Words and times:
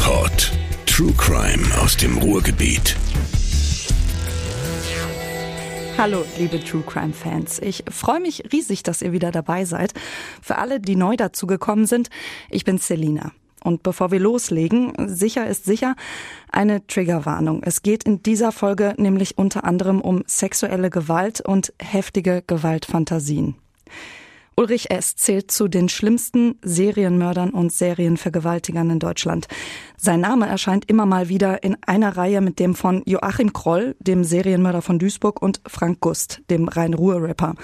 Ruhrpott. 0.00 0.52
True 0.86 1.12
Crime 1.12 1.62
aus 1.82 1.96
dem 1.96 2.16
Ruhrgebiet. 2.18 2.96
Hallo, 5.98 6.24
liebe 6.38 6.62
True 6.62 6.82
Crime 6.86 7.12
Fans. 7.12 7.58
Ich 7.58 7.84
freue 7.90 8.20
mich 8.20 8.44
riesig, 8.50 8.82
dass 8.82 9.02
ihr 9.02 9.12
wieder 9.12 9.30
dabei 9.30 9.64
seid. 9.66 9.92
Für 10.40 10.56
alle, 10.56 10.80
die 10.80 10.96
neu 10.96 11.16
dazugekommen 11.16 11.86
sind, 11.86 12.08
ich 12.48 12.64
bin 12.64 12.78
Selina. 12.78 13.32
Und 13.62 13.82
bevor 13.82 14.10
wir 14.10 14.20
loslegen, 14.20 14.94
sicher 15.06 15.46
ist 15.46 15.64
sicher, 15.64 15.96
eine 16.50 16.86
Triggerwarnung. 16.86 17.62
Es 17.62 17.82
geht 17.82 18.04
in 18.04 18.22
dieser 18.22 18.52
Folge 18.52 18.94
nämlich 18.96 19.36
unter 19.36 19.64
anderem 19.64 20.00
um 20.00 20.22
sexuelle 20.26 20.88
Gewalt 20.88 21.42
und 21.42 21.74
heftige 21.78 22.42
Gewaltfantasien. 22.46 23.56
Ulrich 24.60 24.90
S. 24.90 25.16
zählt 25.16 25.50
zu 25.50 25.68
den 25.68 25.88
schlimmsten 25.88 26.58
Serienmördern 26.60 27.48
und 27.48 27.72
Serienvergewaltigern 27.72 28.90
in 28.90 28.98
Deutschland. 28.98 29.48
Sein 29.96 30.20
Name 30.20 30.46
erscheint 30.46 30.84
immer 30.90 31.06
mal 31.06 31.30
wieder 31.30 31.62
in 31.62 31.78
einer 31.86 32.18
Reihe 32.18 32.42
mit 32.42 32.58
dem 32.58 32.74
von 32.74 33.02
Joachim 33.06 33.54
Kroll, 33.54 33.96
dem 34.00 34.22
Serienmörder 34.22 34.82
von 34.82 34.98
Duisburg, 34.98 35.40
und 35.40 35.62
Frank 35.66 36.00
Gust, 36.00 36.42
dem 36.50 36.68
Rhein-Ruhr-Rapper. 36.68 37.54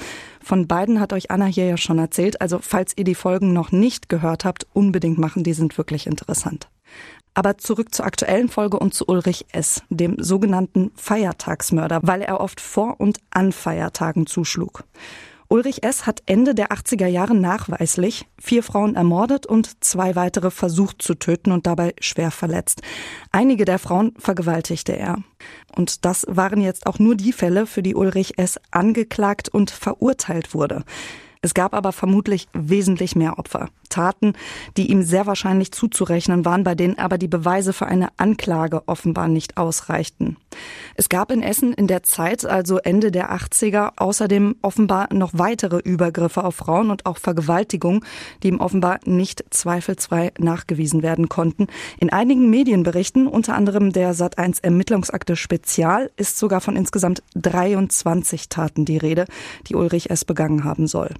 Von 0.42 0.66
beiden 0.66 0.98
hat 0.98 1.12
euch 1.12 1.30
Anna 1.30 1.44
hier 1.44 1.66
ja 1.66 1.76
schon 1.76 1.98
erzählt, 1.98 2.40
also 2.40 2.60
falls 2.62 2.94
ihr 2.96 3.04
die 3.04 3.14
Folgen 3.14 3.52
noch 3.52 3.72
nicht 3.72 4.08
gehört 4.08 4.46
habt, 4.46 4.66
unbedingt 4.72 5.18
machen, 5.18 5.44
die 5.44 5.52
sind 5.52 5.76
wirklich 5.76 6.06
interessant. 6.06 6.66
Aber 7.34 7.58
zurück 7.58 7.94
zur 7.94 8.06
aktuellen 8.06 8.48
Folge 8.48 8.78
und 8.78 8.94
zu 8.94 9.04
Ulrich 9.06 9.44
S., 9.52 9.82
dem 9.90 10.16
sogenannten 10.18 10.92
Feiertagsmörder, 10.96 12.00
weil 12.04 12.22
er 12.22 12.40
oft 12.40 12.58
vor 12.58 12.98
und 12.98 13.18
an 13.28 13.52
Feiertagen 13.52 14.26
zuschlug. 14.26 14.84
Ulrich 15.48 15.84
S. 15.84 16.06
hat 16.06 16.22
Ende 16.26 16.54
der 16.54 16.72
80er 16.72 17.06
Jahre 17.06 17.34
nachweislich 17.34 18.26
vier 18.38 18.64
Frauen 18.64 18.96
ermordet 18.96 19.46
und 19.46 19.84
zwei 19.84 20.16
weitere 20.16 20.50
versucht 20.50 21.00
zu 21.00 21.14
töten 21.14 21.52
und 21.52 21.66
dabei 21.66 21.94
schwer 22.00 22.32
verletzt. 22.32 22.82
Einige 23.30 23.64
der 23.64 23.78
Frauen 23.78 24.12
vergewaltigte 24.18 24.96
er. 24.98 25.18
Und 25.76 26.04
das 26.04 26.26
waren 26.28 26.60
jetzt 26.60 26.86
auch 26.86 26.98
nur 26.98 27.14
die 27.14 27.32
Fälle, 27.32 27.66
für 27.66 27.82
die 27.82 27.94
Ulrich 27.94 28.38
S. 28.38 28.58
angeklagt 28.72 29.48
und 29.48 29.70
verurteilt 29.70 30.52
wurde. 30.52 30.84
Es 31.42 31.54
gab 31.54 31.74
aber 31.74 31.92
vermutlich 31.92 32.48
wesentlich 32.52 33.14
mehr 33.14 33.38
Opfer. 33.38 33.68
Taten, 33.88 34.32
die 34.76 34.90
ihm 34.90 35.04
sehr 35.04 35.26
wahrscheinlich 35.26 35.70
zuzurechnen 35.70 36.44
waren, 36.44 36.64
bei 36.64 36.74
denen 36.74 36.98
aber 36.98 37.18
die 37.18 37.28
Beweise 37.28 37.72
für 37.72 37.86
eine 37.86 38.08
Anklage 38.16 38.82
offenbar 38.88 39.28
nicht 39.28 39.56
ausreichten. 39.56 40.38
Es 40.94 41.08
gab 41.08 41.30
in 41.30 41.42
Essen 41.42 41.72
in 41.72 41.86
der 41.86 42.02
Zeit, 42.02 42.44
also 42.44 42.78
Ende 42.78 43.10
der 43.10 43.32
80er, 43.32 43.92
außerdem 43.96 44.56
offenbar 44.62 45.12
noch 45.12 45.32
weitere 45.34 45.78
Übergriffe 45.78 46.44
auf 46.44 46.56
Frauen 46.56 46.90
und 46.90 47.06
auch 47.06 47.18
Vergewaltigung, 47.18 48.04
die 48.42 48.48
ihm 48.48 48.60
offenbar 48.60 49.00
nicht 49.04 49.44
zweifelsfrei 49.50 50.32
nachgewiesen 50.38 51.02
werden 51.02 51.28
konnten. 51.28 51.66
In 51.98 52.10
einigen 52.10 52.50
Medienberichten, 52.50 53.26
unter 53.26 53.54
anderem 53.54 53.92
der 53.92 54.14
Sat1 54.14 54.62
Ermittlungsakte 54.62 55.36
Spezial, 55.36 56.10
ist 56.16 56.38
sogar 56.38 56.60
von 56.60 56.76
insgesamt 56.76 57.22
23 57.34 58.48
Taten 58.48 58.84
die 58.84 58.98
Rede, 58.98 59.26
die 59.68 59.74
Ulrich 59.74 60.10
S. 60.10 60.24
begangen 60.24 60.64
haben 60.64 60.86
soll. 60.86 61.10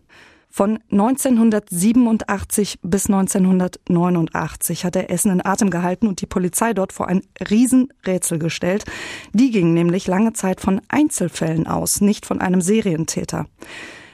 Von 0.51 0.79
1987 0.91 2.79
bis 2.83 3.07
1989 3.07 4.85
hat 4.85 4.97
er 4.97 5.11
Essen 5.11 5.33
in 5.33 5.45
Atem 5.45 5.71
gehalten 5.71 6.07
und 6.07 6.21
die 6.21 6.27
Polizei 6.27 6.73
dort 6.73 6.93
vor 6.93 7.09
ein 7.09 7.23
Riesenrätsel 7.51 8.39
gestellt. 8.39 8.85
Die 9.33 9.51
ging 9.51 9.75
nämlich 9.75 10.07
lange 10.07 10.33
Zeit 10.33 10.61
von 10.61 10.81
Einzelfällen 10.89 11.67
aus, 11.67 12.01
nicht 12.01 12.25
von 12.25 12.41
einem 12.41 12.63
Serientäter. 12.63 13.47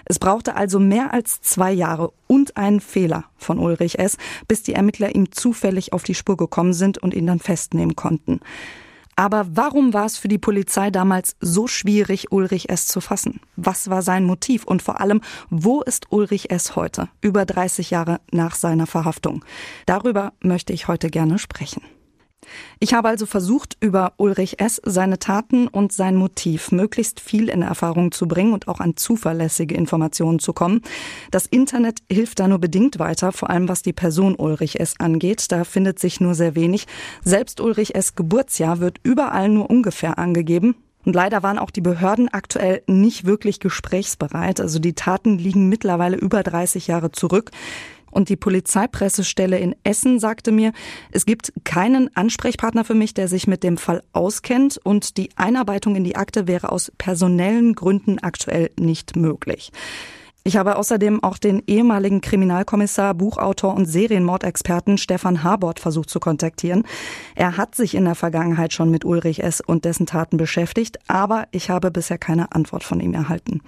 Es 0.04 0.18
brauchte 0.18 0.56
also 0.56 0.80
mehr 0.80 1.14
als 1.14 1.40
zwei 1.40 1.72
Jahre 1.72 2.12
und 2.26 2.56
einen 2.56 2.80
Fehler 2.80 3.24
von 3.36 3.58
Ulrich 3.58 3.98
S., 3.98 4.16
bis 4.48 4.62
die 4.62 4.74
Ermittler 4.74 5.14
ihm 5.14 5.30
zufällig 5.30 5.92
auf 5.92 6.02
die 6.02 6.14
Spur 6.14 6.36
gekommen 6.36 6.72
sind 6.72 6.98
und 6.98 7.14
ihn 7.14 7.26
dann 7.26 7.38
festnehmen 7.38 7.94
konnten. 7.94 8.40
Aber 9.16 9.46
warum 9.50 9.92
war 9.92 10.06
es 10.06 10.16
für 10.16 10.28
die 10.28 10.38
Polizei 10.38 10.90
damals 10.90 11.36
so 11.40 11.66
schwierig, 11.66 12.32
Ulrich 12.32 12.70
S. 12.70 12.86
zu 12.86 13.00
fassen? 13.00 13.40
Was 13.56 13.90
war 13.90 14.02
sein 14.02 14.24
Motiv? 14.24 14.64
Und 14.64 14.82
vor 14.82 15.00
allem, 15.00 15.20
wo 15.50 15.82
ist 15.82 16.06
Ulrich 16.10 16.50
S. 16.50 16.76
heute, 16.76 17.08
über 17.20 17.44
30 17.44 17.90
Jahre 17.90 18.20
nach 18.30 18.54
seiner 18.54 18.86
Verhaftung? 18.86 19.44
Darüber 19.86 20.32
möchte 20.40 20.72
ich 20.72 20.88
heute 20.88 21.10
gerne 21.10 21.38
sprechen. 21.38 21.82
Ich 22.80 22.94
habe 22.94 23.08
also 23.08 23.26
versucht, 23.26 23.76
über 23.80 24.14
Ulrich 24.16 24.60
S., 24.60 24.80
seine 24.84 25.18
Taten 25.18 25.68
und 25.68 25.92
sein 25.92 26.16
Motiv 26.16 26.72
möglichst 26.72 27.20
viel 27.20 27.48
in 27.48 27.62
Erfahrung 27.62 28.12
zu 28.12 28.26
bringen 28.26 28.52
und 28.52 28.68
auch 28.68 28.80
an 28.80 28.96
zuverlässige 28.96 29.74
Informationen 29.74 30.38
zu 30.38 30.52
kommen. 30.52 30.80
Das 31.30 31.46
Internet 31.46 32.00
hilft 32.10 32.40
da 32.40 32.48
nur 32.48 32.58
bedingt 32.58 32.98
weiter, 32.98 33.32
vor 33.32 33.50
allem 33.50 33.68
was 33.68 33.82
die 33.82 33.92
Person 33.92 34.34
Ulrich 34.34 34.80
S. 34.80 34.94
angeht. 34.98 35.52
Da 35.52 35.64
findet 35.64 35.98
sich 35.98 36.20
nur 36.20 36.34
sehr 36.34 36.54
wenig. 36.54 36.86
Selbst 37.24 37.60
Ulrich 37.60 37.94
S. 37.94 38.14
Geburtsjahr 38.14 38.80
wird 38.80 38.98
überall 39.02 39.48
nur 39.48 39.70
ungefähr 39.70 40.18
angegeben. 40.18 40.74
Und 41.04 41.14
leider 41.14 41.42
waren 41.42 41.58
auch 41.58 41.70
die 41.70 41.80
Behörden 41.80 42.28
aktuell 42.28 42.82
nicht 42.86 43.24
wirklich 43.24 43.58
gesprächsbereit. 43.58 44.60
Also 44.60 44.78
die 44.78 44.94
Taten 44.94 45.36
liegen 45.36 45.68
mittlerweile 45.68 46.16
über 46.16 46.42
30 46.42 46.86
Jahre 46.86 47.10
zurück. 47.10 47.50
Und 48.12 48.28
die 48.28 48.36
Polizeipressestelle 48.36 49.58
in 49.58 49.74
Essen 49.82 50.20
sagte 50.20 50.52
mir, 50.52 50.72
es 51.10 51.26
gibt 51.26 51.52
keinen 51.64 52.14
Ansprechpartner 52.14 52.84
für 52.84 52.94
mich, 52.94 53.14
der 53.14 53.26
sich 53.26 53.48
mit 53.48 53.64
dem 53.64 53.78
Fall 53.78 54.04
auskennt 54.12 54.78
und 54.84 55.16
die 55.16 55.30
Einarbeitung 55.34 55.96
in 55.96 56.04
die 56.04 56.14
Akte 56.14 56.46
wäre 56.46 56.70
aus 56.70 56.92
personellen 56.98 57.74
Gründen 57.74 58.20
aktuell 58.20 58.70
nicht 58.78 59.16
möglich. 59.16 59.72
Ich 60.44 60.56
habe 60.56 60.76
außerdem 60.76 61.22
auch 61.22 61.38
den 61.38 61.62
ehemaligen 61.68 62.20
Kriminalkommissar, 62.20 63.14
Buchautor 63.14 63.74
und 63.74 63.86
Serienmordexperten 63.86 64.98
Stefan 64.98 65.44
Habort 65.44 65.78
versucht 65.78 66.10
zu 66.10 66.18
kontaktieren. 66.18 66.82
Er 67.36 67.56
hat 67.56 67.76
sich 67.76 67.94
in 67.94 68.04
der 68.04 68.16
Vergangenheit 68.16 68.72
schon 68.72 68.90
mit 68.90 69.04
Ulrich 69.04 69.42
S. 69.42 69.60
und 69.60 69.84
dessen 69.84 70.04
Taten 70.04 70.36
beschäftigt, 70.36 70.98
aber 71.06 71.46
ich 71.52 71.70
habe 71.70 71.92
bisher 71.92 72.18
keine 72.18 72.52
Antwort 72.52 72.82
von 72.82 72.98
ihm 72.98 73.14
erhalten. 73.14 73.60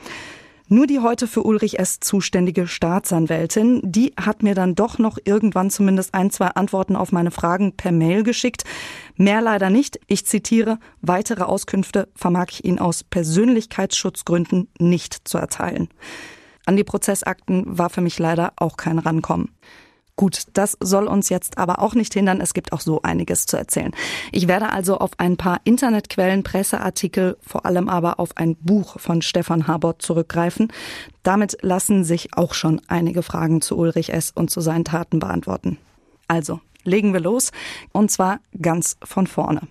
Nur 0.68 0.86
die 0.86 1.00
heute 1.00 1.26
für 1.26 1.42
Ulrich 1.42 1.78
S. 1.78 2.00
zuständige 2.00 2.66
Staatsanwältin, 2.66 3.82
die 3.84 4.14
hat 4.18 4.42
mir 4.42 4.54
dann 4.54 4.74
doch 4.74 4.98
noch 4.98 5.18
irgendwann 5.22 5.68
zumindest 5.68 6.14
ein, 6.14 6.30
zwei 6.30 6.46
Antworten 6.46 6.96
auf 6.96 7.12
meine 7.12 7.30
Fragen 7.30 7.76
per 7.76 7.92
Mail 7.92 8.22
geschickt. 8.22 8.64
Mehr 9.16 9.42
leider 9.42 9.68
nicht. 9.68 10.00
Ich 10.06 10.24
zitiere, 10.24 10.78
weitere 11.02 11.42
Auskünfte 11.42 12.08
vermag 12.16 12.46
ich 12.48 12.64
Ihnen 12.64 12.78
aus 12.78 13.04
Persönlichkeitsschutzgründen 13.04 14.68
nicht 14.78 15.28
zu 15.28 15.36
erteilen. 15.36 15.88
An 16.64 16.76
die 16.76 16.84
Prozessakten 16.84 17.64
war 17.66 17.90
für 17.90 18.00
mich 18.00 18.18
leider 18.18 18.54
auch 18.56 18.78
kein 18.78 18.98
Rankommen. 18.98 19.50
Gut, 20.16 20.44
das 20.52 20.76
soll 20.78 21.08
uns 21.08 21.28
jetzt 21.28 21.58
aber 21.58 21.80
auch 21.80 21.94
nicht 21.94 22.14
hindern. 22.14 22.40
Es 22.40 22.54
gibt 22.54 22.72
auch 22.72 22.80
so 22.80 23.02
einiges 23.02 23.46
zu 23.46 23.56
erzählen. 23.56 23.92
Ich 24.30 24.46
werde 24.46 24.70
also 24.70 24.98
auf 24.98 25.10
ein 25.18 25.36
paar 25.36 25.60
Internetquellen, 25.64 26.44
Presseartikel, 26.44 27.36
vor 27.44 27.66
allem 27.66 27.88
aber 27.88 28.20
auf 28.20 28.36
ein 28.36 28.54
Buch 28.56 29.00
von 29.00 29.22
Stefan 29.22 29.66
Habort 29.66 30.02
zurückgreifen. 30.02 30.72
Damit 31.24 31.58
lassen 31.62 32.04
sich 32.04 32.36
auch 32.36 32.54
schon 32.54 32.80
einige 32.86 33.22
Fragen 33.22 33.60
zu 33.60 33.76
Ulrich 33.76 34.12
S. 34.12 34.30
und 34.32 34.50
zu 34.50 34.60
seinen 34.60 34.84
Taten 34.84 35.18
beantworten. 35.18 35.78
Also, 36.28 36.60
legen 36.84 37.12
wir 37.12 37.20
los. 37.20 37.50
Und 37.92 38.10
zwar 38.10 38.38
ganz 38.60 38.96
von 39.02 39.26
vorne. 39.26 39.62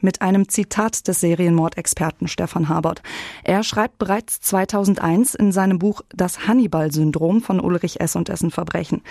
Mit 0.00 0.22
einem 0.22 0.48
Zitat 0.48 1.06
des 1.08 1.20
Serienmordexperten 1.20 2.28
Stefan 2.28 2.68
Habert. 2.68 3.02
Er 3.44 3.62
schreibt 3.62 3.98
bereits 3.98 4.40
2001 4.40 5.34
in 5.34 5.52
seinem 5.52 5.78
Buch 5.78 6.02
Das 6.14 6.46
Hannibal-Syndrom 6.46 7.42
von 7.42 7.60
Ulrich 7.60 8.00
S. 8.00 8.16
und 8.16 8.28
dessen 8.28 8.50
Verbrechen. 8.50 9.02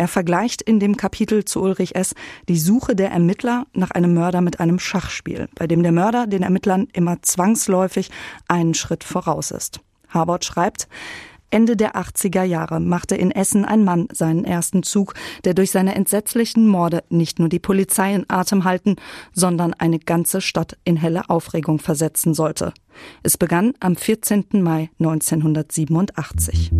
Er 0.00 0.08
vergleicht 0.08 0.62
in 0.62 0.80
dem 0.80 0.96
Kapitel 0.96 1.44
zu 1.44 1.60
Ulrich 1.60 1.94
S. 1.94 2.14
die 2.48 2.56
Suche 2.56 2.96
der 2.96 3.10
Ermittler 3.10 3.66
nach 3.74 3.90
einem 3.90 4.14
Mörder 4.14 4.40
mit 4.40 4.58
einem 4.58 4.78
Schachspiel, 4.78 5.50
bei 5.56 5.66
dem 5.66 5.82
der 5.82 5.92
Mörder 5.92 6.26
den 6.26 6.42
Ermittlern 6.42 6.88
immer 6.94 7.20
zwangsläufig 7.20 8.10
einen 8.48 8.72
Schritt 8.72 9.04
voraus 9.04 9.50
ist. 9.50 9.80
Habort 10.08 10.46
schreibt, 10.46 10.88
Ende 11.50 11.76
der 11.76 11.96
80er 11.96 12.44
Jahre 12.44 12.80
machte 12.80 13.14
in 13.14 13.30
Essen 13.30 13.66
ein 13.66 13.84
Mann 13.84 14.08
seinen 14.10 14.46
ersten 14.46 14.82
Zug, 14.84 15.12
der 15.44 15.52
durch 15.52 15.70
seine 15.70 15.94
entsetzlichen 15.94 16.66
Morde 16.66 17.04
nicht 17.10 17.38
nur 17.38 17.50
die 17.50 17.58
Polizei 17.58 18.14
in 18.14 18.24
Atem 18.28 18.64
halten, 18.64 18.96
sondern 19.34 19.74
eine 19.74 19.98
ganze 19.98 20.40
Stadt 20.40 20.78
in 20.84 20.96
helle 20.96 21.28
Aufregung 21.28 21.78
versetzen 21.78 22.32
sollte. 22.32 22.72
Es 23.22 23.36
begann 23.36 23.74
am 23.80 23.96
14. 23.96 24.46
Mai 24.62 24.88
1987. 24.98 26.70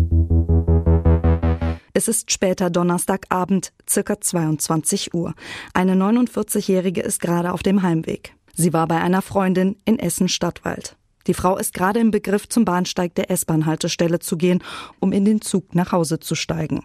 Es 2.01 2.07
ist 2.07 2.31
später 2.31 2.71
Donnerstagabend, 2.71 3.73
circa 3.87 4.19
22 4.19 5.13
Uhr. 5.13 5.35
Eine 5.75 5.93
49-Jährige 5.93 7.01
ist 7.01 7.21
gerade 7.21 7.53
auf 7.53 7.61
dem 7.61 7.83
Heimweg. 7.83 8.33
Sie 8.55 8.73
war 8.73 8.87
bei 8.87 8.99
einer 8.99 9.21
Freundin 9.21 9.75
in 9.85 9.99
Essen-Stadtwald. 9.99 10.97
Die 11.27 11.35
Frau 11.35 11.57
ist 11.57 11.75
gerade 11.75 11.99
im 11.99 12.09
Begriff, 12.09 12.49
zum 12.49 12.65
Bahnsteig 12.65 13.13
der 13.13 13.29
S-Bahn-Haltestelle 13.29 14.17
zu 14.17 14.35
gehen, 14.35 14.63
um 14.99 15.11
in 15.11 15.25
den 15.25 15.41
Zug 15.41 15.75
nach 15.75 15.91
Hause 15.91 16.19
zu 16.19 16.33
steigen. 16.33 16.83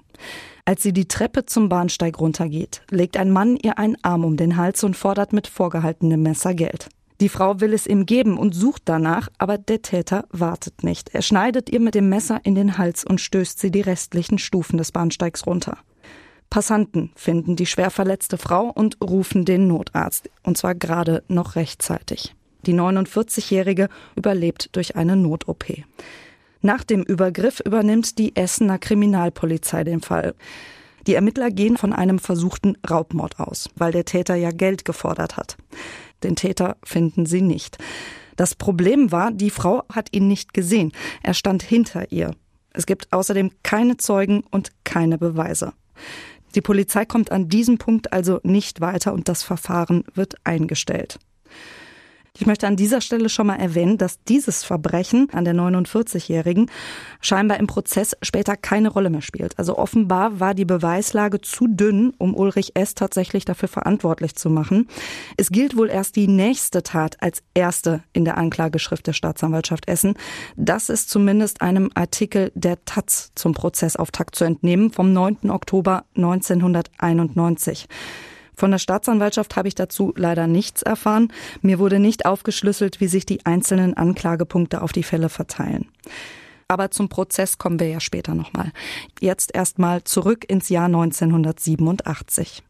Als 0.66 0.82
sie 0.82 0.92
die 0.92 1.08
Treppe 1.08 1.46
zum 1.46 1.70
Bahnsteig 1.70 2.20
runtergeht, 2.20 2.82
legt 2.90 3.16
ein 3.16 3.30
Mann 3.30 3.56
ihr 3.56 3.78
einen 3.78 3.96
Arm 4.02 4.22
um 4.22 4.36
den 4.36 4.58
Hals 4.58 4.84
und 4.84 4.98
fordert 4.98 5.32
mit 5.32 5.46
vorgehaltenem 5.46 6.22
Messer 6.22 6.52
Geld. 6.52 6.90
Die 7.20 7.30
Frau 7.30 7.60
will 7.60 7.72
es 7.72 7.86
ihm 7.86 8.04
geben 8.04 8.36
und 8.36 8.54
sucht 8.54 8.82
danach, 8.84 9.28
aber 9.38 9.56
der 9.56 9.80
Täter 9.80 10.26
wartet 10.30 10.84
nicht. 10.84 11.14
Er 11.14 11.22
schneidet 11.22 11.70
ihr 11.70 11.80
mit 11.80 11.94
dem 11.94 12.08
Messer 12.08 12.40
in 12.44 12.54
den 12.54 12.76
Hals 12.76 13.04
und 13.04 13.20
stößt 13.20 13.58
sie 13.58 13.70
die 13.70 13.80
restlichen 13.80 14.38
Stufen 14.38 14.76
des 14.76 14.92
Bahnsteigs 14.92 15.46
runter. 15.46 15.78
Passanten 16.50 17.10
finden 17.16 17.56
die 17.56 17.66
schwer 17.66 17.90
verletzte 17.90 18.38
Frau 18.38 18.70
und 18.70 18.98
rufen 19.02 19.44
den 19.44 19.66
Notarzt. 19.66 20.30
Und 20.42 20.58
zwar 20.58 20.74
gerade 20.74 21.24
noch 21.28 21.56
rechtzeitig. 21.56 22.34
Die 22.66 22.74
49-Jährige 22.74 23.88
überlebt 24.14 24.74
durch 24.76 24.96
eine 24.96 25.16
Not-OP. 25.16 25.64
Nach 26.60 26.84
dem 26.84 27.02
Übergriff 27.02 27.60
übernimmt 27.60 28.18
die 28.18 28.34
Essener 28.36 28.78
Kriminalpolizei 28.78 29.84
den 29.84 30.00
Fall. 30.00 30.34
Die 31.06 31.14
Ermittler 31.14 31.50
gehen 31.50 31.76
von 31.76 31.92
einem 31.92 32.18
versuchten 32.18 32.76
Raubmord 32.88 33.38
aus, 33.38 33.70
weil 33.76 33.92
der 33.92 34.04
Täter 34.04 34.34
ja 34.34 34.50
Geld 34.50 34.84
gefordert 34.84 35.36
hat. 35.36 35.56
Den 36.22 36.36
Täter 36.36 36.76
finden 36.82 37.26
sie 37.26 37.42
nicht. 37.42 37.78
Das 38.36 38.54
Problem 38.54 39.12
war, 39.12 39.32
die 39.32 39.50
Frau 39.50 39.84
hat 39.92 40.08
ihn 40.12 40.28
nicht 40.28 40.54
gesehen. 40.54 40.92
Er 41.22 41.34
stand 41.34 41.62
hinter 41.62 42.12
ihr. 42.12 42.32
Es 42.72 42.86
gibt 42.86 43.12
außerdem 43.12 43.50
keine 43.62 43.96
Zeugen 43.96 44.44
und 44.50 44.70
keine 44.84 45.16
Beweise. 45.18 45.72
Die 46.54 46.60
Polizei 46.60 47.04
kommt 47.04 47.32
an 47.32 47.48
diesem 47.48 47.78
Punkt 47.78 48.12
also 48.12 48.40
nicht 48.42 48.80
weiter 48.80 49.12
und 49.12 49.28
das 49.28 49.42
Verfahren 49.42 50.04
wird 50.14 50.34
eingestellt. 50.44 51.18
Ich 52.38 52.46
möchte 52.46 52.66
an 52.66 52.76
dieser 52.76 53.00
Stelle 53.00 53.30
schon 53.30 53.46
mal 53.46 53.56
erwähnen, 53.56 53.96
dass 53.96 54.22
dieses 54.24 54.62
Verbrechen 54.62 55.28
an 55.32 55.46
der 55.46 55.54
49-Jährigen 55.54 56.70
scheinbar 57.22 57.58
im 57.58 57.66
Prozess 57.66 58.14
später 58.20 58.56
keine 58.56 58.90
Rolle 58.90 59.08
mehr 59.08 59.22
spielt. 59.22 59.58
Also 59.58 59.78
offenbar 59.78 60.38
war 60.38 60.52
die 60.52 60.66
Beweislage 60.66 61.40
zu 61.40 61.66
dünn, 61.66 62.12
um 62.18 62.34
Ulrich 62.34 62.72
S. 62.74 62.94
tatsächlich 62.94 63.46
dafür 63.46 63.68
verantwortlich 63.68 64.34
zu 64.34 64.50
machen. 64.50 64.88
Es 65.38 65.50
gilt 65.50 65.78
wohl 65.78 65.88
erst 65.88 66.16
die 66.16 66.28
nächste 66.28 66.82
Tat 66.82 67.16
als 67.22 67.42
erste 67.54 68.02
in 68.12 68.26
der 68.26 68.36
Anklageschrift 68.36 69.06
der 69.06 69.14
Staatsanwaltschaft 69.14 69.88
Essen. 69.88 70.14
Das 70.56 70.90
ist 70.90 71.08
zumindest 71.08 71.62
einem 71.62 71.90
Artikel 71.94 72.52
der 72.54 72.84
Taz 72.84 73.32
zum 73.34 73.54
Prozessauftakt 73.54 74.34
zu 74.34 74.44
entnehmen 74.44 74.92
vom 74.92 75.12
9. 75.14 75.50
Oktober 75.50 76.04
1991. 76.16 77.88
Von 78.56 78.70
der 78.70 78.78
Staatsanwaltschaft 78.78 79.54
habe 79.54 79.68
ich 79.68 79.74
dazu 79.74 80.14
leider 80.16 80.46
nichts 80.46 80.82
erfahren. 80.82 81.32
Mir 81.60 81.78
wurde 81.78 82.00
nicht 82.00 82.24
aufgeschlüsselt, 82.24 83.00
wie 83.00 83.06
sich 83.06 83.26
die 83.26 83.44
einzelnen 83.44 83.94
Anklagepunkte 83.94 84.80
auf 84.80 84.92
die 84.92 85.02
Fälle 85.02 85.28
verteilen. 85.28 85.88
Aber 86.68 86.90
zum 86.90 87.08
Prozess 87.08 87.58
kommen 87.58 87.78
wir 87.78 87.88
ja 87.88 88.00
später 88.00 88.34
nochmal. 88.34 88.72
Jetzt 89.20 89.54
erstmal 89.54 90.02
zurück 90.04 90.44
ins 90.48 90.68
Jahr 90.68 90.86
1987. 90.86 92.64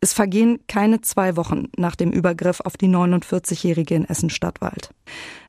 Es 0.00 0.12
vergehen 0.12 0.58
keine 0.66 1.00
zwei 1.02 1.36
Wochen 1.36 1.68
nach 1.76 1.94
dem 1.94 2.10
Übergriff 2.10 2.60
auf 2.60 2.76
die 2.76 2.88
49-Jährige 2.88 3.94
in 3.94 4.04
Essen-Stadtwald. 4.04 4.90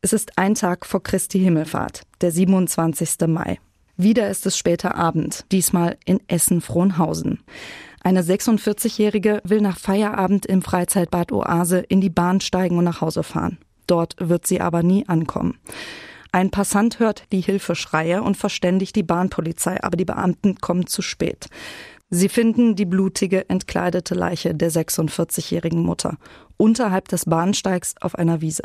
Es 0.01 0.13
ist 0.13 0.37
ein 0.37 0.53
Tag 0.53 0.85
vor 0.85 1.01
Christi 1.01 1.39
Himmelfahrt, 1.39 2.03
der 2.21 2.31
27. 2.31 3.27
Mai. 3.27 3.57
Wieder 3.97 4.29
ist 4.29 4.45
es 4.45 4.57
später 4.57 4.95
Abend, 4.95 5.45
diesmal 5.51 5.97
in 6.05 6.19
Essen-Frohnhausen. 6.27 7.39
Eine 8.05 8.21
46-Jährige 8.21 9.41
will 9.45 9.61
nach 9.61 9.77
Feierabend 9.77 10.45
im 10.45 10.61
Freizeitbad 10.61 11.31
Oase 11.31 11.79
in 11.79 12.01
die 12.01 12.09
Bahn 12.09 12.41
steigen 12.41 12.77
und 12.77 12.83
nach 12.83 12.99
Hause 12.99 13.23
fahren. 13.23 13.57
Dort 13.87 14.15
wird 14.19 14.45
sie 14.45 14.59
aber 14.59 14.83
nie 14.83 15.07
ankommen. 15.07 15.57
Ein 16.33 16.51
Passant 16.51 16.99
hört 16.99 17.23
die 17.31 17.39
Hilfeschreie 17.39 18.21
und 18.21 18.35
verständigt 18.35 18.97
die 18.97 19.03
Bahnpolizei, 19.03 19.81
aber 19.81 19.95
die 19.95 20.03
Beamten 20.03 20.57
kommen 20.57 20.85
zu 20.85 21.01
spät. 21.01 21.47
Sie 22.09 22.27
finden 22.27 22.75
die 22.75 22.85
blutige, 22.85 23.49
entkleidete 23.49 24.15
Leiche 24.15 24.53
der 24.53 24.71
46-jährigen 24.71 25.81
Mutter 25.81 26.17
unterhalb 26.57 27.07
des 27.07 27.25
Bahnsteigs 27.25 27.95
auf 28.01 28.15
einer 28.15 28.41
Wiese. 28.41 28.63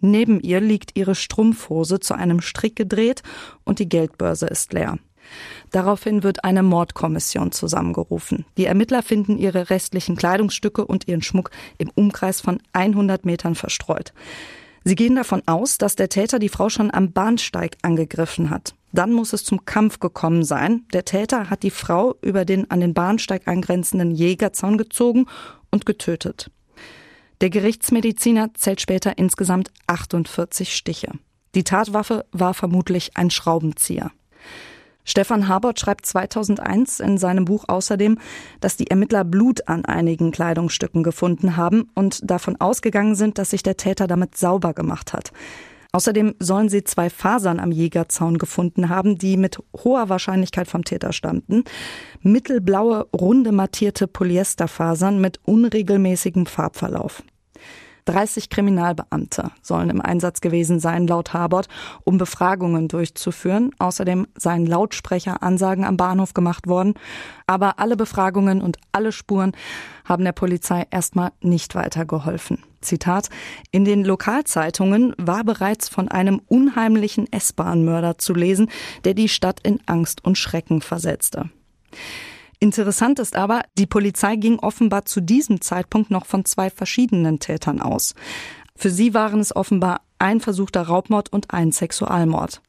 Neben 0.00 0.38
ihr 0.40 0.60
liegt 0.60 0.98
ihre 0.98 1.14
Strumpfhose 1.14 1.98
zu 1.98 2.14
einem 2.14 2.40
Strick 2.40 2.76
gedreht 2.76 3.22
und 3.64 3.78
die 3.78 3.88
Geldbörse 3.88 4.46
ist 4.46 4.72
leer. 4.72 4.98
Daraufhin 5.70 6.22
wird 6.22 6.44
eine 6.44 6.62
Mordkommission 6.62 7.52
zusammengerufen. 7.52 8.44
Die 8.56 8.66
Ermittler 8.66 9.02
finden 9.02 9.38
ihre 9.38 9.70
restlichen 9.70 10.16
Kleidungsstücke 10.16 10.84
und 10.84 11.08
ihren 11.08 11.22
Schmuck 11.22 11.50
im 11.78 11.90
Umkreis 11.94 12.40
von 12.40 12.60
100 12.72 13.24
Metern 13.24 13.54
verstreut. 13.54 14.12
Sie 14.84 14.94
gehen 14.94 15.16
davon 15.16 15.42
aus, 15.46 15.78
dass 15.78 15.96
der 15.96 16.08
Täter 16.08 16.38
die 16.38 16.48
Frau 16.48 16.68
schon 16.68 16.94
am 16.94 17.12
Bahnsteig 17.12 17.76
angegriffen 17.82 18.50
hat. 18.50 18.74
Dann 18.92 19.12
muss 19.12 19.32
es 19.32 19.44
zum 19.44 19.64
Kampf 19.64 19.98
gekommen 19.98 20.44
sein. 20.44 20.84
Der 20.92 21.04
Täter 21.04 21.50
hat 21.50 21.64
die 21.64 21.72
Frau 21.72 22.14
über 22.22 22.44
den 22.44 22.70
an 22.70 22.80
den 22.80 22.94
Bahnsteig 22.94 23.48
angrenzenden 23.48 24.12
Jägerzaun 24.12 24.78
gezogen 24.78 25.26
und 25.70 25.86
getötet. 25.86 26.50
Der 27.40 27.50
Gerichtsmediziner 27.50 28.54
zählt 28.54 28.80
später 28.80 29.18
insgesamt 29.18 29.70
48 29.88 30.74
Stiche. 30.74 31.10
Die 31.54 31.64
Tatwaffe 31.64 32.24
war 32.32 32.54
vermutlich 32.54 33.16
ein 33.16 33.30
Schraubenzieher. 33.30 34.12
Stefan 35.06 35.48
Habert 35.48 35.80
schreibt 35.80 36.04
2001 36.04 37.00
in 37.00 37.16
seinem 37.16 37.46
Buch 37.46 37.64
außerdem, 37.68 38.18
dass 38.60 38.76
die 38.76 38.90
Ermittler 38.90 39.24
Blut 39.24 39.66
an 39.68 39.84
einigen 39.84 40.32
Kleidungsstücken 40.32 41.02
gefunden 41.02 41.56
haben 41.56 41.88
und 41.94 42.28
davon 42.28 42.60
ausgegangen 42.60 43.14
sind, 43.14 43.38
dass 43.38 43.50
sich 43.50 43.62
der 43.62 43.76
Täter 43.76 44.08
damit 44.08 44.36
sauber 44.36 44.74
gemacht 44.74 45.12
hat. 45.12 45.32
Außerdem 45.92 46.34
sollen 46.40 46.68
sie 46.68 46.84
zwei 46.84 47.08
Fasern 47.08 47.60
am 47.60 47.72
Jägerzaun 47.72 48.36
gefunden 48.36 48.90
haben, 48.90 49.16
die 49.16 49.38
mit 49.38 49.58
hoher 49.72 50.10
Wahrscheinlichkeit 50.10 50.68
vom 50.68 50.84
Täter 50.84 51.14
stammten. 51.14 51.64
Mittelblaue, 52.20 53.06
runde 53.18 53.52
mattierte 53.52 54.06
Polyesterfasern 54.06 55.20
mit 55.20 55.40
unregelmäßigem 55.44 56.44
Farbverlauf. 56.44 57.22
30 58.06 58.50
Kriminalbeamte 58.50 59.50
sollen 59.62 59.90
im 59.90 60.00
Einsatz 60.00 60.40
gewesen 60.40 60.80
sein, 60.80 61.06
laut 61.06 61.34
Habert, 61.34 61.68
um 62.04 62.18
Befragungen 62.18 62.88
durchzuführen. 62.88 63.72
Außerdem 63.78 64.26
seien 64.36 64.66
Lautsprecheransagen 64.66 65.84
am 65.84 65.96
Bahnhof 65.96 66.32
gemacht 66.32 66.66
worden. 66.66 66.94
Aber 67.46 67.78
alle 67.78 67.96
Befragungen 67.96 68.62
und 68.62 68.78
alle 68.92 69.12
Spuren 69.12 69.52
haben 70.04 70.24
der 70.24 70.32
Polizei 70.32 70.86
erstmal 70.90 71.32
nicht 71.40 71.74
weitergeholfen. 71.74 72.62
Zitat, 72.80 73.28
in 73.72 73.84
den 73.84 74.04
Lokalzeitungen 74.04 75.14
war 75.18 75.44
bereits 75.44 75.88
von 75.88 76.08
einem 76.08 76.40
unheimlichen 76.46 77.30
S-Bahn-Mörder 77.32 78.18
zu 78.18 78.32
lesen, 78.32 78.70
der 79.04 79.14
die 79.14 79.28
Stadt 79.28 79.60
in 79.62 79.80
Angst 79.86 80.24
und 80.24 80.38
Schrecken 80.38 80.80
versetzte. 80.80 81.50
Interessant 82.58 83.18
ist 83.18 83.36
aber, 83.36 83.62
die 83.76 83.86
Polizei 83.86 84.36
ging 84.36 84.58
offenbar 84.58 85.04
zu 85.04 85.20
diesem 85.20 85.60
Zeitpunkt 85.60 86.10
noch 86.10 86.26
von 86.26 86.44
zwei 86.44 86.70
verschiedenen 86.70 87.38
Tätern 87.38 87.80
aus. 87.80 88.14
Für 88.76 88.90
sie 88.90 89.14
waren 89.14 89.40
es 89.40 89.54
offenbar 89.54 90.02
ein 90.18 90.40
versuchter 90.40 90.82
Raubmord 90.82 91.32
und 91.32 91.52
ein 91.52 91.72
Sexualmord. 91.72 92.62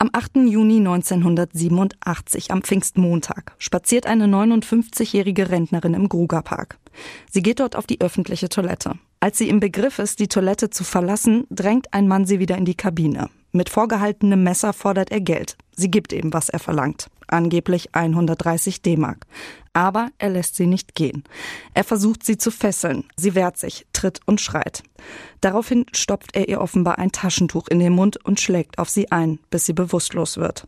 Am 0.00 0.10
8. 0.12 0.36
Juni 0.36 0.76
1987, 0.76 2.52
am 2.52 2.62
Pfingstmontag, 2.62 3.54
spaziert 3.58 4.06
eine 4.06 4.26
59-jährige 4.26 5.50
Rentnerin 5.50 5.94
im 5.94 6.08
Grugerpark. 6.08 6.78
Sie 7.30 7.42
geht 7.42 7.58
dort 7.58 7.74
auf 7.74 7.86
die 7.86 8.00
öffentliche 8.00 8.48
Toilette. 8.48 8.92
Als 9.18 9.38
sie 9.38 9.48
im 9.48 9.58
Begriff 9.58 9.98
ist, 9.98 10.20
die 10.20 10.28
Toilette 10.28 10.70
zu 10.70 10.84
verlassen, 10.84 11.46
drängt 11.50 11.92
ein 11.92 12.06
Mann 12.06 12.26
sie 12.26 12.38
wieder 12.38 12.56
in 12.56 12.64
die 12.64 12.76
Kabine. 12.76 13.28
Mit 13.50 13.70
vorgehaltenem 13.70 14.44
Messer 14.44 14.72
fordert 14.72 15.10
er 15.10 15.20
Geld. 15.20 15.56
Sie 15.74 15.90
gibt 15.90 16.12
ihm, 16.12 16.32
was 16.32 16.48
er 16.48 16.60
verlangt 16.60 17.08
angeblich 17.28 17.94
130 17.94 18.82
D-Mark. 18.82 19.26
Aber 19.72 20.08
er 20.18 20.30
lässt 20.30 20.56
sie 20.56 20.66
nicht 20.66 20.94
gehen. 20.94 21.24
Er 21.74 21.84
versucht 21.84 22.24
sie 22.24 22.36
zu 22.36 22.50
fesseln. 22.50 23.04
Sie 23.16 23.34
wehrt 23.34 23.56
sich, 23.56 23.86
tritt 23.92 24.20
und 24.26 24.40
schreit. 24.40 24.82
Daraufhin 25.40 25.86
stopft 25.92 26.34
er 26.34 26.48
ihr 26.48 26.60
offenbar 26.60 26.98
ein 26.98 27.12
Taschentuch 27.12 27.68
in 27.68 27.78
den 27.78 27.92
Mund 27.92 28.16
und 28.24 28.40
schlägt 28.40 28.78
auf 28.78 28.88
sie 28.88 29.12
ein, 29.12 29.38
bis 29.50 29.66
sie 29.66 29.72
bewusstlos 29.72 30.36
wird. 30.36 30.66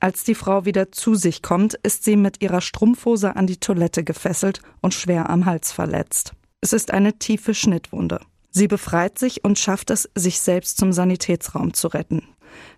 Als 0.00 0.22
die 0.22 0.36
Frau 0.36 0.64
wieder 0.64 0.92
zu 0.92 1.16
sich 1.16 1.42
kommt, 1.42 1.74
ist 1.74 2.04
sie 2.04 2.16
mit 2.16 2.40
ihrer 2.40 2.60
Strumpfhose 2.60 3.34
an 3.34 3.46
die 3.46 3.58
Toilette 3.58 4.04
gefesselt 4.04 4.62
und 4.80 4.94
schwer 4.94 5.28
am 5.28 5.44
Hals 5.44 5.72
verletzt. 5.72 6.32
Es 6.60 6.72
ist 6.72 6.92
eine 6.92 7.18
tiefe 7.18 7.54
Schnittwunde. 7.54 8.20
Sie 8.50 8.68
befreit 8.68 9.18
sich 9.18 9.44
und 9.44 9.58
schafft 9.58 9.90
es, 9.90 10.08
sich 10.14 10.40
selbst 10.40 10.78
zum 10.78 10.92
Sanitätsraum 10.92 11.74
zu 11.74 11.88
retten. 11.88 12.22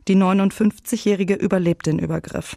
Die 0.09 0.17
59-Jährige 0.17 1.35
überlebt 1.35 1.87
den 1.87 1.99
Übergriff. 1.99 2.57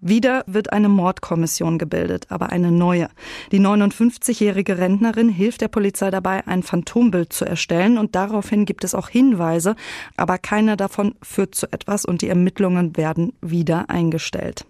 Wieder 0.00 0.44
wird 0.46 0.72
eine 0.72 0.88
Mordkommission 0.88 1.78
gebildet, 1.78 2.26
aber 2.28 2.50
eine 2.50 2.70
neue. 2.70 3.08
Die 3.50 3.60
59-jährige 3.60 4.78
Rentnerin 4.78 5.28
hilft 5.28 5.62
der 5.62 5.68
Polizei 5.68 6.10
dabei, 6.10 6.46
ein 6.46 6.62
Phantombild 6.62 7.32
zu 7.32 7.44
erstellen 7.44 7.96
und 7.98 8.14
daraufhin 8.14 8.66
gibt 8.66 8.84
es 8.84 8.94
auch 8.94 9.08
Hinweise, 9.08 9.74
aber 10.16 10.38
keiner 10.38 10.76
davon 10.76 11.14
führt 11.22 11.54
zu 11.54 11.72
etwas 11.72 12.04
und 12.04 12.22
die 12.22 12.28
Ermittlungen 12.28 12.96
werden 12.96 13.32
wieder 13.40 13.88
eingestellt. 13.88 14.66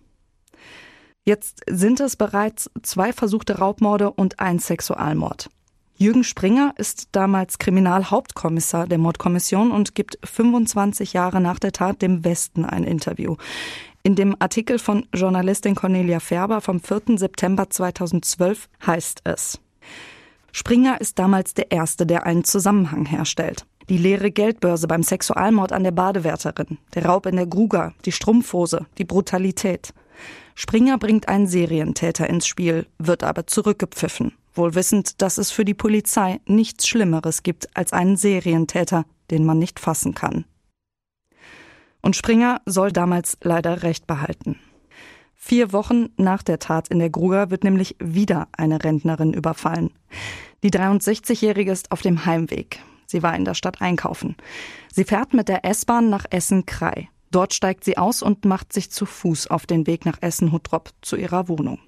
Jetzt 1.25 1.63
sind 1.69 1.99
es 1.99 2.15
bereits 2.15 2.71
zwei 2.83 3.13
versuchte 3.13 3.59
Raubmorde 3.59 4.13
und 4.13 4.39
ein 4.39 4.61
Sexualmord. 4.61 5.51
Jürgen 5.99 6.25
Springer 6.25 6.75
ist 6.77 7.09
damals 7.13 7.59
Kriminalhauptkommissar 7.59 8.87
der 8.87 8.99
Mordkommission 8.99 9.71
und 9.71 9.95
gibt 9.95 10.19
25 10.25 11.15
Jahre 11.15 11.41
nach 11.41 11.59
der 11.59 11.73
Tat 11.73 12.03
dem 12.03 12.23
Westen 12.23 12.67
ein 12.67 12.85
Interview. 12.85 13.37
In 14.03 14.15
dem 14.15 14.37
Artikel 14.39 14.79
von 14.79 15.07
Journalistin 15.15 15.75
Cornelia 15.75 16.21
Färber 16.21 16.61
vom 16.61 16.81
4. 16.81 17.17
September 17.17 17.71
2012 17.71 18.69
heißt 18.87 19.23
es, 19.25 19.59
Springer 20.53 21.01
ist 21.01 21.19
damals 21.19 21.55
der 21.55 21.71
Erste, 21.71 22.05
der 22.05 22.27
einen 22.27 22.45
Zusammenhang 22.45 23.07
herstellt. 23.07 23.65
Die 23.89 23.99
leere 23.99 24.31
Geldbörse 24.31 24.89
beim 24.89 25.03
Sexualmord 25.03 25.73
an 25.73 25.83
der 25.83 25.93
Badewärterin, 25.93 26.77
der 26.95 27.07
Raub 27.07 27.25
in 27.25 27.37
der 27.37 27.47
Gruga, 27.47 27.95
die 28.05 28.13
Strumpfhose, 28.13 28.85
die 28.99 29.05
Brutalität– 29.05 29.95
Springer 30.59 30.97
bringt 30.97 31.29
einen 31.29 31.47
Serientäter 31.47 32.29
ins 32.31 32.47
Spiel, 32.47 32.87
wird 32.99 33.23
aber 33.23 33.47
zurückgepfiffen, 33.47 34.33
wohl 34.57 34.75
wissend, 34.75 35.23
dass 35.23 35.39
es 35.39 35.51
für 35.51 35.65
die 35.65 35.75
Polizei 35.75 36.41
nichts 36.47 36.87
Schlimmeres 36.87 37.43
gibt 37.43 37.77
als 37.77 37.93
einen 37.93 38.17
Serientäter, 38.17 39.05
den 39.31 39.45
man 39.45 39.59
nicht 39.59 39.81
fassen 39.81 40.15
kann. 40.15 40.45
Und 42.03 42.17
Springer 42.17 42.61
soll 42.67 42.93
damals 42.93 43.37
leider 43.43 43.83
Recht 43.83 44.07
behalten. 44.07 44.59
Vier 45.35 45.73
Wochen 45.73 46.09
nach 46.17 46.43
der 46.43 46.59
Tat 46.59 46.89
in 46.89 46.99
der 46.99 47.11
Gruger 47.11 47.51
wird 47.51 47.65
nämlich 47.65 47.97
wieder 47.99 48.49
eine 48.57 48.83
Rentnerin 48.83 49.33
überfallen. 49.33 49.91
Die 50.63 50.71
63-Jährige 50.71 51.71
ist 51.71 51.93
auf 51.93 52.03
dem 52.03 52.25
Heimweg. 52.25 52.81
Sie 53.07 53.23
war 53.23 53.37
in 53.37 53.45
der 53.45 53.55
Stadt 53.55 53.81
einkaufen. 53.81 54.37
Sie 54.93 55.05
fährt 55.05 55.35
mit 55.35 55.49
der 55.49 55.65
S-Bahn 55.65 56.11
nach 56.11 56.25
Essen-Krei. 56.31 57.09
Dort 57.31 57.55
steigt 57.55 57.85
sie 57.85 57.99
aus 57.99 58.23
und 58.23 58.45
macht 58.45 58.73
sich 58.73 58.91
zu 58.91 59.07
Fuß 59.07 59.49
auf 59.49 59.67
den 59.67 59.87
Weg 59.87 60.07
nach 60.07 60.19
Essen-Huttrop 60.21 60.91
zu 61.03 61.17
ihrer 61.17 61.49
Wohnung. 61.49 61.79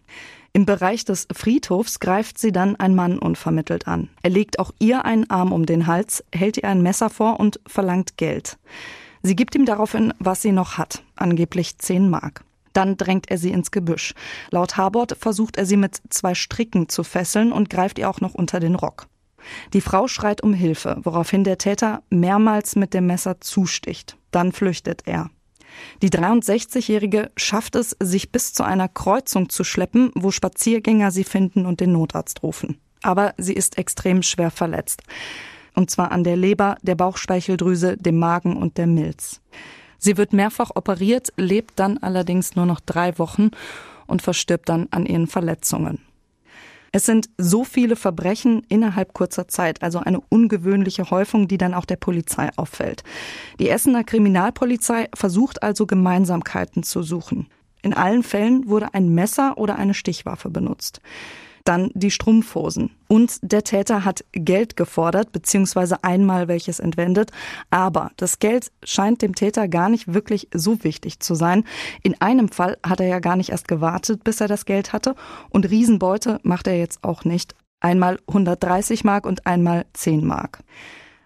Im 0.53 0.67
Bereich 0.67 1.05
des 1.05 1.29
Friedhofs 1.33 2.01
greift 2.01 2.39
sie 2.39 2.53
dann 2.53 2.77
ein 2.77 2.95
Mann 2.95 3.19
unvermittelt 3.19 3.87
an. 3.87 4.09
Er 4.23 4.31
legt 4.31 4.59
auch 4.59 4.73
ihr 4.79 5.05
einen 5.05 5.29
Arm 5.31 5.53
um 5.53 5.67
den 5.67 5.87
Hals, 5.87 6.25
hält 6.35 6.57
ihr 6.57 6.69
ein 6.69 6.83
Messer 6.83 7.11
vor 7.11 7.39
und 7.39 7.61
verlangt 7.67 8.17
Geld. 8.17 8.59
Sie 9.23 9.37
gibt 9.37 9.55
ihm 9.55 9.67
daraufhin, 9.67 10.15
was 10.19 10.43
sie 10.43 10.53
noch 10.53 10.79
hat, 10.79 11.03
angeblich 11.17 11.79
10 11.79 12.09
Mark. 12.09 12.45
Dann 12.73 12.97
drängt 12.97 13.31
er 13.31 13.39
sie 13.39 13.51
ins 13.51 13.71
Gebüsch. 13.71 14.15
Laut 14.51 14.77
Habort 14.77 15.17
versucht 15.19 15.57
er 15.57 15.67
sie 15.67 15.77
mit 15.77 16.01
zwei 16.11 16.35
Stricken 16.35 16.89
zu 16.89 17.03
fesseln 17.03 17.53
und 17.53 17.71
greift 17.71 17.99
ihr 17.99 18.09
auch 18.09 18.21
noch 18.21 18.35
unter 18.35 18.61
den 18.61 18.75
Rock. 18.75 19.09
Die 19.73 19.81
Frau 19.81 20.09
schreit 20.09 20.43
um 20.43 20.53
Hilfe, 20.53 20.99
woraufhin 21.03 21.45
der 21.45 21.59
Täter 21.59 22.03
mehrmals 22.11 22.77
mit 22.77 22.95
dem 22.95 23.07
Messer 23.07 23.41
zusticht. 23.41 24.17
Dann 24.31 24.53
flüchtet 24.53 25.03
er. 25.07 25.31
Die 26.03 26.11
63-Jährige 26.11 27.31
schafft 27.37 27.77
es, 27.77 27.97
sich 28.01 28.33
bis 28.33 28.53
zu 28.53 28.63
einer 28.63 28.89
Kreuzung 28.89 29.49
zu 29.49 29.65
schleppen, 29.65 30.11
wo 30.15 30.31
Spaziergänger 30.31 31.11
sie 31.11 31.25
finden 31.25 31.67
und 31.67 31.81
den 31.81 31.93
Notarzt 31.93 32.43
rufen. 32.43 32.79
Aber 33.03 33.35
sie 33.39 33.55
ist 33.55 33.79
extrem 33.79 34.23
schwer 34.23 34.51
verletzt. 34.51 35.03
Und 35.75 35.91
zwar 35.91 36.11
an 36.11 36.25
der 36.25 36.37
Leber, 36.37 36.77
der 36.83 36.97
Bauchspeicheldrüse, 36.97 37.97
dem 37.97 38.19
Magen 38.19 38.57
und 38.57 38.79
der 38.79 38.87
Milz. 38.87 39.41
Sie 39.99 40.17
wird 40.17 40.33
mehrfach 40.33 40.71
operiert, 40.75 41.33
lebt 41.37 41.79
dann 41.79 41.99
allerdings 41.99 42.57
nur 42.57 42.67
noch 42.67 42.81
drei 42.81 43.19
Wochen 43.19 43.51
und 44.07 44.23
verstirbt 44.23 44.69
dann 44.69 44.89
an 44.91 45.07
ihren 45.07 45.27
Verletzungen. 45.27 46.01
Es 46.93 47.07
sind 47.07 47.29
so 47.37 47.65
viele 47.65 47.97
Verbrechen 47.97 48.63
innerhalb 48.69 49.13
kurzer 49.13 49.49
Zeit, 49.49 49.83
also 49.83 49.99
eine 49.99 50.21
ungewöhnliche 50.21 51.11
Häufung, 51.11 51.49
die 51.49 51.59
dann 51.59 51.75
auch 51.75 51.85
der 51.85 51.97
Polizei 51.97 52.49
auffällt. 52.57 53.05
Die 53.59 53.69
Essener 53.69 54.05
Kriminalpolizei 54.05 55.09
versucht 55.15 55.63
also 55.63 55.87
Gemeinsamkeiten 55.87 56.83
zu 56.83 57.03
suchen. 57.03 57.49
In 57.83 57.95
allen 57.95 58.23
Fällen 58.23 58.69
wurde 58.69 58.95
ein 58.95 59.11
Messer 59.15 59.59
oder 59.59 59.77
eine 59.77 59.95
Stichwaffe 59.95 60.51
benutzt 60.51 61.01
dann 61.69 61.91
die 61.95 62.11
Strumpfhosen. 62.11 62.91
Und 63.09 63.39
der 63.43 63.63
Täter 63.63 64.05
hat 64.05 64.25
Geld 64.33 64.77
gefordert, 64.77 65.33
beziehungsweise 65.33 66.03
einmal 66.03 66.49
welches 66.49 66.81
entwendet. 66.81 67.31
Aber 67.71 68.11
das 68.17 68.39
Geld 68.39 68.73
scheint 68.83 69.21
dem 69.21 69.35
Täter 69.35 69.69
gar 69.69 69.91
nicht 69.91 70.15
wirklich 70.15 70.49
so 70.55 70.83
wichtig 70.83 71.21
zu 71.21 71.35
sein. 71.35 71.65
In 72.03 72.19
einem 72.21 72.49
Fall 72.49 72.79
hat 72.83 73.01
er 73.01 73.07
ja 73.07 73.19
gar 73.19 73.37
nicht 73.37 73.51
erst 73.51 73.69
gewartet, 73.69 74.25
bis 74.25 74.41
er 74.41 74.49
das 74.49 74.65
Geld 74.65 74.95
hatte. 74.95 75.15
Und 75.51 75.69
Riesenbeute 75.71 76.41
macht 76.43 76.67
er 76.67 76.79
jetzt 76.79 77.05
auch 77.05 77.25
nicht. 77.25 77.55
Einmal 77.81 78.19
130 78.27 79.05
Mark 79.05 79.27
und 79.27 79.47
einmal 79.47 79.85
10 79.93 80.27
Mark. 80.27 80.61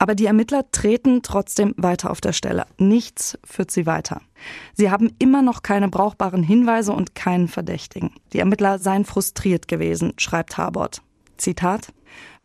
Aber 0.02 0.16
die 0.16 0.26
Ermittler 0.26 0.68
treten 0.72 1.22
trotzdem 1.22 1.74
weiter 1.76 2.10
auf 2.10 2.20
der 2.20 2.32
Stelle. 2.32 2.66
Nichts 2.76 3.38
führt 3.44 3.70
sie 3.70 3.86
weiter. 3.86 4.20
Sie 4.74 4.90
haben 4.90 5.12
immer 5.20 5.42
noch 5.42 5.62
keine 5.62 5.88
brauchbaren 5.88 6.42
Hinweise 6.42 6.92
und 6.92 7.14
keinen 7.14 7.46
Verdächtigen. 7.46 8.10
Die 8.32 8.40
Ermittler 8.40 8.80
seien 8.80 9.04
frustriert 9.04 9.68
gewesen, 9.68 10.14
schreibt 10.16 10.58
Habort. 10.58 11.02
Zitat 11.36 11.92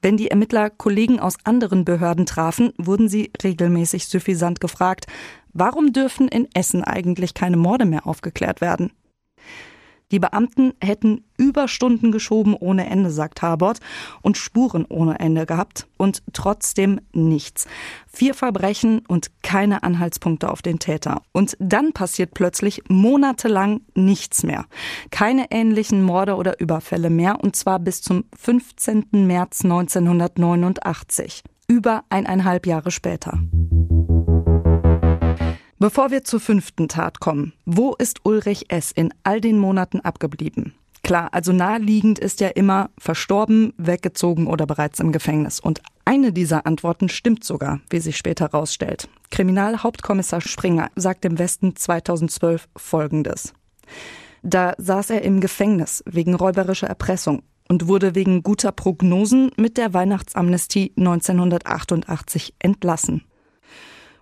wenn 0.03 0.17
die 0.17 0.29
Ermittler 0.29 0.69
Kollegen 0.69 1.19
aus 1.19 1.37
anderen 1.45 1.83
Behörden 1.83 2.27
trafen, 2.27 2.73
wurden 2.77 3.09
sie 3.09 3.31
regelmäßig 3.43 4.05
suffisant 4.07 4.61
gefragt, 4.61 5.07
warum 5.53 5.93
dürfen 5.93 6.27
in 6.27 6.47
Essen 6.53 6.83
eigentlich 6.83 7.33
keine 7.33 7.57
Morde 7.57 7.85
mehr 7.85 8.05
aufgeklärt 8.05 8.61
werden? 8.61 8.91
Die 10.11 10.19
Beamten 10.19 10.71
hätten 10.81 11.25
Überstunden 11.37 12.13
geschoben 12.13 12.53
ohne 12.53 12.89
Ende, 12.89 13.11
sagt 13.11 13.41
Habort, 13.41 13.79
und 14.21 14.37
Spuren 14.37 14.85
ohne 14.87 15.19
Ende 15.19 15.45
gehabt 15.45 15.87
und 15.97 16.23
trotzdem 16.31 17.01
nichts. 17.11 17.67
Vier 18.07 18.33
Verbrechen 18.33 19.01
und 19.07 19.31
keine 19.43 19.83
Anhaltspunkte 19.83 20.49
auf 20.49 20.61
den 20.61 20.79
Täter. 20.79 21.21
Und 21.33 21.57
dann 21.59 21.91
passiert 21.91 22.33
plötzlich 22.33 22.83
monatelang 22.87 23.81
nichts 23.95 24.43
mehr. 24.43 24.65
Keine 25.11 25.51
ähnlichen 25.51 26.01
Morde 26.01 26.35
oder 26.35 26.59
Überfälle 26.59 27.09
mehr, 27.09 27.43
und 27.43 27.57
zwar 27.57 27.79
bis 27.79 28.01
zum 28.01 28.23
15. 28.37 29.07
März 29.11 29.65
1989. 29.65 31.43
Über 31.67 32.05
eineinhalb 32.09 32.65
Jahre 32.65 32.91
später. 32.91 33.39
Bevor 35.79 36.09
wir 36.09 36.23
zur 36.23 36.39
fünften 36.39 36.87
Tat 36.87 37.19
kommen, 37.19 37.53
wo 37.65 37.93
ist 37.93 38.21
Ulrich 38.23 38.71
S. 38.71 38.91
in 38.91 39.13
all 39.21 39.39
den 39.41 39.59
Monaten 39.59 39.99
abgeblieben? 39.99 40.73
Klar, 41.03 41.29
also 41.33 41.53
naheliegend 41.53 42.17
ist 42.17 42.39
ja 42.39 42.47
immer 42.47 42.89
verstorben, 42.97 43.73
weggezogen 43.77 44.47
oder 44.47 44.65
bereits 44.65 44.99
im 44.99 45.11
Gefängnis. 45.11 45.59
Und 45.59 45.83
eine 46.03 46.33
dieser 46.33 46.65
Antworten 46.65 47.09
stimmt 47.09 47.43
sogar, 47.43 47.79
wie 47.91 47.99
sich 47.99 48.17
später 48.17 48.45
herausstellt. 48.45 49.07
Kriminalhauptkommissar 49.29 50.41
Springer 50.41 50.89
sagt 50.95 51.25
im 51.25 51.37
Westen 51.37 51.75
2012 51.75 52.67
Folgendes. 52.75 53.53
Da 54.41 54.73
saß 54.79 55.11
er 55.11 55.21
im 55.21 55.41
Gefängnis 55.41 56.03
wegen 56.07 56.33
räuberischer 56.33 56.87
Erpressung 56.87 57.43
und 57.69 57.87
wurde 57.87 58.15
wegen 58.15 58.41
guter 58.41 58.71
Prognosen 58.71 59.51
mit 59.57 59.77
der 59.77 59.93
Weihnachtsamnestie 59.93 60.93
1988 60.97 62.55
entlassen. 62.57 63.25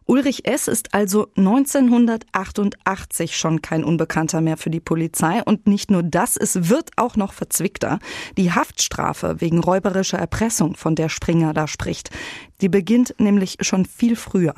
Ulrich 0.07 0.47
S. 0.47 0.67
ist 0.67 0.93
also 0.93 1.29
1988 1.35 3.35
schon 3.35 3.63
kein 3.63 3.83
Unbekannter 3.83 4.39
mehr 4.39 4.55
für 4.55 4.69
die 4.69 4.79
Polizei 4.79 5.41
und 5.43 5.65
nicht 5.65 5.89
nur 5.89 6.03
das, 6.03 6.37
es 6.37 6.69
wird 6.69 6.91
auch 6.95 7.15
noch 7.15 7.33
verzwickter. 7.33 7.97
Die 8.37 8.51
Haftstrafe 8.51 9.37
wegen 9.39 9.59
räuberischer 9.59 10.19
Erpressung, 10.19 10.75
von 10.75 10.93
der 10.93 11.09
Springer 11.09 11.53
da 11.53 11.67
spricht, 11.67 12.11
die 12.61 12.69
beginnt 12.69 13.15
nämlich 13.17 13.57
schon 13.61 13.85
viel 13.85 14.15
früher. 14.15 14.53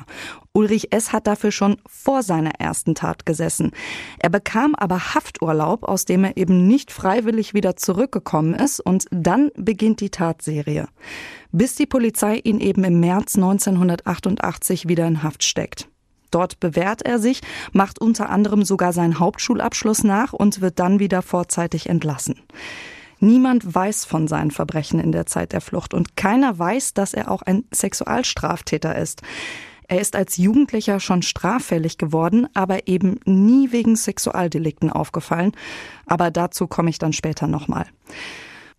Ulrich 0.52 0.92
S. 0.92 1.12
hat 1.12 1.26
dafür 1.26 1.52
schon 1.52 1.76
vor 1.86 2.22
seiner 2.22 2.52
ersten 2.58 2.94
Tat 2.94 3.26
gesessen. 3.26 3.72
Er 4.18 4.30
bekam 4.30 4.74
aber 4.74 5.14
Hafturlaub, 5.14 5.84
aus 5.84 6.04
dem 6.04 6.24
er 6.24 6.36
eben 6.36 6.66
nicht 6.66 6.90
freiwillig 6.90 7.54
wieder 7.54 7.76
zurückgekommen 7.76 8.54
ist 8.54 8.80
und 8.80 9.06
dann 9.10 9.50
beginnt 9.56 10.00
die 10.00 10.10
Tatserie. 10.10 10.88
Bis 11.52 11.74
die 11.74 11.86
Polizei 11.86 12.36
ihn 12.36 12.60
eben 12.60 12.84
im 12.84 13.00
März 13.00 13.36
1988 13.36 14.88
wieder 14.88 15.06
in 15.06 15.22
Haft 15.22 15.44
steckt. 15.44 15.88
Dort 16.30 16.60
bewährt 16.60 17.02
er 17.02 17.18
sich, 17.18 17.40
macht 17.72 18.00
unter 18.00 18.28
anderem 18.28 18.64
sogar 18.64 18.92
seinen 18.92 19.18
Hauptschulabschluss 19.18 20.04
nach 20.04 20.32
und 20.32 20.60
wird 20.60 20.78
dann 20.78 20.98
wieder 20.98 21.22
vorzeitig 21.22 21.88
entlassen. 21.88 22.40
Niemand 23.20 23.74
weiß 23.74 24.04
von 24.04 24.28
seinen 24.28 24.50
Verbrechen 24.50 25.00
in 25.00 25.12
der 25.12 25.26
Zeit 25.26 25.52
der 25.52 25.60
Flucht 25.60 25.94
und 25.94 26.16
keiner 26.16 26.58
weiß, 26.58 26.94
dass 26.94 27.14
er 27.14 27.30
auch 27.30 27.42
ein 27.42 27.64
Sexualstraftäter 27.72 28.96
ist. 28.96 29.22
Er 29.88 30.00
ist 30.00 30.14
als 30.14 30.36
Jugendlicher 30.36 31.00
schon 31.00 31.22
straffällig 31.22 31.96
geworden, 31.96 32.46
aber 32.52 32.86
eben 32.86 33.20
nie 33.24 33.72
wegen 33.72 33.96
Sexualdelikten 33.96 34.90
aufgefallen. 34.90 35.52
Aber 36.06 36.30
dazu 36.30 36.66
komme 36.66 36.90
ich 36.90 36.98
dann 36.98 37.14
später 37.14 37.46
nochmal. 37.46 37.86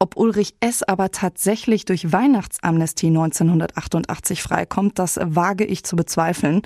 Ob 0.01 0.15
Ulrich 0.15 0.55
S. 0.61 0.81
aber 0.81 1.11
tatsächlich 1.11 1.83
durch 1.83 2.13
Weihnachtsamnestie 2.13 3.07
1988 3.07 4.41
freikommt, 4.41 4.97
das 4.97 5.19
wage 5.21 5.65
ich 5.65 5.83
zu 5.83 5.97
bezweifeln. 5.97 6.61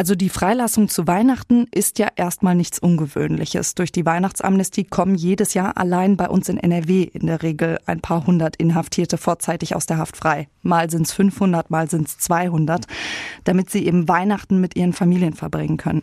Also 0.00 0.14
die 0.14 0.30
Freilassung 0.30 0.88
zu 0.88 1.06
Weihnachten 1.06 1.66
ist 1.74 1.98
ja 1.98 2.08
erstmal 2.16 2.54
nichts 2.54 2.78
Ungewöhnliches. 2.78 3.74
Durch 3.74 3.92
die 3.92 4.06
Weihnachtsamnestie 4.06 4.84
kommen 4.84 5.14
jedes 5.14 5.52
Jahr 5.52 5.76
allein 5.76 6.16
bei 6.16 6.26
uns 6.26 6.48
in 6.48 6.56
NRW 6.56 7.02
in 7.02 7.26
der 7.26 7.42
Regel 7.42 7.78
ein 7.84 8.00
paar 8.00 8.26
hundert 8.26 8.56
Inhaftierte 8.56 9.18
vorzeitig 9.18 9.76
aus 9.76 9.84
der 9.84 9.98
Haft 9.98 10.16
frei. 10.16 10.48
Mal 10.62 10.88
sind 10.88 11.02
es 11.02 11.12
500, 11.12 11.68
mal 11.68 11.90
sind 11.90 12.08
es 12.08 12.16
200, 12.16 12.86
damit 13.44 13.68
sie 13.68 13.84
eben 13.84 14.08
Weihnachten 14.08 14.58
mit 14.58 14.74
ihren 14.74 14.94
Familien 14.94 15.34
verbringen 15.34 15.76
können. 15.76 16.02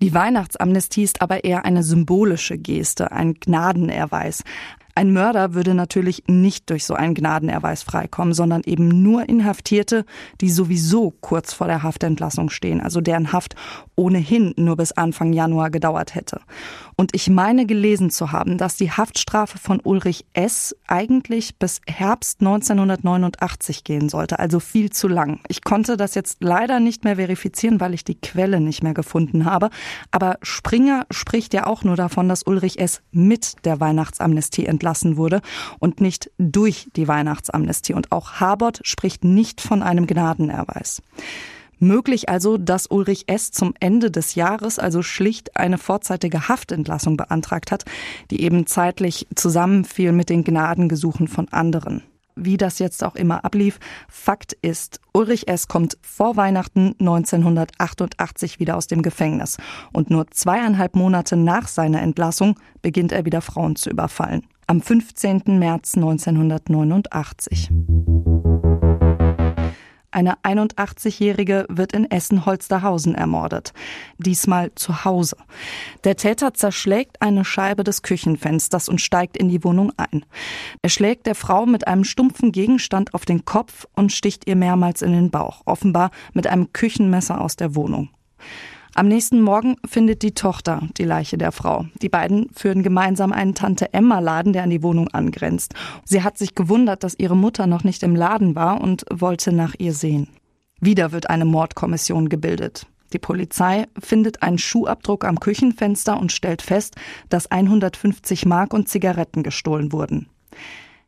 Die 0.00 0.14
Weihnachtsamnestie 0.14 1.02
ist 1.02 1.20
aber 1.20 1.44
eher 1.44 1.66
eine 1.66 1.82
symbolische 1.82 2.56
Geste, 2.56 3.12
ein 3.12 3.34
Gnadenerweis. 3.34 4.42
Ein 4.96 5.12
Mörder 5.12 5.54
würde 5.54 5.74
natürlich 5.74 6.22
nicht 6.28 6.70
durch 6.70 6.84
so 6.84 6.94
einen 6.94 7.14
Gnadenerweis 7.14 7.82
freikommen, 7.82 8.32
sondern 8.32 8.62
eben 8.64 9.02
nur 9.02 9.28
Inhaftierte, 9.28 10.04
die 10.40 10.50
sowieso 10.50 11.10
kurz 11.20 11.52
vor 11.52 11.66
der 11.66 11.82
Haftentlassung 11.82 12.48
stehen, 12.48 12.80
also 12.80 13.00
deren 13.00 13.32
Haft 13.32 13.56
ohnehin 13.96 14.54
nur 14.56 14.76
bis 14.76 14.92
Anfang 14.92 15.32
Januar 15.32 15.70
gedauert 15.70 16.14
hätte. 16.14 16.40
Und 16.96 17.14
ich 17.14 17.28
meine 17.28 17.66
gelesen 17.66 18.10
zu 18.10 18.32
haben, 18.32 18.58
dass 18.58 18.76
die 18.76 18.90
Haftstrafe 18.90 19.58
von 19.58 19.80
Ulrich 19.82 20.24
S. 20.32 20.76
eigentlich 20.86 21.56
bis 21.58 21.80
Herbst 21.86 22.40
1989 22.40 23.84
gehen 23.84 24.08
sollte, 24.08 24.38
also 24.38 24.60
viel 24.60 24.90
zu 24.90 25.08
lang. 25.08 25.40
Ich 25.48 25.62
konnte 25.64 25.96
das 25.96 26.14
jetzt 26.14 26.38
leider 26.40 26.80
nicht 26.80 27.04
mehr 27.04 27.16
verifizieren, 27.16 27.80
weil 27.80 27.94
ich 27.94 28.04
die 28.04 28.20
Quelle 28.20 28.60
nicht 28.60 28.82
mehr 28.82 28.94
gefunden 28.94 29.44
habe. 29.44 29.70
Aber 30.10 30.38
Springer 30.42 31.06
spricht 31.10 31.54
ja 31.54 31.66
auch 31.66 31.82
nur 31.84 31.96
davon, 31.96 32.28
dass 32.28 32.44
Ulrich 32.44 32.78
S. 32.78 33.02
mit 33.10 33.64
der 33.64 33.80
Weihnachtsamnestie 33.80 34.66
entlassen 34.66 35.16
wurde 35.16 35.40
und 35.78 36.00
nicht 36.00 36.30
durch 36.38 36.88
die 36.96 37.08
Weihnachtsamnestie. 37.08 37.94
Und 37.94 38.12
auch 38.12 38.34
Habert 38.40 38.80
spricht 38.84 39.24
nicht 39.24 39.60
von 39.60 39.82
einem 39.82 40.06
Gnadenerweis. 40.06 41.02
Möglich 41.84 42.30
also, 42.30 42.56
dass 42.56 42.86
Ulrich 42.86 43.24
S. 43.26 43.50
zum 43.50 43.74
Ende 43.78 44.10
des 44.10 44.34
Jahres 44.34 44.78
also 44.78 45.02
schlicht 45.02 45.54
eine 45.56 45.76
vorzeitige 45.76 46.48
Haftentlassung 46.48 47.18
beantragt 47.18 47.70
hat, 47.70 47.84
die 48.30 48.40
eben 48.40 48.66
zeitlich 48.66 49.26
zusammenfiel 49.34 50.12
mit 50.12 50.30
den 50.30 50.44
Gnadengesuchen 50.44 51.28
von 51.28 51.48
anderen. 51.50 52.02
Wie 52.36 52.56
das 52.56 52.78
jetzt 52.78 53.04
auch 53.04 53.14
immer 53.14 53.44
ablief, 53.44 53.78
Fakt 54.08 54.54
ist, 54.62 54.98
Ulrich 55.12 55.46
S. 55.46 55.68
kommt 55.68 55.98
vor 56.00 56.36
Weihnachten 56.36 56.94
1988 56.98 58.58
wieder 58.58 58.76
aus 58.76 58.86
dem 58.86 59.02
Gefängnis 59.02 59.58
und 59.92 60.08
nur 60.08 60.26
zweieinhalb 60.30 60.96
Monate 60.96 61.36
nach 61.36 61.68
seiner 61.68 62.00
Entlassung 62.00 62.58
beginnt 62.80 63.12
er 63.12 63.26
wieder 63.26 63.42
Frauen 63.42 63.76
zu 63.76 63.90
überfallen. 63.90 64.46
Am 64.66 64.80
15. 64.80 65.42
März 65.58 65.96
1989. 65.96 67.70
Eine 70.14 70.36
81-Jährige 70.44 71.66
wird 71.68 71.92
in 71.92 72.08
Essen-Holsterhausen 72.08 73.16
ermordet. 73.16 73.72
Diesmal 74.16 74.70
zu 74.76 75.04
Hause. 75.04 75.36
Der 76.04 76.14
Täter 76.14 76.54
zerschlägt 76.54 77.20
eine 77.20 77.44
Scheibe 77.44 77.82
des 77.82 78.02
Küchenfensters 78.02 78.88
und 78.88 79.00
steigt 79.00 79.36
in 79.36 79.48
die 79.48 79.64
Wohnung 79.64 79.90
ein. 79.96 80.24
Er 80.82 80.90
schlägt 80.90 81.26
der 81.26 81.34
Frau 81.34 81.66
mit 81.66 81.88
einem 81.88 82.04
stumpfen 82.04 82.52
Gegenstand 82.52 83.12
auf 83.12 83.24
den 83.24 83.44
Kopf 83.44 83.88
und 83.96 84.12
sticht 84.12 84.46
ihr 84.46 84.54
mehrmals 84.54 85.02
in 85.02 85.10
den 85.10 85.32
Bauch, 85.32 85.62
offenbar 85.64 86.12
mit 86.32 86.46
einem 86.46 86.72
Küchenmesser 86.72 87.40
aus 87.40 87.56
der 87.56 87.74
Wohnung. 87.74 88.10
Am 88.96 89.08
nächsten 89.08 89.40
Morgen 89.40 89.74
findet 89.84 90.22
die 90.22 90.34
Tochter 90.34 90.80
die 90.98 91.04
Leiche 91.04 91.36
der 91.36 91.50
Frau. 91.50 91.86
Die 92.00 92.08
beiden 92.08 92.48
führen 92.54 92.84
gemeinsam 92.84 93.32
einen 93.32 93.56
Tante-Emma-Laden, 93.56 94.52
der 94.52 94.62
an 94.62 94.70
die 94.70 94.84
Wohnung 94.84 95.08
angrenzt. 95.08 95.74
Sie 96.04 96.22
hat 96.22 96.38
sich 96.38 96.54
gewundert, 96.54 97.02
dass 97.02 97.18
ihre 97.18 97.36
Mutter 97.36 97.66
noch 97.66 97.82
nicht 97.82 98.04
im 98.04 98.14
Laden 98.14 98.54
war 98.54 98.80
und 98.80 99.04
wollte 99.10 99.50
nach 99.50 99.74
ihr 99.78 99.94
sehen. 99.94 100.28
Wieder 100.80 101.10
wird 101.10 101.28
eine 101.28 101.44
Mordkommission 101.44 102.28
gebildet. 102.28 102.86
Die 103.12 103.18
Polizei 103.18 103.86
findet 103.98 104.44
einen 104.44 104.58
Schuhabdruck 104.58 105.24
am 105.24 105.40
Küchenfenster 105.40 106.16
und 106.16 106.30
stellt 106.30 106.62
fest, 106.62 106.94
dass 107.28 107.50
150 107.50 108.46
Mark 108.46 108.72
und 108.72 108.88
Zigaretten 108.88 109.42
gestohlen 109.42 109.90
wurden. 109.90 110.28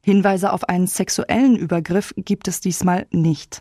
Hinweise 0.07 0.53
auf 0.53 0.69
einen 0.69 0.87
sexuellen 0.87 1.57
Übergriff 1.57 2.15
gibt 2.17 2.47
es 2.47 2.61
diesmal 2.61 3.09
nicht. 3.11 3.61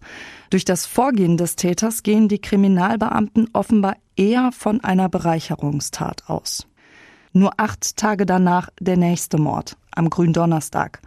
Durch 0.51 0.63
das 0.63 0.85
Vorgehen 0.85 1.37
des 1.37 1.55
Täters 1.55 2.03
gehen 2.03 2.27
die 2.27 2.37
Kriminalbeamten 2.37 3.49
offenbar 3.53 3.95
eher 4.15 4.51
von 4.51 4.79
einer 4.83 5.09
Bereicherungstat 5.09 6.29
aus. 6.29 6.67
Nur 7.33 7.53
acht 7.57 7.97
Tage 7.97 8.27
danach 8.27 8.69
der 8.79 8.95
nächste 8.95 9.39
Mord, 9.39 9.75
am 9.89 10.11
Gründonnerstag. 10.11 11.01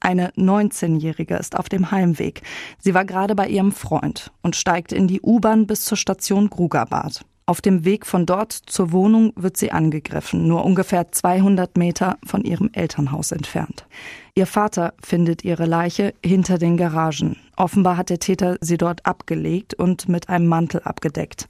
Eine 0.00 0.30
19-Jährige 0.34 1.34
ist 1.34 1.58
auf 1.58 1.68
dem 1.68 1.90
Heimweg. 1.90 2.42
Sie 2.78 2.94
war 2.94 3.04
gerade 3.04 3.34
bei 3.34 3.48
ihrem 3.48 3.72
Freund 3.72 4.30
und 4.42 4.54
steigt 4.54 4.92
in 4.92 5.08
die 5.08 5.20
U-Bahn 5.20 5.66
bis 5.66 5.84
zur 5.84 5.98
Station 5.98 6.48
Grugabad. 6.48 7.24
Auf 7.48 7.60
dem 7.60 7.84
Weg 7.84 8.06
von 8.06 8.26
dort 8.26 8.50
zur 8.52 8.90
Wohnung 8.90 9.32
wird 9.36 9.56
sie 9.56 9.70
angegriffen, 9.70 10.48
nur 10.48 10.64
ungefähr 10.64 11.12
200 11.12 11.76
Meter 11.76 12.18
von 12.26 12.42
ihrem 12.42 12.70
Elternhaus 12.72 13.30
entfernt. 13.30 13.86
Ihr 14.34 14.48
Vater 14.48 14.94
findet 15.00 15.44
ihre 15.44 15.64
Leiche 15.64 16.12
hinter 16.24 16.58
den 16.58 16.76
Garagen. 16.76 17.36
Offenbar 17.56 17.98
hat 17.98 18.10
der 18.10 18.18
Täter 18.18 18.56
sie 18.60 18.78
dort 18.78 19.06
abgelegt 19.06 19.74
und 19.74 20.08
mit 20.08 20.28
einem 20.28 20.48
Mantel 20.48 20.80
abgedeckt. 20.82 21.48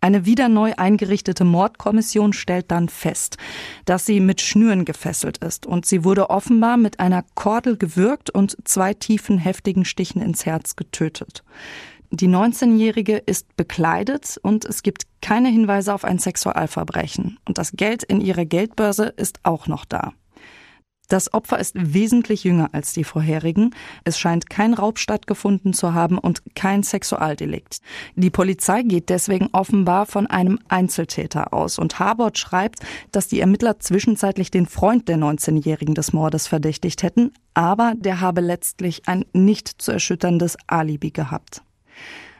Eine 0.00 0.24
wieder 0.24 0.48
neu 0.48 0.74
eingerichtete 0.76 1.44
Mordkommission 1.44 2.32
stellt 2.32 2.70
dann 2.70 2.88
fest, 2.88 3.36
dass 3.86 4.06
sie 4.06 4.20
mit 4.20 4.40
Schnüren 4.40 4.84
gefesselt 4.84 5.38
ist 5.38 5.66
und 5.66 5.84
sie 5.84 6.04
wurde 6.04 6.30
offenbar 6.30 6.76
mit 6.76 7.00
einer 7.00 7.24
Kordel 7.34 7.76
gewürgt 7.76 8.30
und 8.30 8.56
zwei 8.64 8.94
tiefen 8.94 9.38
heftigen 9.38 9.84
Stichen 9.84 10.22
ins 10.22 10.46
Herz 10.46 10.76
getötet. 10.76 11.42
Die 12.16 12.28
19-Jährige 12.28 13.16
ist 13.16 13.56
bekleidet 13.56 14.38
und 14.40 14.64
es 14.64 14.84
gibt 14.84 15.02
keine 15.20 15.48
Hinweise 15.48 15.92
auf 15.92 16.04
ein 16.04 16.20
Sexualverbrechen. 16.20 17.38
Und 17.44 17.58
das 17.58 17.72
Geld 17.72 18.04
in 18.04 18.20
ihrer 18.20 18.44
Geldbörse 18.44 19.06
ist 19.16 19.40
auch 19.42 19.66
noch 19.66 19.84
da. 19.84 20.12
Das 21.08 21.34
Opfer 21.34 21.58
ist 21.58 21.74
wesentlich 21.76 22.44
jünger 22.44 22.70
als 22.70 22.92
die 22.92 23.02
vorherigen. 23.02 23.74
Es 24.04 24.16
scheint 24.16 24.48
kein 24.48 24.74
Raub 24.74 25.00
stattgefunden 25.00 25.72
zu 25.72 25.92
haben 25.92 26.16
und 26.16 26.42
kein 26.54 26.84
Sexualdelikt. 26.84 27.80
Die 28.14 28.30
Polizei 28.30 28.82
geht 28.82 29.08
deswegen 29.08 29.48
offenbar 29.52 30.06
von 30.06 30.28
einem 30.28 30.60
Einzeltäter 30.68 31.52
aus 31.52 31.80
und 31.80 31.98
Harbord 31.98 32.38
schreibt, 32.38 32.78
dass 33.10 33.26
die 33.26 33.40
Ermittler 33.40 33.80
zwischenzeitlich 33.80 34.52
den 34.52 34.66
Freund 34.66 35.08
der 35.08 35.18
19-Jährigen 35.18 35.96
des 35.96 36.12
Mordes 36.12 36.46
verdächtigt 36.46 37.02
hätten, 37.02 37.32
aber 37.54 37.94
der 37.96 38.20
habe 38.20 38.40
letztlich 38.40 39.02
ein 39.06 39.24
nicht 39.32 39.82
zu 39.82 39.90
erschütterndes 39.90 40.56
Alibi 40.68 41.10
gehabt. 41.10 41.64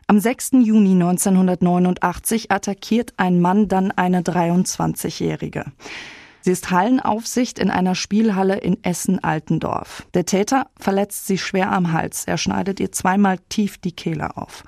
Am 0.07 0.21
6. 0.21 0.53
Juni 0.63 0.93
1989 0.93 2.51
attackiert 2.51 3.15
ein 3.17 3.41
Mann 3.41 3.69
dann 3.69 3.91
eine 3.91 4.21
23-Jährige. 4.21 5.65
Sie 6.43 6.51
ist 6.51 6.71
Hallenaufsicht 6.71 7.59
in 7.59 7.71
einer 7.71 7.95
Spielhalle 7.95 8.59
in 8.59 8.85
Essen-Altendorf. 8.85 10.07
Der 10.13 10.27
Täter 10.27 10.67
verletzt 10.79 11.27
sie 11.27 11.39
schwer 11.39 11.73
am 11.73 11.93
Hals. 11.93 12.27
Er 12.27 12.37
schneidet 12.37 12.81
ihr 12.81 12.93
zweimal 12.93 13.39
tief 13.49 13.79
die 13.79 13.93
Kehle 13.93 14.37
auf. 14.37 14.63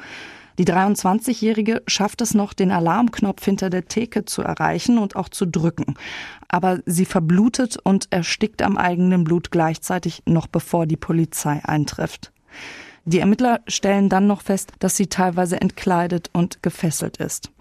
Die 0.59 0.65
23-Jährige 0.65 1.83
schafft 1.87 2.23
es 2.23 2.33
noch, 2.33 2.55
den 2.55 2.71
Alarmknopf 2.71 3.45
hinter 3.45 3.69
der 3.69 3.89
Theke 3.89 4.25
zu 4.25 4.41
erreichen 4.41 4.97
und 4.97 5.17
auch 5.17 5.29
zu 5.29 5.45
drücken. 5.45 5.97
Aber 6.49 6.81
sie 6.87 7.05
verblutet 7.05 7.77
und 7.85 8.11
erstickt 8.11 8.63
am 8.63 8.79
eigenen 8.79 9.25
Blut 9.25 9.51
gleichzeitig 9.51 10.23
noch 10.25 10.47
bevor 10.47 10.87
die 10.87 10.97
Polizei 10.97 11.61
eintrifft. 11.63 12.33
Die 13.09 13.21
Ermittler 13.21 13.61
stellen 13.69 14.09
dann 14.09 14.27
noch 14.27 14.43
fest, 14.43 14.73
dass 14.81 14.97
sie 14.97 15.07
teilweise 15.07 15.61
entkleidet 15.61 16.29
und 16.33 16.63
gefesselt 16.63 17.19
ist. 17.19 17.53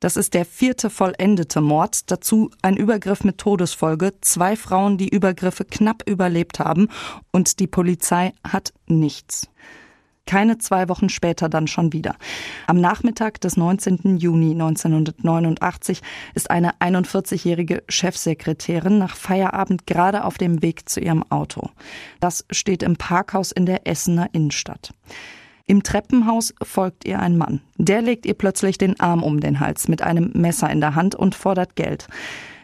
Das 0.00 0.18
ist 0.18 0.34
der 0.34 0.44
vierte 0.44 0.90
vollendete 0.90 1.62
Mord, 1.62 2.10
dazu 2.10 2.50
ein 2.60 2.76
Übergriff 2.76 3.24
mit 3.24 3.38
Todesfolge, 3.38 4.12
zwei 4.20 4.54
Frauen, 4.54 4.98
die 4.98 5.08
Übergriffe 5.08 5.64
knapp 5.64 6.02
überlebt 6.06 6.60
haben 6.60 6.88
und 7.32 7.58
die 7.58 7.66
Polizei 7.66 8.34
hat 8.44 8.74
nichts 8.86 9.48
keine 10.26 10.58
zwei 10.58 10.88
Wochen 10.88 11.08
später 11.08 11.48
dann 11.48 11.66
schon 11.66 11.92
wieder. 11.92 12.16
Am 12.66 12.80
Nachmittag 12.80 13.40
des 13.40 13.56
19. 13.56 14.18
Juni 14.18 14.50
1989 14.50 16.02
ist 16.34 16.50
eine 16.50 16.72
41-jährige 16.80 17.82
Chefsekretärin 17.88 18.98
nach 18.98 19.16
Feierabend 19.16 19.86
gerade 19.86 20.24
auf 20.24 20.36
dem 20.36 20.62
Weg 20.62 20.88
zu 20.88 21.00
ihrem 21.00 21.22
Auto. 21.30 21.70
Das 22.20 22.44
steht 22.50 22.82
im 22.82 22.96
Parkhaus 22.96 23.52
in 23.52 23.66
der 23.66 23.86
Essener 23.86 24.28
Innenstadt. 24.32 24.92
Im 25.68 25.82
Treppenhaus 25.82 26.54
folgt 26.62 27.04
ihr 27.04 27.18
ein 27.18 27.36
Mann. 27.36 27.60
Der 27.76 28.00
legt 28.00 28.24
ihr 28.24 28.34
plötzlich 28.34 28.78
den 28.78 29.00
Arm 29.00 29.24
um 29.24 29.40
den 29.40 29.58
Hals 29.58 29.88
mit 29.88 30.00
einem 30.00 30.30
Messer 30.34 30.70
in 30.70 30.80
der 30.80 30.94
Hand 30.94 31.16
und 31.16 31.34
fordert 31.34 31.74
Geld. 31.74 32.06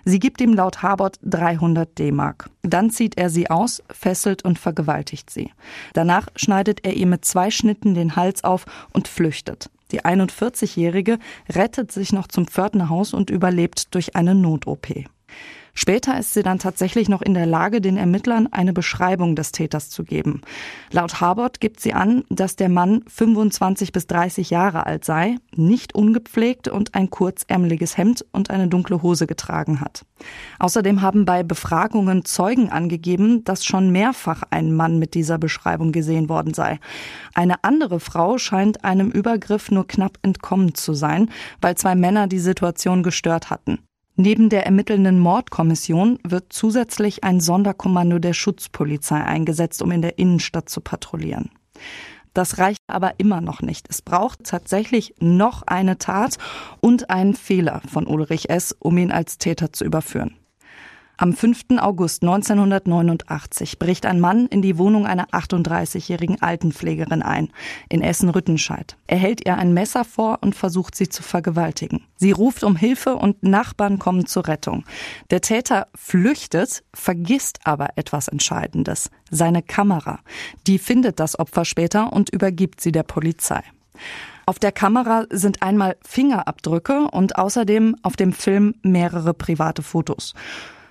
Sie 0.04 0.18
gibt 0.18 0.40
ihm 0.40 0.54
laut 0.54 0.82
Habert 0.82 1.18
300 1.22 1.98
D-Mark. 1.98 2.50
Dann 2.62 2.90
zieht 2.90 3.16
er 3.18 3.30
sie 3.30 3.50
aus, 3.50 3.82
fesselt 3.90 4.44
und 4.44 4.58
vergewaltigt 4.58 5.30
sie. 5.30 5.50
Danach 5.92 6.28
schneidet 6.36 6.84
er 6.84 6.94
ihr 6.94 7.06
mit 7.06 7.24
zwei 7.24 7.50
Schnitten 7.50 7.94
den 7.94 8.16
Hals 8.16 8.44
auf 8.44 8.64
und 8.92 9.08
flüchtet. 9.08 9.70
Die 9.92 10.04
41-Jährige 10.04 11.18
rettet 11.50 11.92
sich 11.92 12.12
noch 12.12 12.26
zum 12.26 12.46
Pförtnerhaus 12.46 13.12
und 13.12 13.30
überlebt 13.30 13.94
durch 13.94 14.16
eine 14.16 14.34
Not-OP. 14.34 14.88
Später 15.74 16.18
ist 16.18 16.34
sie 16.34 16.42
dann 16.42 16.58
tatsächlich 16.58 17.08
noch 17.08 17.22
in 17.22 17.32
der 17.32 17.46
Lage, 17.46 17.80
den 17.80 17.96
Ermittlern 17.96 18.46
eine 18.52 18.74
Beschreibung 18.74 19.34
des 19.34 19.52
Täters 19.52 19.88
zu 19.88 20.04
geben. 20.04 20.42
Laut 20.90 21.20
Harbord 21.20 21.60
gibt 21.60 21.80
sie 21.80 21.94
an, 21.94 22.24
dass 22.28 22.56
der 22.56 22.68
Mann 22.68 23.02
25 23.08 23.90
bis 23.90 24.06
30 24.06 24.50
Jahre 24.50 24.84
alt 24.84 25.04
sei, 25.04 25.36
nicht 25.56 25.94
ungepflegt 25.94 26.68
und 26.68 26.94
ein 26.94 27.08
kurzärmeliges 27.08 27.96
Hemd 27.96 28.24
und 28.32 28.50
eine 28.50 28.68
dunkle 28.68 29.02
Hose 29.02 29.26
getragen 29.26 29.80
hat. 29.80 30.04
Außerdem 30.58 31.00
haben 31.00 31.24
bei 31.24 31.42
Befragungen 31.42 32.26
Zeugen 32.26 32.70
angegeben, 32.70 33.42
dass 33.44 33.64
schon 33.64 33.90
mehrfach 33.90 34.42
ein 34.50 34.74
Mann 34.74 34.98
mit 34.98 35.14
dieser 35.14 35.38
Beschreibung 35.38 35.90
gesehen 35.90 36.28
worden 36.28 36.52
sei. 36.52 36.80
Eine 37.34 37.64
andere 37.64 37.98
Frau 37.98 38.36
scheint 38.36 38.84
einem 38.84 39.10
Übergriff 39.10 39.70
nur 39.70 39.86
knapp 39.86 40.18
entkommen 40.22 40.74
zu 40.74 40.92
sein, 40.92 41.30
weil 41.62 41.76
zwei 41.76 41.94
Männer 41.94 42.26
die 42.26 42.38
Situation 42.38 43.02
gestört 43.02 43.48
hatten. 43.48 43.78
Neben 44.16 44.50
der 44.50 44.66
ermittelnden 44.66 45.18
Mordkommission 45.18 46.18
wird 46.22 46.52
zusätzlich 46.52 47.24
ein 47.24 47.40
Sonderkommando 47.40 48.18
der 48.18 48.34
Schutzpolizei 48.34 49.22
eingesetzt, 49.22 49.80
um 49.82 49.90
in 49.90 50.02
der 50.02 50.18
Innenstadt 50.18 50.68
zu 50.68 50.80
patrouillieren. 50.80 51.50
Das 52.34 52.58
reicht 52.58 52.80
aber 52.86 53.18
immer 53.18 53.40
noch 53.40 53.60
nicht. 53.62 53.86
Es 53.88 54.02
braucht 54.02 54.44
tatsächlich 54.44 55.14
noch 55.18 55.62
eine 55.62 55.98
Tat 55.98 56.38
und 56.80 57.10
einen 57.10 57.34
Fehler 57.34 57.82
von 57.90 58.06
Ulrich 58.06 58.48
S., 58.48 58.74
um 58.78 58.96
ihn 58.98 59.12
als 59.12 59.38
Täter 59.38 59.72
zu 59.72 59.84
überführen. 59.84 60.36
Am 61.22 61.34
5. 61.34 61.78
August 61.78 62.24
1989 62.24 63.78
bricht 63.78 64.06
ein 64.06 64.18
Mann 64.18 64.48
in 64.48 64.60
die 64.60 64.76
Wohnung 64.76 65.06
einer 65.06 65.28
38-jährigen 65.28 66.42
Altenpflegerin 66.42 67.22
ein, 67.22 67.50
in 67.88 68.02
Essen-Rüttenscheid. 68.02 68.96
Er 69.06 69.18
hält 69.18 69.46
ihr 69.46 69.56
ein 69.56 69.72
Messer 69.72 70.04
vor 70.04 70.38
und 70.40 70.56
versucht 70.56 70.96
sie 70.96 71.08
zu 71.08 71.22
vergewaltigen. 71.22 72.02
Sie 72.16 72.32
ruft 72.32 72.64
um 72.64 72.74
Hilfe 72.74 73.14
und 73.14 73.40
Nachbarn 73.44 74.00
kommen 74.00 74.26
zur 74.26 74.48
Rettung. 74.48 74.82
Der 75.30 75.40
Täter 75.40 75.86
flüchtet, 75.94 76.82
vergisst 76.92 77.60
aber 77.62 77.90
etwas 77.94 78.26
Entscheidendes. 78.26 79.08
Seine 79.30 79.62
Kamera. 79.62 80.18
Die 80.66 80.80
findet 80.80 81.20
das 81.20 81.38
Opfer 81.38 81.64
später 81.64 82.12
und 82.12 82.30
übergibt 82.30 82.80
sie 82.80 82.90
der 82.90 83.04
Polizei. 83.04 83.62
Auf 84.44 84.58
der 84.58 84.72
Kamera 84.72 85.26
sind 85.30 85.62
einmal 85.62 85.94
Fingerabdrücke 86.04 87.06
und 87.12 87.36
außerdem 87.36 87.94
auf 88.02 88.16
dem 88.16 88.32
Film 88.32 88.74
mehrere 88.82 89.34
private 89.34 89.82
Fotos 89.82 90.34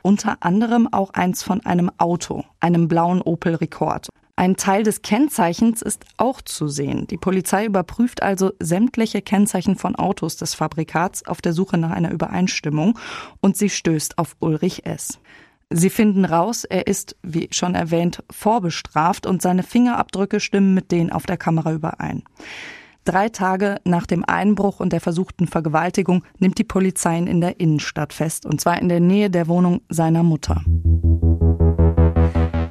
unter 0.01 0.37
anderem 0.41 0.91
auch 0.91 1.11
eins 1.11 1.43
von 1.43 1.65
einem 1.65 1.91
Auto, 1.97 2.43
einem 2.59 2.87
blauen 2.87 3.21
Opel 3.21 3.55
Rekord. 3.55 4.09
Ein 4.35 4.55
Teil 4.55 4.83
des 4.83 5.03
Kennzeichens 5.03 5.81
ist 5.81 6.03
auch 6.17 6.41
zu 6.41 6.67
sehen. 6.67 7.05
Die 7.07 7.17
Polizei 7.17 7.65
überprüft 7.65 8.23
also 8.23 8.51
sämtliche 8.59 9.21
Kennzeichen 9.21 9.75
von 9.75 9.95
Autos 9.95 10.35
des 10.37 10.55
Fabrikats 10.55 11.25
auf 11.27 11.41
der 11.41 11.53
Suche 11.53 11.77
nach 11.77 11.91
einer 11.91 12.11
Übereinstimmung 12.11 12.97
und 13.41 13.55
sie 13.55 13.69
stößt 13.69 14.17
auf 14.17 14.35
Ulrich 14.39 14.85
S. 14.85 15.19
Sie 15.69 15.89
finden 15.89 16.25
raus, 16.25 16.65
er 16.65 16.87
ist, 16.87 17.15
wie 17.21 17.47
schon 17.51 17.75
erwähnt, 17.75 18.23
vorbestraft 18.29 19.25
und 19.25 19.41
seine 19.41 19.63
Fingerabdrücke 19.63 20.39
stimmen 20.39 20.73
mit 20.73 20.91
denen 20.91 21.11
auf 21.11 21.25
der 21.25 21.37
Kamera 21.37 21.71
überein. 21.71 22.23
Drei 23.03 23.29
Tage 23.29 23.77
nach 23.83 24.05
dem 24.05 24.23
Einbruch 24.23 24.79
und 24.79 24.93
der 24.93 25.01
versuchten 25.01 25.47
Vergewaltigung 25.47 26.23
nimmt 26.37 26.59
die 26.59 26.63
Polizei 26.63 27.17
ihn 27.17 27.25
in 27.25 27.41
der 27.41 27.59
Innenstadt 27.59 28.13
fest, 28.13 28.45
und 28.45 28.61
zwar 28.61 28.79
in 28.79 28.89
der 28.89 28.99
Nähe 28.99 29.31
der 29.31 29.47
Wohnung 29.47 29.81
seiner 29.89 30.21
Mutter. 30.21 30.61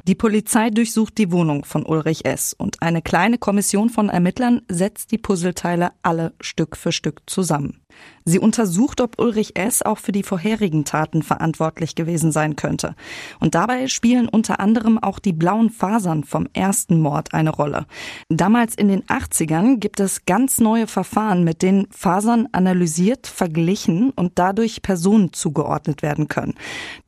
Die 0.07 0.15
Polizei 0.15 0.69
durchsucht 0.69 1.17
die 1.17 1.31
Wohnung 1.31 1.65
von 1.65 1.85
Ulrich 1.85 2.25
S. 2.25 2.53
und 2.53 2.81
eine 2.81 3.01
kleine 3.01 3.37
Kommission 3.37 3.89
von 3.89 4.09
Ermittlern 4.09 4.61
setzt 4.69 5.11
die 5.11 5.17
Puzzleteile 5.17 5.91
alle 6.01 6.33
Stück 6.39 6.77
für 6.77 6.91
Stück 6.91 7.21
zusammen. 7.27 7.81
Sie 8.23 8.39
untersucht, 8.39 9.01
ob 9.01 9.19
Ulrich 9.19 9.57
S. 9.57 9.81
auch 9.81 9.97
für 9.97 10.11
die 10.11 10.23
vorherigen 10.23 10.85
Taten 10.85 11.23
verantwortlich 11.23 11.95
gewesen 11.95 12.31
sein 12.31 12.55
könnte. 12.55 12.95
Und 13.39 13.55
dabei 13.55 13.87
spielen 13.87 14.29
unter 14.29 14.59
anderem 14.59 15.01
auch 15.01 15.19
die 15.19 15.33
blauen 15.33 15.69
Fasern 15.69 16.23
vom 16.23 16.47
ersten 16.53 17.01
Mord 17.01 17.33
eine 17.33 17.49
Rolle. 17.49 17.85
Damals 18.29 18.75
in 18.75 18.89
den 18.89 19.03
80ern 19.03 19.77
gibt 19.77 19.99
es 19.99 20.25
ganz 20.25 20.59
neue 20.59 20.87
Verfahren, 20.87 21.43
mit 21.43 21.61
denen 21.61 21.87
Fasern 21.89 22.47
analysiert, 22.51 23.27
verglichen 23.27 24.11
und 24.11 24.33
dadurch 24.35 24.81
Personen 24.81 25.33
zugeordnet 25.33 26.01
werden 26.01 26.27
können. 26.27 26.53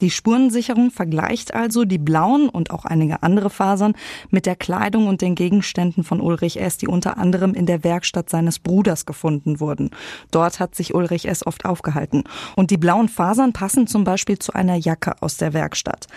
Die 0.02 0.10
Spurensicherung 0.10 0.89
vergleicht 0.89 1.54
also 1.54 1.86
die 1.86 1.98
blauen 2.00 2.50
und 2.50 2.72
auch 2.72 2.86
einige 2.86 3.22
andere 3.24 3.50
Fasern 3.50 3.93
mit 4.30 4.46
der 4.46 4.56
Kleidung 4.56 5.08
und 5.08 5.22
den 5.22 5.36
Gegenständen 5.36 6.04
von 6.04 6.22
Ulrich 6.22 6.60
S., 6.60 6.78
die 6.78 6.88
unter 6.88 7.17
anderem 7.17 7.54
in 7.54 7.65
der 7.65 7.84
Werkstatt 7.84 8.30
seines 8.30 8.60
Bruders 8.60 9.06
gefunden 9.06 9.60
wurden. 9.60 9.91
Dort 10.32 10.60
hat 10.60 10.73
sich 10.76 10.94
Ulrich 10.94 11.28
S. 11.28 11.46
oft 11.46 11.66
aufgehalten. 11.66 12.24
Und 12.56 12.72
die 12.72 12.78
blauen 12.78 13.10
Fasern 13.10 13.54
passen 13.54 13.88
zum 13.88 14.04
Beispiel 14.04 14.40
zu 14.40 14.54
einer 14.54 14.76
Jacke 14.76 15.22
aus 15.22 15.38
der 15.38 15.54
Werkstatt. 15.54 16.08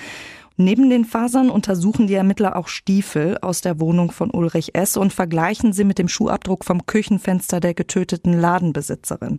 Neben 0.59 0.88
den 0.88 1.05
Fasern 1.05 1.51
untersuchen 1.51 2.07
die 2.07 2.14
Ermittler 2.14 2.57
auch 2.57 2.69
Stiefel 2.69 3.37
aus 3.42 3.61
der 3.61 3.79
Wohnung 3.79 4.11
von 4.11 4.31
Ulrich 4.31 4.75
S. 4.75 4.97
und 4.97 5.12
vergleichen 5.12 5.75
sie 5.75 5.85
mit 5.85 5.99
dem 5.99 6.09
Schuhabdruck 6.09 6.64
vom 6.64 6.87
Küchenfenster 6.87 7.61
der 7.61 7.75
getöteten 7.75 8.33
Ladenbesitzerin. 8.40 9.38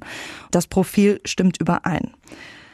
Das 0.51 0.67
Profil 0.67 1.19
stimmt 1.25 1.59
überein. 1.59 2.11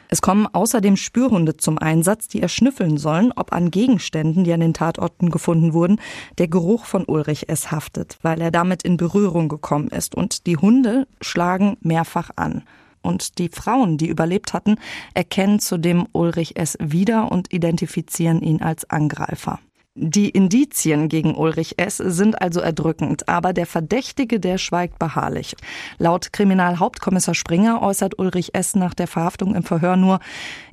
Es 0.10 0.22
kommen 0.22 0.48
außerdem 0.48 0.96
Spürhunde 0.96 1.58
zum 1.58 1.78
Einsatz, 1.80 2.28
die 2.28 2.42
erschnüffeln 2.42 2.98
sollen, 2.98 3.32
ob 3.36 3.52
an 3.54 3.72
Gegenständen, 3.72 4.44
die 4.44 4.54
an 4.54 4.60
den 4.60 4.74
Tatorten 4.74 5.30
gefunden 5.30 5.74
wurden, 5.74 6.00
der 6.38 6.48
Geruch 6.48 6.86
von 6.86 7.06
Ulrich 7.06 7.50
S. 7.50 7.72
haftet, 7.72 8.20
weil 8.22 8.42
er 8.42 8.52
damit 8.52 8.84
in 8.84 8.98
Berührung 8.98 9.50
gekommen 9.50 9.88
ist. 9.88 10.16
Und 10.16 10.46
die 10.46 10.58
Hunde 10.58 11.08
schlagen 11.22 11.78
mehrfach 11.82 12.32
an. 12.36 12.64
Und 13.02 13.38
die 13.38 13.50
Frauen, 13.50 13.98
die 13.98 14.08
überlebt 14.08 14.54
hatten, 14.54 14.78
erkennen 15.14 15.60
zudem 15.60 16.08
Ulrich 16.14 16.58
S. 16.58 16.78
wieder 16.80 17.32
und 17.32 17.52
identifizieren 17.54 18.42
ihn 18.42 18.62
als 18.62 18.90
Angreifer. 18.90 19.60
Die 19.96 20.30
Indizien 20.30 21.08
gegen 21.08 21.36
Ulrich 21.36 21.78
S. 21.78 21.98
sind 21.98 22.42
also 22.42 22.60
erdrückend, 22.62 23.30
aber 23.30 23.54
der 23.54 23.68
Verdächtige, 23.68 24.40
der 24.40 24.58
schweigt 24.58 24.98
beharrlich. 24.98 25.56
Laut 26.00 26.34
Kriminalhauptkommissar 26.34 27.36
Springer 27.36 27.80
äußert 27.84 28.18
Ulrich 28.18 28.56
S. 28.56 28.74
nach 28.74 28.96
der 28.96 29.06
Verhaftung 29.06 29.54
im 29.54 29.62
Verhör 29.62 29.96
nur, 29.96 30.20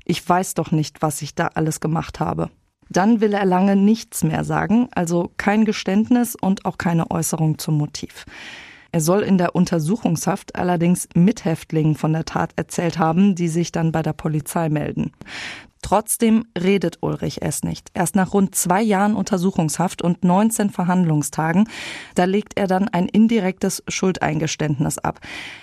ich 0.07 0.27
weiß 0.27 0.55
doch 0.55 0.71
nicht, 0.71 1.03
was 1.03 1.21
ich 1.21 1.35
da 1.35 1.49
alles 1.49 1.81
gemacht 1.81 2.19
habe. 2.19 2.49
Dann 2.89 3.21
will 3.21 3.35
er 3.35 3.45
lange 3.45 3.77
nichts 3.77 4.25
mehr 4.25 4.43
sagen, 4.43 4.89
also 4.93 5.31
kein 5.37 5.67
Geständnis 5.67 6.35
und 6.35 6.65
auch 6.65 6.79
keine 6.79 7.11
Äußerung 7.11 7.59
zum 7.59 7.77
Motiv. 7.77 8.25
Er 8.91 9.03
soll 9.03 9.21
in 9.21 9.37
der 9.37 9.55
Untersuchungshaft 9.55 10.57
allerdings 10.57 11.09
Mithäftlingen 11.15 11.95
von 11.95 12.15
der 12.15 12.25
Tat 12.25 12.53
erzählt 12.57 12.99
haben, 12.99 13.35
die 13.35 13.49
sich 13.49 13.71
dann 13.71 13.93
bei 13.93 14.03
der 14.03 14.15
Polizei 14.15 14.71
melden. 14.71 15.13
Trotzdem 15.91 16.45
redet 16.57 16.99
Ulrich 17.01 17.43
es 17.43 17.65
nicht. 17.65 17.89
Erst 17.95 18.15
nach 18.15 18.33
rund 18.33 18.55
zwei 18.55 18.81
Jahren 18.81 19.17
Untersuchungshaft 19.17 20.03
und 20.03 20.23
19 20.23 20.71
Verhandlungstagen, 20.71 21.69
da 22.15 22.27
legt 22.27 22.57
er 22.57 22.69
dann 22.69 22.87
ein 22.87 23.09
indirektes 23.09 23.83
Schuldeingeständnis 23.89 24.99
ab. 24.99 25.19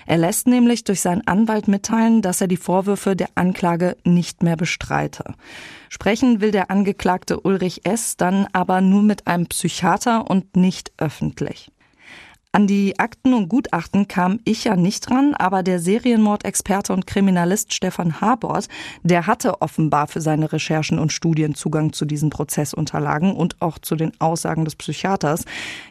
Er 0.06 0.18
lässt 0.18 0.46
nämlich 0.46 0.84
durch 0.84 1.00
seinen 1.00 1.26
Anwalt 1.26 1.70
mitteilen, 1.70 2.22
dass 2.22 2.42
er 2.42 2.50
die 2.50 2.58
Vorwürfe 2.58 3.16
der 3.16 3.30
Anklage 3.36 3.96
nicht 4.04 4.44
mehr 4.44 4.58
bestreite. 4.58 5.34
Sprechen 5.88 6.42
will 6.42 6.52
der 6.52 6.72
Angeklagte 6.72 7.40
Ulrich 7.40 7.86
S. 7.86 8.18
dann 8.18 8.48
aber 8.52 8.82
nur 8.82 9.04
mit 9.04 9.28
einem 9.28 9.46
Psychiater 9.46 10.30
und 10.30 10.58
nicht 10.58 10.92
öffentlich. 10.98 11.72
An 12.54 12.66
die 12.66 12.98
Akten 12.98 13.34
und 13.34 13.50
Gutachten 13.50 14.08
kam 14.08 14.40
ich 14.46 14.64
ja 14.64 14.76
nicht 14.76 15.10
dran, 15.10 15.36
aber 15.36 15.64
der 15.64 15.80
Serienmordexperte 15.80 16.94
und 16.94 17.06
Kriminalist 17.06 17.74
Stefan 17.74 18.22
Habort, 18.22 18.68
der 19.04 19.28
hatte 19.28 19.62
offenbar 19.62 20.08
für 20.08 20.22
seine 20.22 20.52
Recherchen 20.52 20.98
und 20.98 21.12
Studien 21.12 21.56
Zugang 21.56 21.92
zu 21.92 22.06
diesen 22.06 22.30
Prozessunterlagen 22.30 23.36
und 23.36 23.62
auch 23.62 23.78
zu 23.80 23.96
den 23.96 24.12
Aussagen 24.20 24.64
des 24.64 24.76
Psychiaters. 24.76 25.44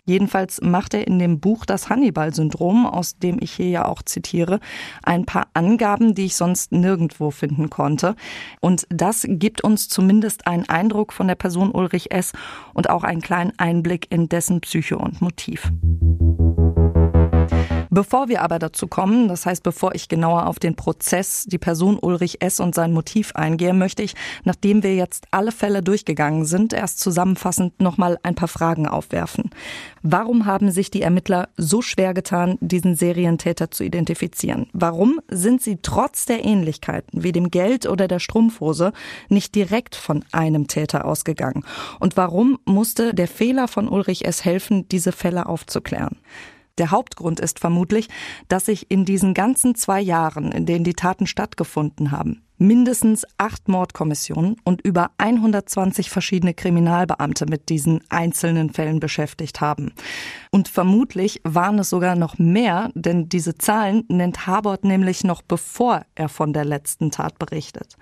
Jedenfalls 0.06 0.60
macht 0.62 0.94
er 0.94 1.06
in 1.06 1.18
dem 1.18 1.40
Buch 1.40 1.66
Das 1.66 1.90
Hannibal-Syndrom, 1.90 2.86
aus 2.86 3.18
dem 3.18 3.36
ich 3.40 3.52
hier 3.52 3.68
ja 3.68 3.84
auch 3.84 4.02
zitiere, 4.02 4.58
ein 5.02 5.26
paar 5.26 5.48
Angaben, 5.52 6.14
die 6.14 6.24
ich 6.24 6.36
sonst 6.36 6.72
nirgendwo 6.72 7.30
finden 7.30 7.68
konnte. 7.68 8.16
Und 8.60 8.86
das 8.88 9.26
gibt 9.28 9.62
uns 9.62 9.88
zumindest 9.88 10.46
einen 10.46 10.68
Eindruck 10.68 11.12
von 11.12 11.28
der 11.28 11.34
Person 11.34 11.70
Ulrich 11.70 12.12
S. 12.12 12.32
und 12.72 12.88
auch 12.88 13.04
einen 13.04 13.20
kleinen 13.20 13.52
Einblick 13.58 14.10
in 14.10 14.28
dessen 14.28 14.62
Psyche 14.62 14.96
und 14.96 15.20
Motiv. 15.20 15.70
Bevor 17.96 18.28
wir 18.28 18.42
aber 18.42 18.58
dazu 18.58 18.88
kommen, 18.88 19.26
das 19.26 19.46
heißt, 19.46 19.62
bevor 19.62 19.94
ich 19.94 20.10
genauer 20.10 20.48
auf 20.48 20.58
den 20.58 20.76
Prozess, 20.76 21.46
die 21.48 21.56
Person 21.56 21.98
Ulrich 21.98 22.42
S. 22.42 22.60
und 22.60 22.74
sein 22.74 22.92
Motiv 22.92 23.34
eingehe, 23.34 23.72
möchte 23.72 24.02
ich, 24.02 24.14
nachdem 24.44 24.82
wir 24.82 24.94
jetzt 24.94 25.24
alle 25.30 25.50
Fälle 25.50 25.82
durchgegangen 25.82 26.44
sind, 26.44 26.74
erst 26.74 27.00
zusammenfassend 27.00 27.80
nochmal 27.80 28.18
ein 28.22 28.34
paar 28.34 28.48
Fragen 28.48 28.86
aufwerfen. 28.86 29.48
Warum 30.02 30.44
haben 30.44 30.70
sich 30.70 30.90
die 30.90 31.00
Ermittler 31.00 31.48
so 31.56 31.80
schwer 31.80 32.12
getan, 32.12 32.58
diesen 32.60 32.96
Serientäter 32.96 33.70
zu 33.70 33.82
identifizieren? 33.82 34.68
Warum 34.74 35.18
sind 35.30 35.62
sie 35.62 35.78
trotz 35.80 36.26
der 36.26 36.44
Ähnlichkeiten 36.44 37.22
wie 37.22 37.32
dem 37.32 37.50
Geld 37.50 37.86
oder 37.86 38.08
der 38.08 38.18
Strumpfhose 38.18 38.92
nicht 39.30 39.54
direkt 39.54 39.94
von 39.96 40.22
einem 40.32 40.66
Täter 40.66 41.06
ausgegangen? 41.06 41.64
Und 41.98 42.18
warum 42.18 42.58
musste 42.66 43.14
der 43.14 43.26
Fehler 43.26 43.68
von 43.68 43.88
Ulrich 43.88 44.26
S. 44.26 44.44
helfen, 44.44 44.86
diese 44.86 45.12
Fälle 45.12 45.46
aufzuklären? 45.46 46.18
Der 46.78 46.90
Hauptgrund 46.90 47.40
ist 47.40 47.58
vermutlich, 47.58 48.08
dass 48.48 48.66
sich 48.66 48.90
in 48.90 49.04
diesen 49.04 49.34
ganzen 49.34 49.74
zwei 49.74 50.00
Jahren, 50.00 50.52
in 50.52 50.66
denen 50.66 50.84
die 50.84 50.94
Taten 50.94 51.26
stattgefunden 51.26 52.10
haben, 52.10 52.42
mindestens 52.58 53.26
acht 53.38 53.68
Mordkommissionen 53.68 54.56
und 54.64 54.80
über 54.82 55.10
120 55.18 56.10
verschiedene 56.10 56.54
Kriminalbeamte 56.54 57.46
mit 57.46 57.68
diesen 57.68 58.00
einzelnen 58.08 58.70
Fällen 58.70 59.00
beschäftigt 59.00 59.60
haben. 59.60 59.92
Und 60.50 60.68
vermutlich 60.68 61.40
waren 61.44 61.78
es 61.78 61.90
sogar 61.90 62.16
noch 62.16 62.38
mehr, 62.38 62.90
denn 62.94 63.28
diese 63.28 63.56
Zahlen 63.56 64.04
nennt 64.08 64.46
Habort 64.46 64.84
nämlich 64.84 65.24
noch 65.24 65.42
bevor 65.42 66.02
er 66.14 66.28
von 66.28 66.52
der 66.52 66.64
letzten 66.64 67.10
Tat 67.10 67.38
berichtet. 67.38 67.96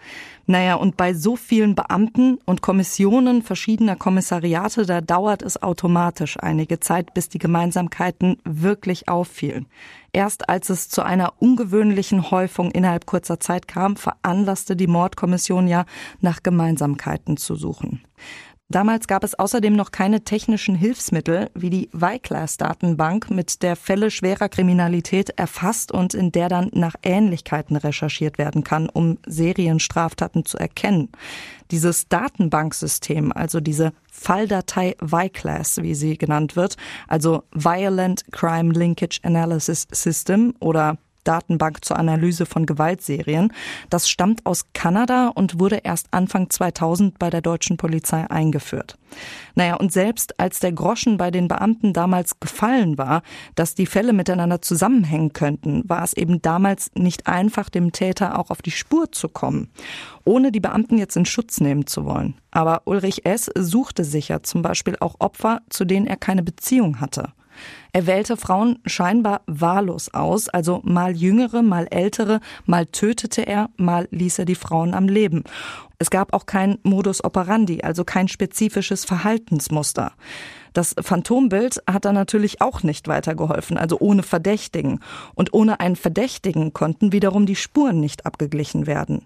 Naja, 0.46 0.74
und 0.74 0.96
bei 0.96 1.14
so 1.14 1.36
vielen 1.36 1.74
Beamten 1.74 2.38
und 2.44 2.60
Kommissionen 2.60 3.42
verschiedener 3.42 3.96
Kommissariate, 3.96 4.84
da 4.84 5.00
dauert 5.00 5.42
es 5.42 5.62
automatisch 5.62 6.38
einige 6.38 6.80
Zeit, 6.80 7.14
bis 7.14 7.28
die 7.28 7.38
Gemeinsamkeiten 7.38 8.36
wirklich 8.44 9.08
auffielen. 9.08 9.66
Erst 10.14 10.48
als 10.48 10.70
es 10.70 10.88
zu 10.88 11.02
einer 11.02 11.34
ungewöhnlichen 11.40 12.30
Häufung 12.30 12.70
innerhalb 12.70 13.04
kurzer 13.06 13.40
Zeit 13.40 13.68
kam, 13.68 13.96
veranlasste 13.96 14.76
die 14.76 14.86
Mordkommission 14.86 15.68
ja, 15.68 15.84
nach 16.20 16.42
Gemeinsamkeiten 16.42 17.36
zu 17.36 17.56
suchen. 17.56 18.02
Damals 18.70 19.08
gab 19.08 19.24
es 19.24 19.38
außerdem 19.38 19.76
noch 19.76 19.90
keine 19.90 20.24
technischen 20.24 20.74
Hilfsmittel 20.74 21.50
wie 21.54 21.68
die 21.68 21.90
Y-Class-Datenbank, 21.94 23.30
mit 23.30 23.62
der 23.62 23.76
Fälle 23.76 24.10
schwerer 24.10 24.48
Kriminalität 24.48 25.30
erfasst 25.38 25.92
und 25.92 26.14
in 26.14 26.32
der 26.32 26.48
dann 26.48 26.70
nach 26.72 26.94
Ähnlichkeiten 27.02 27.76
recherchiert 27.76 28.38
werden 28.38 28.64
kann, 28.64 28.88
um 28.88 29.18
Serienstraftaten 29.26 30.46
zu 30.46 30.56
erkennen. 30.56 31.10
Dieses 31.70 32.08
Datenbanksystem, 32.08 33.32
also 33.32 33.60
diese 33.60 33.92
Falldatei 34.10 34.96
Y-Class, 35.02 35.82
wie 35.82 35.94
sie 35.94 36.16
genannt 36.16 36.56
wird, 36.56 36.76
also 37.06 37.42
Violent 37.52 38.24
Crime 38.32 38.72
Linkage 38.72 39.20
Analysis 39.24 39.86
System 39.90 40.54
oder 40.60 40.96
Datenbank 41.24 41.84
zur 41.84 41.98
Analyse 41.98 42.46
von 42.46 42.66
Gewaltserien. 42.66 43.52
Das 43.90 44.08
stammt 44.08 44.46
aus 44.46 44.66
Kanada 44.72 45.28
und 45.28 45.58
wurde 45.58 45.80
erst 45.82 46.08
Anfang 46.12 46.50
2000 46.50 47.18
bei 47.18 47.30
der 47.30 47.40
deutschen 47.40 47.76
Polizei 47.76 48.28
eingeführt. 48.30 48.98
Naja, 49.54 49.76
und 49.76 49.92
selbst 49.92 50.40
als 50.40 50.60
der 50.60 50.72
Groschen 50.72 51.16
bei 51.16 51.30
den 51.30 51.48
Beamten 51.48 51.92
damals 51.92 52.40
gefallen 52.40 52.98
war, 52.98 53.22
dass 53.54 53.74
die 53.74 53.86
Fälle 53.86 54.12
miteinander 54.12 54.60
zusammenhängen 54.60 55.32
könnten, 55.32 55.88
war 55.88 56.02
es 56.02 56.14
eben 56.14 56.42
damals 56.42 56.90
nicht 56.94 57.26
einfach, 57.26 57.68
dem 57.68 57.92
Täter 57.92 58.38
auch 58.38 58.50
auf 58.50 58.62
die 58.62 58.72
Spur 58.72 59.12
zu 59.12 59.28
kommen, 59.28 59.70
ohne 60.24 60.50
die 60.50 60.60
Beamten 60.60 60.98
jetzt 60.98 61.16
in 61.16 61.26
Schutz 61.26 61.60
nehmen 61.60 61.86
zu 61.86 62.04
wollen. 62.04 62.34
Aber 62.50 62.82
Ulrich 62.84 63.24
S. 63.24 63.50
suchte 63.54 64.04
sicher 64.04 64.42
zum 64.42 64.62
Beispiel 64.62 64.96
auch 65.00 65.16
Opfer, 65.18 65.60
zu 65.70 65.84
denen 65.84 66.06
er 66.06 66.16
keine 66.16 66.42
Beziehung 66.42 67.00
hatte. 67.00 67.32
Er 67.92 68.06
wählte 68.06 68.36
Frauen 68.36 68.78
scheinbar 68.86 69.42
wahllos 69.46 70.12
aus, 70.12 70.48
also 70.48 70.80
mal 70.84 71.16
jüngere, 71.16 71.62
mal 71.62 71.86
ältere, 71.90 72.40
mal 72.66 72.86
tötete 72.86 73.46
er, 73.46 73.70
mal 73.76 74.08
ließ 74.10 74.40
er 74.40 74.44
die 74.44 74.54
Frauen 74.54 74.94
am 74.94 75.08
Leben. 75.08 75.44
Es 75.98 76.10
gab 76.10 76.32
auch 76.34 76.46
kein 76.46 76.78
Modus 76.82 77.22
operandi, 77.22 77.82
also 77.82 78.04
kein 78.04 78.28
spezifisches 78.28 79.04
Verhaltensmuster. 79.04 80.12
Das 80.74 80.96
Phantombild 81.00 81.82
hat 81.88 82.04
da 82.04 82.12
natürlich 82.12 82.60
auch 82.60 82.82
nicht 82.82 83.06
weitergeholfen, 83.06 83.78
also 83.78 83.96
ohne 84.00 84.24
Verdächtigen. 84.24 85.00
Und 85.34 85.54
ohne 85.54 85.78
einen 85.78 85.96
Verdächtigen 85.96 86.72
konnten 86.72 87.12
wiederum 87.12 87.46
die 87.46 87.56
Spuren 87.56 88.00
nicht 88.00 88.26
abgeglichen 88.26 88.86
werden. 88.86 89.24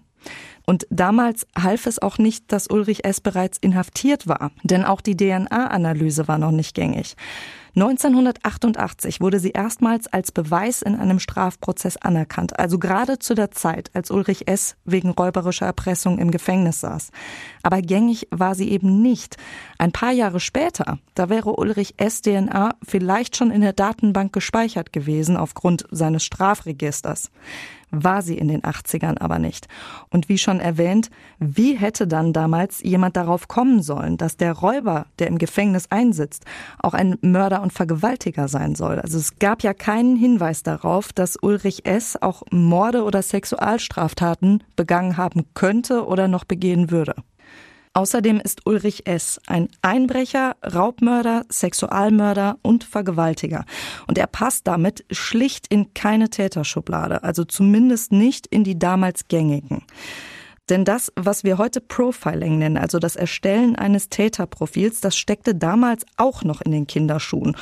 Und 0.69 0.85
damals 0.91 1.47
half 1.57 1.87
es 1.87 1.99
auch 1.99 2.19
nicht, 2.19 2.51
dass 2.51 2.67
Ulrich 2.67 3.03
S. 3.03 3.21
bereits 3.21 3.57
inhaftiert 3.57 4.27
war, 4.27 4.51
denn 4.61 4.85
auch 4.85 5.01
die 5.01 5.17
DNA-Analyse 5.17 6.27
war 6.27 6.37
noch 6.37 6.51
nicht 6.51 6.75
gängig. 6.75 7.15
1988 7.75 9.19
wurde 9.19 9.39
sie 9.39 9.49
erstmals 9.49 10.05
als 10.05 10.31
Beweis 10.31 10.83
in 10.83 10.95
einem 10.95 11.17
Strafprozess 11.17 11.97
anerkannt, 11.97 12.59
also 12.59 12.77
gerade 12.77 13.17
zu 13.17 13.33
der 13.33 13.49
Zeit, 13.49 13.89
als 13.95 14.11
Ulrich 14.11 14.47
S. 14.47 14.75
wegen 14.85 15.09
räuberischer 15.09 15.65
Erpressung 15.65 16.19
im 16.19 16.29
Gefängnis 16.29 16.81
saß. 16.81 17.09
Aber 17.63 17.81
gängig 17.81 18.27
war 18.29 18.53
sie 18.53 18.69
eben 18.69 19.01
nicht. 19.01 19.37
Ein 19.79 19.91
paar 19.91 20.11
Jahre 20.11 20.39
später, 20.39 20.99
da 21.15 21.29
wäre 21.29 21.55
Ulrich 21.55 21.95
S. 21.97 22.21
DNA 22.21 22.75
vielleicht 22.83 23.35
schon 23.35 23.49
in 23.49 23.61
der 23.61 23.73
Datenbank 23.73 24.33
gespeichert 24.33 24.93
gewesen 24.93 25.35
aufgrund 25.35 25.85
seines 25.89 26.23
Strafregisters 26.23 27.31
war 27.91 28.21
sie 28.21 28.37
in 28.37 28.47
den 28.47 28.61
80ern 28.61 29.19
aber 29.19 29.39
nicht. 29.39 29.67
Und 30.09 30.29
wie 30.29 30.37
schon 30.37 30.59
erwähnt, 30.59 31.09
wie 31.39 31.75
hätte 31.75 32.07
dann 32.07 32.33
damals 32.33 32.81
jemand 32.83 33.15
darauf 33.15 33.47
kommen 33.47 33.81
sollen, 33.81 34.17
dass 34.17 34.37
der 34.37 34.53
Räuber, 34.53 35.05
der 35.19 35.27
im 35.27 35.37
Gefängnis 35.37 35.87
einsitzt, 35.89 36.45
auch 36.79 36.93
ein 36.93 37.17
Mörder 37.21 37.61
und 37.61 37.73
Vergewaltiger 37.73 38.47
sein 38.47 38.75
soll? 38.75 38.99
Also 38.99 39.17
es 39.17 39.39
gab 39.39 39.63
ja 39.63 39.73
keinen 39.73 40.15
Hinweis 40.15 40.63
darauf, 40.63 41.13
dass 41.13 41.37
Ulrich 41.41 41.85
S. 41.85 42.21
auch 42.21 42.43
Morde 42.51 43.03
oder 43.03 43.21
Sexualstraftaten 43.21 44.63
begangen 44.75 45.17
haben 45.17 45.45
könnte 45.53 46.05
oder 46.05 46.27
noch 46.27 46.45
begehen 46.45 46.91
würde. 46.91 47.15
Außerdem 47.93 48.39
ist 48.39 48.65
Ulrich 48.65 49.07
S. 49.07 49.39
ein 49.47 49.67
Einbrecher, 49.81 50.55
Raubmörder, 50.63 51.45
Sexualmörder 51.49 52.57
und 52.61 52.83
Vergewaltiger. 52.83 53.65
Und 54.07 54.17
er 54.17 54.27
passt 54.27 54.67
damit 54.67 55.05
schlicht 55.11 55.65
in 55.69 55.93
keine 55.93 56.29
Täterschublade, 56.29 57.23
also 57.23 57.43
zumindest 57.43 58.11
nicht 58.11 58.47
in 58.47 58.63
die 58.63 58.77
damals 58.77 59.27
gängigen. 59.27 59.83
Denn 60.69 60.85
das, 60.85 61.11
was 61.15 61.43
wir 61.43 61.57
heute 61.57 61.81
Profiling 61.81 62.59
nennen, 62.59 62.77
also 62.77 62.99
das 62.99 63.15
Erstellen 63.15 63.75
eines 63.75 64.09
Täterprofils, 64.09 65.01
das 65.01 65.17
steckte 65.17 65.55
damals 65.55 66.05
auch 66.17 66.43
noch 66.43 66.61
in 66.61 66.71
den 66.71 66.85
Kinderschuhen. 66.85 67.57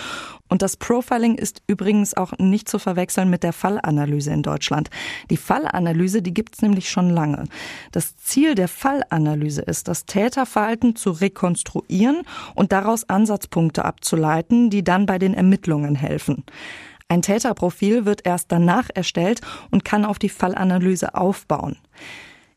Und 0.50 0.62
das 0.62 0.78
Profiling 0.78 1.36
ist 1.36 1.62
übrigens 1.68 2.16
auch 2.16 2.34
nicht 2.38 2.70
zu 2.70 2.80
verwechseln 2.80 3.30
mit 3.30 3.44
der 3.44 3.54
Fallanalyse 3.54 4.32
in 4.32 4.44
Deutschland. 4.44 4.90
Die 5.30 5.38
Fallanalyse, 5.38 6.22
die 6.22 6.34
gibt's 6.34 6.62
nämlich 6.62 6.90
schon 6.90 7.10
lange. 7.10 7.46
Das 7.92 8.18
Ziel 8.18 8.56
der 8.56 8.68
Fallanalyse 8.68 9.62
ist, 9.62 9.88
das 9.88 10.06
Täterverhalten 10.06 10.96
zu 10.96 11.12
rekonstruieren 11.12 12.24
und 12.56 12.72
daraus 12.72 13.10
Ansatzpunkte 13.10 13.86
abzuleiten, 13.86 14.70
die 14.70 14.84
dann 14.84 15.06
bei 15.06 15.18
den 15.18 15.34
Ermittlungen 15.34 15.96
helfen. 15.96 16.44
Ein 17.10 17.22
Täterprofil 17.22 18.04
wird 18.06 18.26
erst 18.26 18.52
danach 18.52 18.90
erstellt 18.94 19.40
und 19.72 19.86
kann 19.86 20.04
auf 20.04 20.20
die 20.20 20.30
Fallanalyse 20.30 21.16
aufbauen. 21.16 21.78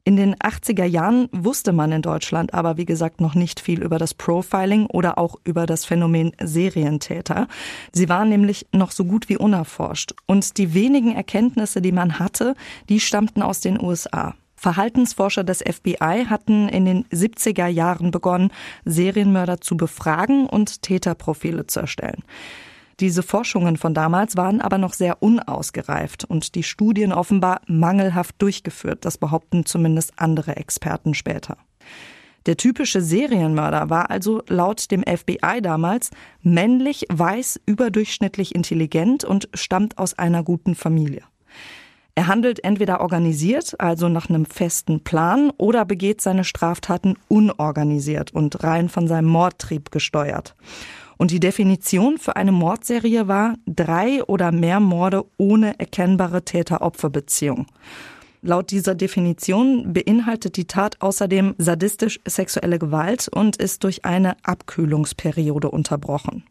In 0.05 0.17
den 0.17 0.35
80er 0.37 0.85
Jahren 0.85 1.29
wusste 1.33 1.73
man 1.73 1.93
in 1.93 2.03
Deutschland 2.03 2.55
aber, 2.55 2.77
wie 2.77 2.87
gesagt, 2.87 3.21
noch 3.21 3.35
nicht 3.35 3.61
viel 3.61 3.83
über 3.83 3.99
das 3.99 4.15
Profiling 4.15 4.87
oder 4.87 5.19
auch 5.19 5.37
über 5.45 5.67
das 5.67 5.85
Phänomen 5.85 6.33
Serientäter. 6.43 7.49
Sie 7.93 8.09
waren 8.09 8.31
nämlich 8.31 8.67
noch 8.73 8.93
so 8.93 9.05
gut 9.05 9.29
wie 9.29 9.37
unerforscht. 9.37 10.15
Und 10.27 10.57
die 10.57 10.73
wenigen 10.73 11.15
Erkenntnisse, 11.15 11.83
die 11.83 11.93
man 11.93 12.19
hatte, 12.19 12.55
die 12.89 13.01
stammten 13.01 13.43
aus 13.43 13.61
den 13.61 13.81
USA. 13.81 14.35
Verhaltensforscher 14.57 15.43
des 15.43 15.61
FBI 15.61 16.27
hatten 16.29 16.69
in 16.69 16.85
den 16.85 17.05
70er 17.07 17.67
Jahren 17.67 18.11
begonnen, 18.11 18.53
Serienmörder 18.85 19.61
zu 19.61 19.77
befragen 19.77 20.47
und 20.47 20.83
Täterprofile 20.83 21.67
zu 21.67 21.81
erstellen. 21.81 22.23
Diese 23.01 23.23
Forschungen 23.23 23.79
von 23.79 23.95
damals 23.95 24.37
waren 24.37 24.61
aber 24.61 24.77
noch 24.77 24.93
sehr 24.93 25.23
unausgereift 25.23 26.25
und 26.25 26.55
die 26.55 26.63
Studien 26.63 27.13
offenbar 27.13 27.63
mangelhaft 27.67 28.35
durchgeführt. 28.39 29.07
Das 29.07 29.17
behaupten 29.17 29.65
zumindest 29.65 30.13
andere 30.17 30.57
Experten 30.57 31.15
später. 31.15 31.57
Der 32.45 32.59
typische 32.59 33.01
Serienmörder 33.01 33.89
war 33.89 34.11
also 34.11 34.43
laut 34.49 34.91
dem 34.91 35.03
FBI 35.03 35.63
damals 35.63 36.11
männlich, 36.43 37.07
weiß, 37.11 37.61
überdurchschnittlich 37.65 38.55
intelligent 38.55 39.25
und 39.25 39.49
stammt 39.55 39.97
aus 39.99 40.19
einer 40.19 40.43
guten 40.43 40.75
Familie. 40.75 41.23
Er 42.15 42.27
handelt 42.27 42.65
entweder 42.65 43.01
organisiert, 43.01 43.77
also 43.79 44.09
nach 44.11 44.29
einem 44.29 44.45
festen 44.45 45.05
Plan, 45.05 45.53
oder 45.57 45.87
begeht 45.87 46.21
seine 46.21 46.45
Straftaten 46.45 47.17
unorganisiert 47.29 48.33
und 48.33 48.63
rein 48.63 48.91
von 48.91 49.09
seinem 49.09 49.29
Mordtrieb 49.29 49.91
gesteuert. 49.91 50.55
Und 51.21 51.33
die 51.33 51.39
Definition 51.39 52.17
für 52.17 52.37
eine 52.37 52.51
Mordserie 52.51 53.29
war 53.29 53.57
drei 53.67 54.25
oder 54.25 54.53
mehr 54.53 54.81
Morde 54.81 55.27
ohne 55.37 55.79
erkennbare 55.79 56.47
Täter-Opfer-Beziehung. 56.47 57.67
Laut 58.41 58.71
dieser 58.71 58.95
Definition 58.95 59.93
beinhaltet 59.93 60.57
die 60.57 60.65
Tat 60.65 60.97
außerdem 61.03 61.57
sadistisch 61.59 62.21
sexuelle 62.27 62.79
Gewalt 62.79 63.29
und 63.29 63.59
ist 63.59 63.85
durch 63.85 64.07
eine 64.07 64.35
Abkühlungsperiode 64.45 65.71
unterbrochen. 65.71 66.45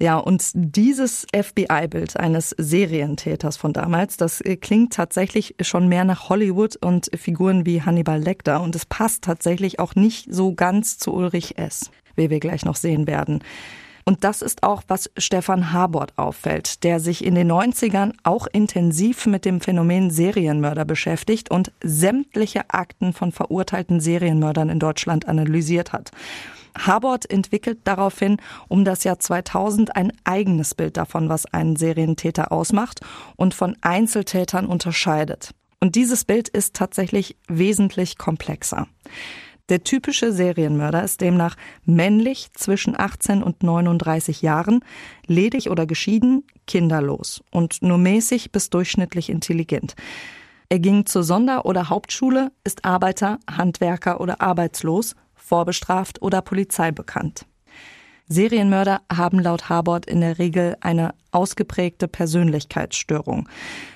Ja, 0.00 0.16
und 0.16 0.42
dieses 0.52 1.24
FBI-Bild 1.32 2.16
eines 2.16 2.56
Serientäters 2.58 3.56
von 3.56 3.72
damals, 3.72 4.16
das 4.16 4.42
klingt 4.62 4.94
tatsächlich 4.94 5.54
schon 5.60 5.86
mehr 5.86 6.04
nach 6.04 6.28
Hollywood 6.28 6.74
und 6.74 7.08
Figuren 7.16 7.64
wie 7.66 7.82
Hannibal 7.82 8.20
Lecter 8.20 8.62
und 8.62 8.74
es 8.74 8.84
passt 8.84 9.22
tatsächlich 9.22 9.78
auch 9.78 9.94
nicht 9.94 10.26
so 10.28 10.56
ganz 10.56 10.98
zu 10.98 11.14
Ulrich 11.14 11.56
S 11.56 11.92
wie 12.16 12.30
wir 12.30 12.40
gleich 12.40 12.64
noch 12.64 12.76
sehen 12.76 13.06
werden. 13.06 13.42
Und 14.08 14.22
das 14.22 14.40
ist 14.40 14.62
auch, 14.62 14.84
was 14.86 15.10
Stefan 15.18 15.72
Habort 15.72 16.16
auffällt, 16.16 16.84
der 16.84 17.00
sich 17.00 17.24
in 17.24 17.34
den 17.34 17.50
90ern 17.50 18.12
auch 18.22 18.46
intensiv 18.46 19.26
mit 19.26 19.44
dem 19.44 19.60
Phänomen 19.60 20.10
Serienmörder 20.10 20.84
beschäftigt 20.84 21.50
und 21.50 21.72
sämtliche 21.82 22.70
Akten 22.70 23.12
von 23.12 23.32
verurteilten 23.32 23.98
Serienmördern 23.98 24.68
in 24.68 24.78
Deutschland 24.78 25.26
analysiert 25.26 25.92
hat. 25.92 26.12
Habort 26.78 27.28
entwickelt 27.28 27.80
daraufhin 27.82 28.36
um 28.68 28.84
das 28.84 29.02
Jahr 29.02 29.18
2000 29.18 29.96
ein 29.96 30.12
eigenes 30.22 30.76
Bild 30.76 30.96
davon, 30.96 31.28
was 31.28 31.46
einen 31.46 31.74
Serientäter 31.74 32.52
ausmacht 32.52 33.00
und 33.34 33.54
von 33.54 33.76
Einzeltätern 33.80 34.66
unterscheidet. 34.66 35.50
Und 35.80 35.96
dieses 35.96 36.24
Bild 36.24 36.48
ist 36.48 36.74
tatsächlich 36.74 37.36
wesentlich 37.48 38.18
komplexer. 38.18 38.86
Der 39.68 39.82
typische 39.82 40.32
Serienmörder 40.32 41.02
ist 41.02 41.20
demnach 41.20 41.56
männlich 41.84 42.52
zwischen 42.52 42.98
18 42.98 43.42
und 43.42 43.64
39 43.64 44.42
Jahren, 44.42 44.80
ledig 45.26 45.70
oder 45.70 45.86
geschieden, 45.86 46.44
kinderlos 46.68 47.42
und 47.50 47.82
nur 47.82 47.98
mäßig 47.98 48.52
bis 48.52 48.70
durchschnittlich 48.70 49.28
intelligent. 49.28 49.96
Er 50.68 50.78
ging 50.78 51.06
zur 51.06 51.24
Sonder- 51.24 51.66
oder 51.66 51.88
Hauptschule, 51.88 52.52
ist 52.62 52.84
Arbeiter, 52.84 53.38
Handwerker 53.50 54.20
oder 54.20 54.40
arbeitslos, 54.40 55.16
vorbestraft 55.34 56.22
oder 56.22 56.42
Polizei 56.42 56.92
bekannt. 56.92 57.46
Serienmörder 58.28 59.02
haben 59.12 59.38
laut 59.38 59.68
Harbord 59.68 60.06
in 60.06 60.20
der 60.20 60.38
Regel 60.38 60.76
eine 60.80 61.14
ausgeprägte 61.30 62.08
Persönlichkeitsstörung. 62.08 63.48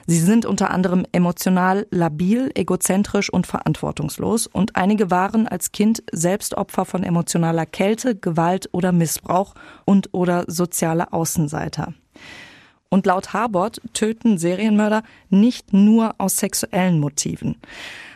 Sie 0.06 0.20
sind 0.20 0.46
unter 0.46 0.70
anderem 0.70 1.04
emotional 1.10 1.86
labil, 1.90 2.50
egozentrisch 2.54 3.32
und 3.32 3.48
verantwortungslos 3.48 4.46
und 4.46 4.76
einige 4.76 5.10
waren 5.10 5.48
als 5.48 5.72
Kind 5.72 6.02
selbst 6.12 6.54
Opfer 6.54 6.84
von 6.84 7.02
emotionaler 7.02 7.66
Kälte, 7.66 8.14
Gewalt 8.14 8.68
oder 8.72 8.92
Missbrauch 8.92 9.54
und 9.84 10.10
oder 10.12 10.44
soziale 10.46 11.12
Außenseiter. 11.12 11.94
Und 12.88 13.06
laut 13.06 13.32
Harbord 13.32 13.80
töten 13.94 14.38
Serienmörder 14.38 15.02
nicht 15.28 15.72
nur 15.72 16.14
aus 16.18 16.36
sexuellen 16.36 17.00
Motiven. 17.00 17.56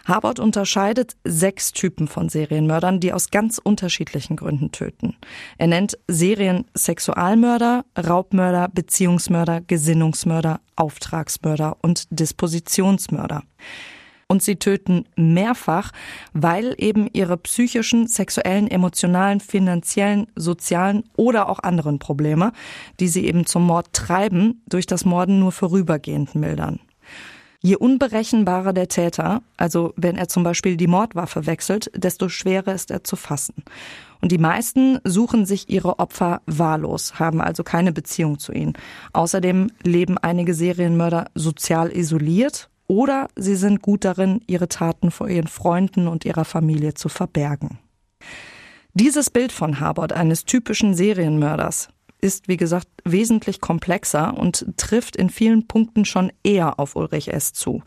Harbord 0.07 0.39
unterscheidet 0.39 1.17
sechs 1.25 1.73
Typen 1.73 2.09
von 2.09 2.29
Serienmördern, 2.29 3.01
die 3.01 3.13
aus 3.13 3.31
ganz 3.31 3.59
unterschiedlichen 3.59 4.37
Gründen 4.37 4.71
töten. 4.71 5.17
Er 5.59 5.67
nennt 5.67 5.99
Seriensexualmörder, 6.09 7.85
Raubmörder, 7.97 8.69
Beziehungsmörder, 8.69 9.61
Gesinnungsmörder, 9.63 10.61
Auftragsmörder 10.77 11.79
und 11.81 12.07
Dispositionsmörder 12.11 13.43
und 14.29 14.43
sie 14.43 14.57
töten 14.57 15.05
mehrfach, 15.17 15.93
weil 16.33 16.75
eben 16.79 17.09
ihre 17.13 17.37
psychischen, 17.37 18.07
sexuellen, 18.07 18.69
emotionalen, 18.69 19.41
finanziellen, 19.41 20.27
sozialen 20.35 21.05
oder 21.17 21.49
auch 21.49 21.61
anderen 21.61 21.99
Probleme, 21.99 22.53
die 23.01 23.09
sie 23.09 23.27
eben 23.27 23.47
zum 23.47 23.65
Mord 23.67 23.93
treiben, 23.93 24.63
durch 24.69 24.87
das 24.87 25.05
Morden 25.05 25.39
nur 25.39 25.53
vorübergehend 25.53 26.35
mildern. 26.35 26.81
Je 27.67 27.77
unberechenbarer 27.77 28.75
der 28.75 28.89
Täter, 28.89 29.41
also 29.57 29.95
wenn 29.97 30.17
er 30.17 30.29
zum 30.29 30.43
Beispiel 30.43 30.77
die 30.77 30.87
Mordwaffe 30.87 31.47
wechselt, 31.47 31.91
desto 31.97 32.29
schwerer 32.29 32.75
ist 32.75 32.91
er 32.91 33.05
zu 33.05 33.17
fassen. 33.17 33.55
Und 34.21 34.33
die 34.33 34.39
meisten 34.39 34.99
suchen 35.03 35.47
sich 35.47 35.71
ihre 35.71 35.99
Opfer 35.99 36.43
wahllos, 36.45 37.19
haben 37.19 37.41
also 37.41 37.65
keine 37.65 37.91
Beziehung 37.91 38.39
zu 38.39 38.53
ihnen. 38.53 38.75
Außerdem 39.15 39.71
leben 39.83 40.19
einige 40.19 40.53
Serienmörder 40.53 41.31
sozial 41.35 41.91
isoliert 41.91 42.69
oder 42.87 43.29
sie 43.35 43.57
sind 43.57 43.81
gut 43.81 44.05
darin, 44.05 44.43
ihre 44.47 44.69
Taten 44.69 45.11
vor 45.11 45.31
ihren 45.31 45.49
Freunden 45.49 46.07
und 46.07 46.27
ihrer 46.27 46.45
Familie 46.45 46.93
zu 46.93 47.09
verbergen. 47.09 47.79
Dieses 48.93 49.31
Bild 49.31 49.53
von 49.53 49.81
Harbord, 49.81 50.13
eines 50.13 50.45
typischen 50.45 50.93
Serienmörders, 50.93 51.89
ist, 52.25 52.49
wie 52.49 52.57
gesagt, 52.57 52.89
wesentlich 53.05 53.61
komplexer 53.61 54.37
und 54.37 54.65
trifft 54.79 55.15
in 55.15 55.29
vielen 55.29 55.69
Punkten 55.69 56.07
schon 56.07 56.33
eher 56.43 56.81
auf 56.81 56.97
Ulrich 56.97 57.31
S. 57.33 57.53
zu. 57.53 57.83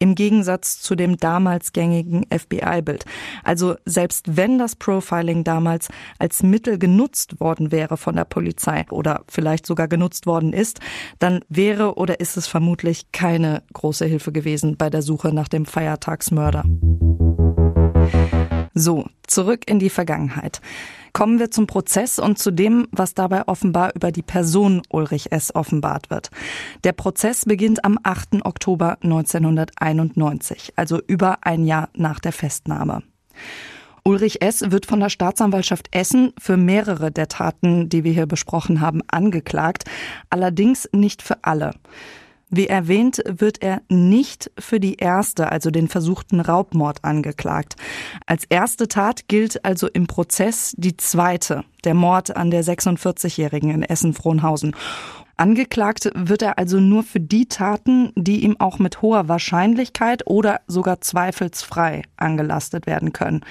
Im 0.00 0.16
Gegensatz 0.16 0.80
zu 0.80 0.96
dem 0.96 1.16
damals 1.16 1.72
gängigen 1.72 2.26
FBI-Bild. 2.36 3.04
Also 3.44 3.76
selbst 3.84 4.36
wenn 4.36 4.58
das 4.58 4.74
Profiling 4.74 5.44
damals 5.44 5.86
als 6.18 6.42
Mittel 6.42 6.78
genutzt 6.78 7.38
worden 7.38 7.70
wäre 7.70 7.96
von 7.96 8.16
der 8.16 8.24
Polizei 8.24 8.84
oder 8.90 9.22
vielleicht 9.28 9.66
sogar 9.66 9.86
genutzt 9.86 10.26
worden 10.26 10.52
ist, 10.52 10.80
dann 11.20 11.40
wäre 11.48 11.94
oder 11.94 12.18
ist 12.18 12.36
es 12.36 12.48
vermutlich 12.48 13.12
keine 13.12 13.62
große 13.72 14.04
Hilfe 14.04 14.32
gewesen 14.32 14.76
bei 14.76 14.90
der 14.90 15.02
Suche 15.02 15.32
nach 15.32 15.48
dem 15.48 15.64
Feiertagsmörder. 15.64 16.64
So, 18.78 19.06
zurück 19.26 19.62
in 19.70 19.78
die 19.78 19.88
Vergangenheit. 19.88 20.60
Kommen 21.14 21.38
wir 21.38 21.50
zum 21.50 21.66
Prozess 21.66 22.18
und 22.18 22.38
zu 22.38 22.50
dem, 22.50 22.88
was 22.92 23.14
dabei 23.14 23.48
offenbar 23.48 23.92
über 23.96 24.12
die 24.12 24.20
Person 24.20 24.82
Ulrich 24.90 25.32
S. 25.32 25.54
offenbart 25.54 26.10
wird. 26.10 26.30
Der 26.84 26.92
Prozess 26.92 27.46
beginnt 27.46 27.86
am 27.86 27.98
8. 28.02 28.44
Oktober 28.44 28.98
1991, 29.02 30.74
also 30.76 31.00
über 31.06 31.38
ein 31.40 31.64
Jahr 31.64 31.88
nach 31.94 32.20
der 32.20 32.32
Festnahme. 32.32 33.02
Ulrich 34.04 34.42
S. 34.42 34.70
wird 34.70 34.84
von 34.84 35.00
der 35.00 35.08
Staatsanwaltschaft 35.08 35.88
Essen 35.92 36.34
für 36.38 36.58
mehrere 36.58 37.10
der 37.10 37.28
Taten, 37.28 37.88
die 37.88 38.04
wir 38.04 38.12
hier 38.12 38.26
besprochen 38.26 38.82
haben, 38.82 39.00
angeklagt, 39.08 39.84
allerdings 40.28 40.86
nicht 40.92 41.22
für 41.22 41.42
alle. 41.44 41.70
Wie 42.48 42.68
erwähnt, 42.68 43.22
wird 43.26 43.60
er 43.60 43.82
nicht 43.88 44.52
für 44.56 44.78
die 44.78 44.94
erste, 44.94 45.50
also 45.50 45.70
den 45.70 45.88
versuchten 45.88 46.40
Raubmord 46.40 47.02
angeklagt. 47.02 47.74
Als 48.24 48.44
erste 48.44 48.86
Tat 48.86 49.26
gilt 49.26 49.64
also 49.64 49.88
im 49.88 50.06
Prozess 50.06 50.72
die 50.76 50.96
zweite, 50.96 51.64
der 51.84 51.94
Mord 51.94 52.36
an 52.36 52.52
der 52.52 52.62
46-Jährigen 52.62 53.70
in 53.70 53.82
Essen-Frohnhausen. 53.82 54.76
Angeklagt 55.36 56.10
wird 56.14 56.40
er 56.42 56.56
also 56.56 56.78
nur 56.78 57.02
für 57.02 57.20
die 57.20 57.46
Taten, 57.46 58.12
die 58.14 58.44
ihm 58.44 58.56
auch 58.60 58.78
mit 58.78 59.02
hoher 59.02 59.28
Wahrscheinlichkeit 59.28 60.26
oder 60.26 60.60
sogar 60.68 61.00
zweifelsfrei 61.00 62.02
angelastet 62.16 62.86
werden 62.86 63.12
können. 63.12 63.44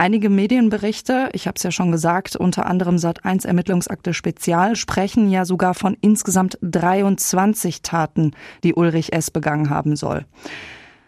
Einige 0.00 0.30
Medienberichte, 0.30 1.28
ich 1.34 1.46
habe 1.46 1.56
es 1.58 1.62
ja 1.62 1.70
schon 1.70 1.92
gesagt, 1.92 2.34
unter 2.34 2.64
anderem 2.64 2.96
Sat1 2.96 3.46
Ermittlungsakte 3.46 4.14
Spezial, 4.14 4.74
sprechen 4.74 5.30
ja 5.30 5.44
sogar 5.44 5.74
von 5.74 5.94
insgesamt 6.00 6.56
23 6.62 7.82
Taten, 7.82 8.30
die 8.64 8.72
Ulrich 8.72 9.12
S. 9.12 9.30
begangen 9.30 9.68
haben 9.68 9.96
soll. 9.96 10.24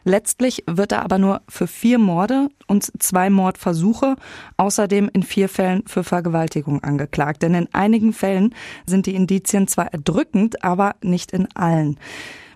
Letztlich 0.05 0.65
wird 0.67 0.93
er 0.93 1.05
aber 1.05 1.17
nur 1.17 1.41
für 1.49 1.67
vier 1.67 1.99
Morde 1.99 2.51
und 2.67 2.93
zwei 3.03 3.31
Mordversuche, 3.31 4.17
außerdem 4.59 5.09
in 5.11 5.23
vier 5.23 5.49
Fällen 5.49 5.85
für 5.87 6.05
Vergewaltigung 6.05 6.85
angeklagt. 6.85 7.43
Denn 7.43 7.55
in 7.55 7.69
einigen 7.73 8.13
Fällen 8.13 8.55
sind 8.85 9.07
die 9.07 9.15
Indizien 9.15 9.69
zwar 9.69 9.91
erdrückend, 9.95 10.63
aber 10.63 10.97
nicht 11.01 11.33
in 11.33 11.49
allen. 11.55 11.99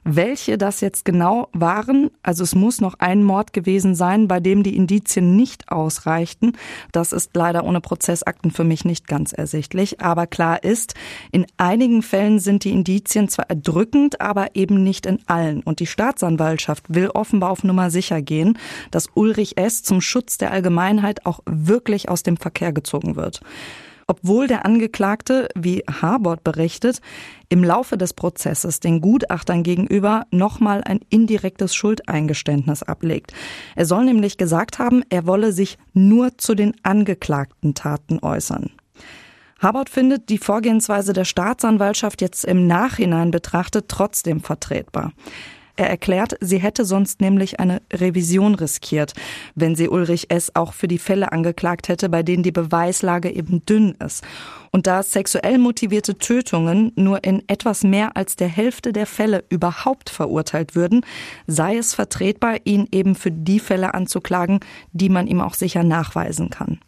Welche 0.08 0.56
das 0.56 0.80
jetzt 0.82 1.04
genau 1.04 1.48
waren, 1.52 2.12
also 2.22 2.44
es 2.44 2.54
muss 2.54 2.80
noch 2.80 2.94
ein 3.00 3.24
Mord 3.24 3.52
gewesen 3.52 3.96
sein, 3.96 4.28
bei 4.28 4.38
dem 4.38 4.62
die 4.62 4.76
Indizien 4.76 5.34
nicht 5.34 5.68
ausreichten. 5.68 6.52
Das 6.92 7.10
ist 7.10 7.34
leider 7.34 7.64
ohne 7.64 7.80
Prozessakten 7.80 8.52
für 8.52 8.62
mich 8.62 8.84
nicht 8.84 9.08
ganz 9.08 9.32
ersichtlich. 9.32 10.00
Aber 10.00 10.28
klar 10.28 10.62
ist, 10.62 10.94
in 11.32 11.44
einigen 11.56 12.02
Fällen 12.02 12.38
sind 12.38 12.62
die 12.62 12.70
Indizien 12.70 13.28
zwar 13.28 13.50
erdrückend, 13.50 14.20
aber 14.20 14.54
eben 14.54 14.84
nicht 14.84 15.06
in 15.06 15.18
allen. 15.26 15.60
Und 15.64 15.80
die 15.80 15.88
Staatsanwaltschaft 15.88 16.84
will 16.88 17.08
offenbar 17.08 17.50
auf 17.50 17.64
Nummer 17.64 17.90
sicher 17.90 18.22
gehen, 18.22 18.58
dass 18.92 19.08
Ulrich 19.14 19.58
S. 19.58 19.82
zum 19.82 20.00
Schutz 20.00 20.38
der 20.38 20.52
Allgemeinheit 20.52 21.26
auch 21.26 21.40
wirklich 21.46 22.08
aus 22.08 22.22
dem 22.22 22.36
Verkehr 22.36 22.72
gezogen 22.72 23.16
wird 23.16 23.40
obwohl 24.06 24.46
der 24.46 24.64
Angeklagte, 24.64 25.48
wie 25.54 25.82
Harbord 25.90 26.44
berichtet, 26.44 27.00
im 27.48 27.64
Laufe 27.64 27.98
des 27.98 28.14
Prozesses 28.14 28.80
den 28.80 29.00
Gutachtern 29.00 29.62
gegenüber 29.62 30.26
nochmal 30.30 30.82
ein 30.84 31.00
indirektes 31.10 31.74
Schuldeingeständnis 31.74 32.82
ablegt. 32.82 33.32
Er 33.74 33.86
soll 33.86 34.04
nämlich 34.04 34.36
gesagt 34.36 34.78
haben, 34.78 35.02
er 35.08 35.26
wolle 35.26 35.52
sich 35.52 35.78
nur 35.92 36.38
zu 36.38 36.54
den 36.54 36.74
angeklagten 36.84 37.74
Taten 37.74 38.20
äußern. 38.20 38.70
Harbord 39.58 39.88
findet 39.88 40.28
die 40.28 40.38
Vorgehensweise 40.38 41.12
der 41.12 41.24
Staatsanwaltschaft 41.24 42.20
jetzt 42.20 42.44
im 42.44 42.66
Nachhinein 42.66 43.30
betrachtet 43.30 43.86
trotzdem 43.88 44.40
vertretbar. 44.40 45.12
Er 45.76 45.90
erklärt, 45.90 46.36
sie 46.40 46.58
hätte 46.58 46.86
sonst 46.86 47.20
nämlich 47.20 47.60
eine 47.60 47.82
Revision 47.92 48.54
riskiert, 48.54 49.12
wenn 49.54 49.76
sie 49.76 49.90
Ulrich 49.90 50.30
S. 50.30 50.50
auch 50.54 50.72
für 50.72 50.88
die 50.88 50.98
Fälle 50.98 51.32
angeklagt 51.32 51.88
hätte, 51.88 52.08
bei 52.08 52.22
denen 52.22 52.42
die 52.42 52.52
Beweislage 52.52 53.30
eben 53.30 53.64
dünn 53.66 53.94
ist. 54.04 54.24
Und 54.72 54.86
da 54.86 55.02
sexuell 55.02 55.58
motivierte 55.58 56.16
Tötungen 56.16 56.92
nur 56.96 57.24
in 57.24 57.42
etwas 57.46 57.82
mehr 57.82 58.16
als 58.16 58.36
der 58.36 58.48
Hälfte 58.48 58.92
der 58.92 59.06
Fälle 59.06 59.44
überhaupt 59.50 60.08
verurteilt 60.08 60.74
würden, 60.74 61.02
sei 61.46 61.76
es 61.76 61.94
vertretbar, 61.94 62.56
ihn 62.64 62.88
eben 62.90 63.14
für 63.14 63.30
die 63.30 63.60
Fälle 63.60 63.92
anzuklagen, 63.92 64.60
die 64.92 65.10
man 65.10 65.26
ihm 65.26 65.40
auch 65.42 65.54
sicher 65.54 65.82
nachweisen 65.82 66.48
kann. 66.48 66.78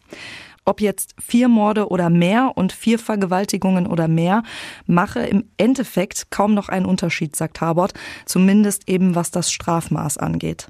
Ob 0.65 0.81
jetzt 0.81 1.15
vier 1.19 1.47
Morde 1.47 1.89
oder 1.89 2.09
mehr 2.09 2.51
und 2.55 2.71
vier 2.73 2.99
Vergewaltigungen 2.99 3.87
oder 3.87 4.07
mehr, 4.07 4.43
mache 4.85 5.21
im 5.21 5.45
Endeffekt 5.57 6.31
kaum 6.31 6.53
noch 6.53 6.69
einen 6.69 6.85
Unterschied, 6.85 7.35
sagt 7.35 7.61
Harbord, 7.61 7.93
zumindest 8.25 8.89
eben 8.89 9.15
was 9.15 9.31
das 9.31 9.51
Strafmaß 9.51 10.17
angeht. 10.17 10.67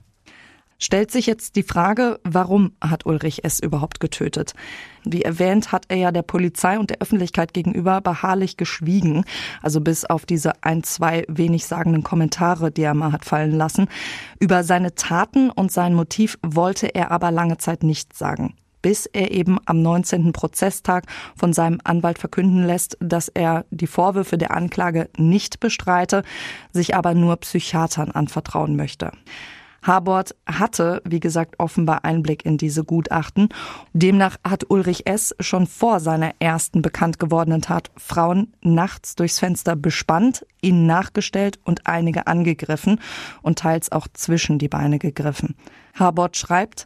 Stellt 0.82 1.12
sich 1.12 1.25
jetzt 1.25 1.58
die 1.58 1.63
Frage, 1.63 2.21
warum 2.23 2.71
hat 2.80 3.06
Ulrich 3.06 3.43
S. 3.43 3.60
überhaupt 3.60 3.99
getötet? 3.99 4.54
Wie 5.04 5.23
erwähnt, 5.23 5.73
hat 5.73 5.86
er 5.89 5.97
ja 5.97 6.12
der 6.13 6.21
Polizei 6.21 6.80
und 6.80 6.89
der 6.89 7.02
Öffentlichkeit 7.02 7.54
gegenüber 7.54 7.99
beharrlich 7.99 8.56
geschwiegen, 8.56 9.25
also 9.62 9.82
bis 9.82 10.06
auf 10.06 10.25
diese 10.25 10.63
ein, 10.63 10.84
zwei 10.84 11.25
wenig 11.28 11.65
sagenden 11.65 12.04
Kommentare, 12.04 12.71
die 12.71 12.84
er 12.84 12.93
mal 12.93 13.12
hat 13.12 13.25
fallen 13.25 13.52
lassen. 13.52 13.89
Über 14.39 14.63
seine 14.63 14.95
Taten 14.95 15.49
und 15.49 15.69
sein 15.69 15.93
Motiv 15.93 16.39
wollte 16.41 16.88
er 16.88 17.12
aber 17.12 17.30
lange 17.32 17.58
Zeit 17.58 17.84
nichts 17.84 18.17
sagen 18.17 18.56
bis 18.82 19.06
er 19.06 19.32
eben 19.32 19.60
am 19.65 19.82
19. 19.82 20.34
Prozesstag 20.34 21.06
von 21.36 21.54
seinem 21.54 21.80
Anwalt 21.84 22.20
verkünden 22.20 22.65
lässt, 22.65 22.98
dass 23.00 23.28
er 23.30 23.65
die 23.72 23.88
Vorwürfe 23.88 24.38
der 24.38 24.56
Anklage 24.56 25.10
nicht 25.18 25.60
bestreite, 25.60 26.24
sich 26.72 26.96
aber 26.96 27.13
nur 27.13 27.38
Psychiatern 27.38 28.12
anvertrauen 28.12 28.76
möchte. 28.76 29.12
Harbord 29.82 30.36
hatte, 30.46 31.02
wie 31.06 31.20
gesagt, 31.20 31.56
offenbar 31.58 32.04
Einblick 32.04 32.46
in 32.46 32.58
diese 32.58 32.84
Gutachten. 32.84 33.50
Demnach 33.94 34.38
hat 34.44 34.70
Ulrich 34.70 35.08
S. 35.08 35.36
schon 35.39 35.68
vor 35.68 36.00
seiner 36.00 36.34
ersten 36.39 36.82
bekannt 36.82 37.20
gewordenen 37.20 37.62
Tat 37.62 37.89
Frauen 37.98 38.54
nachts 38.62 39.15
durchs 39.15 39.39
Fenster 39.39 39.76
bespannt, 39.76 40.46
ihnen 40.62 40.86
nachgestellt 40.86 41.60
und 41.63 41.88
einige 41.88 42.28
angegriffen 42.28 43.00
und 43.41 43.60
teils 43.60 43.91
auch 43.91 44.08
zwischen 44.14 44.60
die 44.60 44.70
Beine 44.70 44.99
gegriffen. 44.99 45.56
Harbord 45.93 46.38
schreibt, 46.38 46.86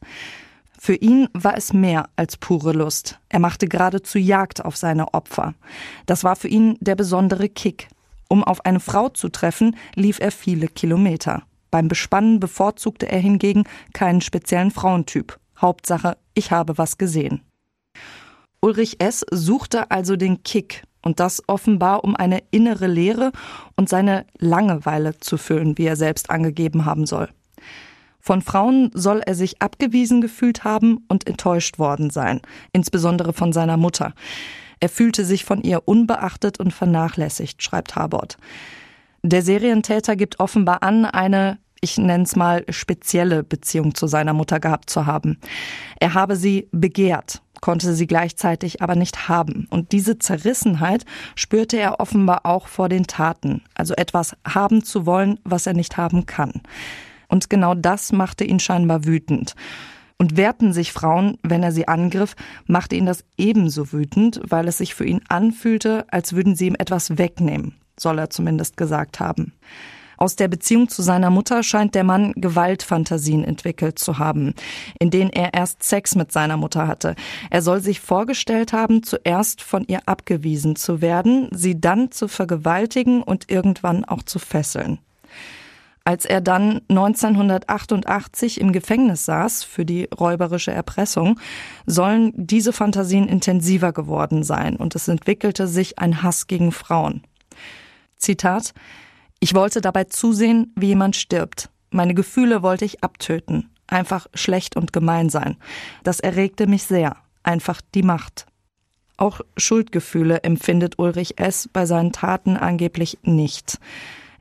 Für 0.85 0.95
ihn 0.95 1.29
war 1.31 1.55
es 1.55 1.71
mehr 1.71 2.09
als 2.17 2.35
pure 2.35 2.73
Lust. 2.73 3.17
Er 3.29 3.39
machte 3.39 3.69
geradezu 3.69 4.17
Jagd 4.17 4.65
auf 4.65 4.75
seine 4.75 5.13
Opfer. 5.13 5.53
Das 6.07 6.25
war 6.25 6.35
für 6.35 6.49
ihn 6.49 6.75
der 6.81 6.95
besondere 6.95 7.47
Kick. 7.47 7.87
Um 8.27 8.43
auf 8.43 8.65
eine 8.65 8.81
Frau 8.81 9.07
zu 9.07 9.29
treffen, 9.29 9.77
lief 9.95 10.19
er 10.19 10.29
viele 10.29 10.67
Kilometer. 10.67 11.43
Beim 11.71 11.87
Bespannen 11.87 12.41
bevorzugte 12.41 13.09
er 13.09 13.19
hingegen 13.19 13.63
keinen 13.93 14.19
speziellen 14.19 14.71
Frauentyp. 14.71 15.39
Hauptsache, 15.57 16.17
ich 16.33 16.51
habe 16.51 16.77
was 16.77 16.97
gesehen. 16.97 17.43
Ulrich 18.59 18.99
S. 18.99 19.25
suchte 19.31 19.89
also 19.89 20.17
den 20.17 20.43
Kick, 20.43 20.83
und 21.01 21.21
das 21.21 21.41
offenbar 21.47 22.03
um 22.03 22.17
eine 22.17 22.43
innere 22.51 22.87
Leere 22.87 23.31
und 23.77 23.87
seine 23.87 24.25
Langeweile 24.37 25.17
zu 25.17 25.37
füllen, 25.37 25.77
wie 25.77 25.85
er 25.85 25.95
selbst 25.95 26.29
angegeben 26.29 26.83
haben 26.83 27.05
soll. 27.05 27.29
Von 28.25 28.41
Frauen 28.41 28.89
soll 28.93 29.21
er 29.25 29.35
sich 29.35 29.61
abgewiesen 29.61 30.21
gefühlt 30.21 30.63
haben 30.63 31.03
und 31.09 31.27
enttäuscht 31.27 31.77
worden 31.77 32.09
sein, 32.09 32.39
insbesondere 32.71 33.33
von 33.33 33.51
seiner 33.51 33.75
Mutter. 33.75 34.13
Er 34.79 34.87
fühlte 34.87 35.25
sich 35.25 35.43
von 35.43 35.61
ihr 35.61 35.89
unbeachtet 35.89 36.57
und 36.57 36.73
vernachlässigt, 36.73 37.61
schreibt 37.61 37.97
Harbord. 37.97 38.37
Der 39.23 39.41
Serientäter 39.41 40.15
gibt 40.15 40.39
offenbar 40.39 40.83
an, 40.83 41.03
eine, 41.03 41.57
ich 41.81 41.97
nenne 41.97 42.23
es 42.23 42.37
mal, 42.37 42.63
spezielle 42.69 43.43
Beziehung 43.43 43.93
zu 43.93 44.07
seiner 44.07 44.31
Mutter 44.31 44.61
gehabt 44.61 44.89
zu 44.89 45.05
haben. 45.05 45.37
Er 45.99 46.13
habe 46.13 46.37
sie 46.37 46.69
begehrt, 46.71 47.41
konnte 47.59 47.93
sie 47.93 48.07
gleichzeitig 48.07 48.81
aber 48.81 48.95
nicht 48.95 49.27
haben. 49.27 49.67
Und 49.69 49.91
diese 49.91 50.17
Zerrissenheit 50.17 51.03
spürte 51.35 51.75
er 51.75 51.99
offenbar 51.99 52.45
auch 52.45 52.67
vor 52.67 52.87
den 52.87 53.05
Taten, 53.05 53.63
also 53.75 53.93
etwas 53.95 54.37
haben 54.47 54.81
zu 54.85 55.05
wollen, 55.05 55.41
was 55.43 55.67
er 55.67 55.73
nicht 55.73 55.97
haben 55.97 56.25
kann. 56.25 56.61
Und 57.33 57.49
genau 57.49 57.73
das 57.73 58.11
machte 58.11 58.43
ihn 58.43 58.59
scheinbar 58.59 59.05
wütend. 59.05 59.55
Und 60.19 60.37
wehrten 60.37 60.71
sich 60.71 60.93
Frauen, 60.93 61.39
wenn 61.41 61.63
er 61.63 61.71
sie 61.71 61.87
angriff, 61.87 62.35
machte 62.67 62.95
ihn 62.95 63.07
das 63.07 63.25
ebenso 63.39 63.91
wütend, 63.91 64.39
weil 64.47 64.67
es 64.67 64.77
sich 64.77 64.93
für 64.93 65.05
ihn 65.05 65.21
anfühlte, 65.29 66.05
als 66.11 66.33
würden 66.33 66.55
sie 66.55 66.67
ihm 66.67 66.75
etwas 66.77 67.17
wegnehmen, 67.17 67.73
soll 67.97 68.19
er 68.19 68.29
zumindest 68.29 68.77
gesagt 68.77 69.19
haben. 69.19 69.51
Aus 70.15 70.35
der 70.35 70.47
Beziehung 70.47 70.89
zu 70.89 71.01
seiner 71.01 71.31
Mutter 71.31 71.63
scheint 71.63 71.95
der 71.95 72.03
Mann 72.03 72.33
Gewaltfantasien 72.35 73.43
entwickelt 73.43 73.97
zu 73.97 74.19
haben, 74.19 74.53
in 74.99 75.09
denen 75.09 75.31
er 75.31 75.55
erst 75.55 75.81
Sex 75.81 76.13
mit 76.13 76.31
seiner 76.31 76.57
Mutter 76.57 76.87
hatte. 76.87 77.15
Er 77.49 77.63
soll 77.63 77.79
sich 77.79 77.99
vorgestellt 77.99 78.73
haben, 78.73 79.01
zuerst 79.01 79.63
von 79.63 79.85
ihr 79.87 80.01
abgewiesen 80.05 80.75
zu 80.75 81.01
werden, 81.01 81.49
sie 81.51 81.81
dann 81.81 82.11
zu 82.11 82.27
vergewaltigen 82.27 83.23
und 83.23 83.49
irgendwann 83.49 84.05
auch 84.05 84.21
zu 84.21 84.37
fesseln. 84.37 84.99
Als 86.05 86.25
er 86.25 86.41
dann 86.41 86.81
1988 86.89 88.59
im 88.59 88.73
Gefängnis 88.73 89.23
saß 89.25 89.63
für 89.63 89.85
die 89.85 90.03
räuberische 90.05 90.71
Erpressung, 90.71 91.39
sollen 91.85 92.33
diese 92.35 92.73
Fantasien 92.73 93.29
intensiver 93.29 93.93
geworden 93.93 94.43
sein 94.43 94.75
und 94.75 94.95
es 94.95 95.07
entwickelte 95.07 95.67
sich 95.67 95.99
ein 95.99 96.21
Hass 96.21 96.47
gegen 96.47 96.73
Frauen. 96.73 97.23
Zitat 98.17 98.73
Ich 99.39 99.53
wollte 99.53 99.79
dabei 99.79 100.03
zusehen, 100.03 100.73
wie 100.75 100.87
jemand 100.87 101.15
stirbt. 101.15 101.69
Meine 101.89 102.13
Gefühle 102.13 102.63
wollte 102.63 102.83
ich 102.83 103.01
abtöten. 103.01 103.69
Einfach 103.87 104.27
schlecht 104.33 104.75
und 104.75 104.91
gemein 104.91 105.29
sein. 105.29 105.57
Das 106.03 106.19
erregte 106.19 106.67
mich 106.67 106.83
sehr. 106.83 107.15
Einfach 107.43 107.81
die 107.93 108.03
Macht. 108.03 108.45
Auch 109.15 109.41
Schuldgefühle 109.55 110.43
empfindet 110.43 110.97
Ulrich 110.97 111.39
S. 111.39 111.69
bei 111.71 111.85
seinen 111.85 112.11
Taten 112.11 112.57
angeblich 112.57 113.19
nicht. 113.21 113.79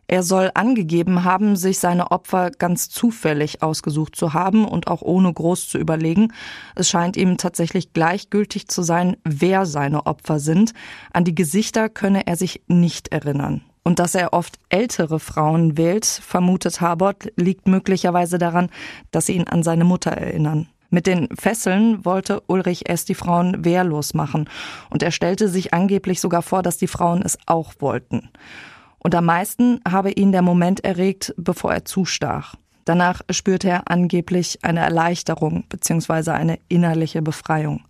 Er 0.09 0.23
soll 0.23 0.51
angegeben 0.55 1.25
haben, 1.25 1.57
sich 1.57 1.79
seine 1.79 2.11
Opfer 2.11 2.51
ganz 2.51 2.91
zufällig 2.91 3.63
ausgesucht 3.63 4.17
zu 4.17 4.35
haben 4.35 4.67
und 4.67 4.89
auch 4.89 5.01
ohne 5.03 5.33
groß 5.33 5.69
zu 5.69 5.79
überlegen. 5.79 6.33
Es 6.75 6.89
scheint 6.89 7.17
ihm 7.17 7.39
tatsächlich 7.39 7.93
gleichgültig 7.93 8.69
zu 8.69 8.83
sein, 8.83 9.17
wer 9.25 9.65
seine 9.65 10.07
Opfer 10.07 10.39
sind. 10.39 10.75
An 11.13 11.25
die 11.25 11.35
Gesichter 11.35 11.89
könne 11.89 12.27
er 12.27 12.37
sich 12.37 12.63
nicht 12.67 13.09
erinnern. 13.09 13.63
Und 13.85 13.99
dass 13.99 14.15
er 14.15 14.33
oft 14.33 14.59
ältere 14.69 15.19
Frauen 15.19 15.77
wählt, 15.77 16.05
vermutet 16.05 16.81
Harbord, 16.81 17.33
liegt 17.37 17.67
möglicherweise 17.67 18.39
daran, 18.39 18.71
dass 19.11 19.27
sie 19.27 19.35
ihn 19.35 19.49
an 19.49 19.63
seine 19.63 19.85
Mutter 19.85 20.13
erinnern. 20.13 20.69
Mit 20.91 21.07
den 21.07 21.29
Fesseln 21.35 22.05
wollte 22.05 22.43
Ulrich 22.49 22.89
S. 22.91 23.07
die 23.07 23.15
Frauen 23.15 23.65
wehrlos 23.65 24.13
machen 24.13 24.49
und 24.91 25.03
er 25.03 25.11
stellte 25.11 25.49
sich 25.49 25.73
angeblich 25.73 26.21
sogar 26.21 26.43
vor, 26.43 26.63
dass 26.63 26.77
die 26.77 26.87
Frauen 26.87 27.23
es 27.23 27.39
auch 27.47 27.73
wollten. 27.79 28.29
Und 29.03 29.15
am 29.15 29.25
meisten 29.25 29.81
habe 29.89 30.13
ihn 30.13 30.31
der 30.31 30.43
Moment 30.43 30.85
erregt, 30.85 31.35
bevor 31.37 31.73
er 31.73 31.85
zustach. 31.85 32.55
Danach 32.85 33.21
spürte 33.31 33.69
er 33.69 33.91
angeblich 33.91 34.61
eine 34.63 34.81
Erleichterung 34.81 35.65
bzw. 35.69 36.31
eine 36.31 36.59
innerliche 36.69 37.23
Befreiung. 37.23 37.85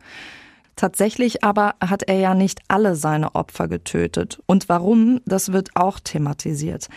Tatsächlich 0.76 1.44
aber 1.44 1.74
hat 1.80 2.02
er 2.04 2.18
ja 2.18 2.34
nicht 2.34 2.60
alle 2.68 2.94
seine 2.94 3.34
Opfer 3.34 3.68
getötet. 3.68 4.42
Und 4.46 4.68
warum, 4.68 5.20
das 5.26 5.52
wird 5.52 5.70
auch 5.74 6.00
thematisiert. 6.00 6.88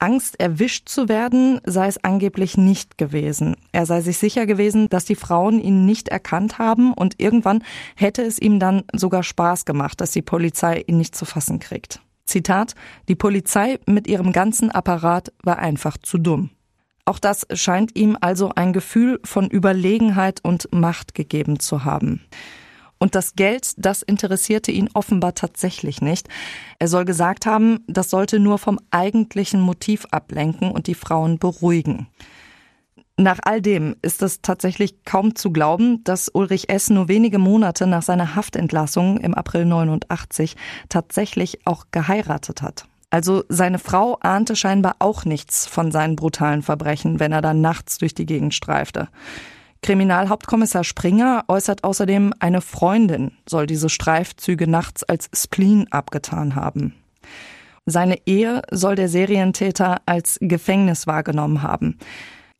Angst, 0.00 0.38
erwischt 0.40 0.88
zu 0.88 1.08
werden, 1.08 1.60
sei 1.64 1.86
es 1.86 2.02
angeblich 2.02 2.56
nicht 2.56 2.98
gewesen. 2.98 3.56
Er 3.70 3.86
sei 3.86 4.00
sich 4.00 4.18
sicher 4.18 4.46
gewesen, 4.46 4.88
dass 4.88 5.04
die 5.04 5.14
Frauen 5.14 5.60
ihn 5.60 5.86
nicht 5.86 6.08
erkannt 6.08 6.58
haben 6.58 6.92
und 6.92 7.20
irgendwann 7.20 7.62
hätte 7.94 8.22
es 8.22 8.40
ihm 8.40 8.58
dann 8.58 8.82
sogar 8.92 9.22
Spaß 9.22 9.64
gemacht, 9.64 10.00
dass 10.00 10.10
die 10.10 10.22
Polizei 10.22 10.82
ihn 10.86 10.98
nicht 10.98 11.14
zu 11.14 11.24
fassen 11.24 11.60
kriegt. 11.60 12.00
Zitat, 12.24 12.74
die 13.08 13.14
Polizei 13.14 13.78
mit 13.86 14.06
ihrem 14.06 14.32
ganzen 14.32 14.70
Apparat 14.70 15.32
war 15.42 15.58
einfach 15.58 15.98
zu 15.98 16.18
dumm. 16.18 16.50
Auch 17.04 17.18
das 17.18 17.46
scheint 17.52 17.96
ihm 17.96 18.16
also 18.20 18.52
ein 18.54 18.72
Gefühl 18.72 19.20
von 19.24 19.48
Überlegenheit 19.50 20.40
und 20.42 20.72
Macht 20.72 21.14
gegeben 21.14 21.60
zu 21.60 21.84
haben. 21.84 22.22
Und 22.98 23.14
das 23.14 23.34
Geld, 23.34 23.72
das 23.76 24.00
interessierte 24.00 24.72
ihn 24.72 24.88
offenbar 24.94 25.34
tatsächlich 25.34 26.00
nicht. 26.00 26.28
Er 26.78 26.88
soll 26.88 27.04
gesagt 27.04 27.44
haben, 27.44 27.80
das 27.86 28.08
sollte 28.08 28.40
nur 28.40 28.58
vom 28.58 28.80
eigentlichen 28.90 29.60
Motiv 29.60 30.06
ablenken 30.10 30.70
und 30.70 30.86
die 30.86 30.94
Frauen 30.94 31.38
beruhigen. 31.38 32.06
Nach 33.16 33.38
all 33.44 33.62
dem 33.62 33.94
ist 34.02 34.22
es 34.22 34.42
tatsächlich 34.42 35.04
kaum 35.04 35.36
zu 35.36 35.52
glauben, 35.52 36.02
dass 36.02 36.28
Ulrich 36.28 36.68
S. 36.68 36.90
nur 36.90 37.06
wenige 37.06 37.38
Monate 37.38 37.86
nach 37.86 38.02
seiner 38.02 38.34
Haftentlassung 38.34 39.18
im 39.18 39.34
April 39.34 39.66
89 39.66 40.56
tatsächlich 40.88 41.64
auch 41.64 41.86
geheiratet 41.92 42.60
hat. 42.60 42.86
Also 43.10 43.44
seine 43.48 43.78
Frau 43.78 44.18
ahnte 44.20 44.56
scheinbar 44.56 44.96
auch 44.98 45.24
nichts 45.24 45.68
von 45.68 45.92
seinen 45.92 46.16
brutalen 46.16 46.62
Verbrechen, 46.62 47.20
wenn 47.20 47.30
er 47.30 47.42
dann 47.42 47.60
nachts 47.60 47.98
durch 47.98 48.14
die 48.14 48.26
Gegend 48.26 48.52
streifte. 48.52 49.06
Kriminalhauptkommissar 49.82 50.82
Springer 50.82 51.44
äußert 51.46 51.84
außerdem, 51.84 52.32
eine 52.40 52.60
Freundin 52.60 53.30
soll 53.48 53.68
diese 53.68 53.90
Streifzüge 53.90 54.66
nachts 54.66 55.04
als 55.04 55.30
Spleen 55.32 55.86
abgetan 55.92 56.56
haben. 56.56 56.94
Seine 57.86 58.18
Ehe 58.26 58.62
soll 58.72 58.96
der 58.96 59.08
Serientäter 59.08 59.98
als 60.06 60.38
Gefängnis 60.40 61.06
wahrgenommen 61.06 61.62
haben. 61.62 61.98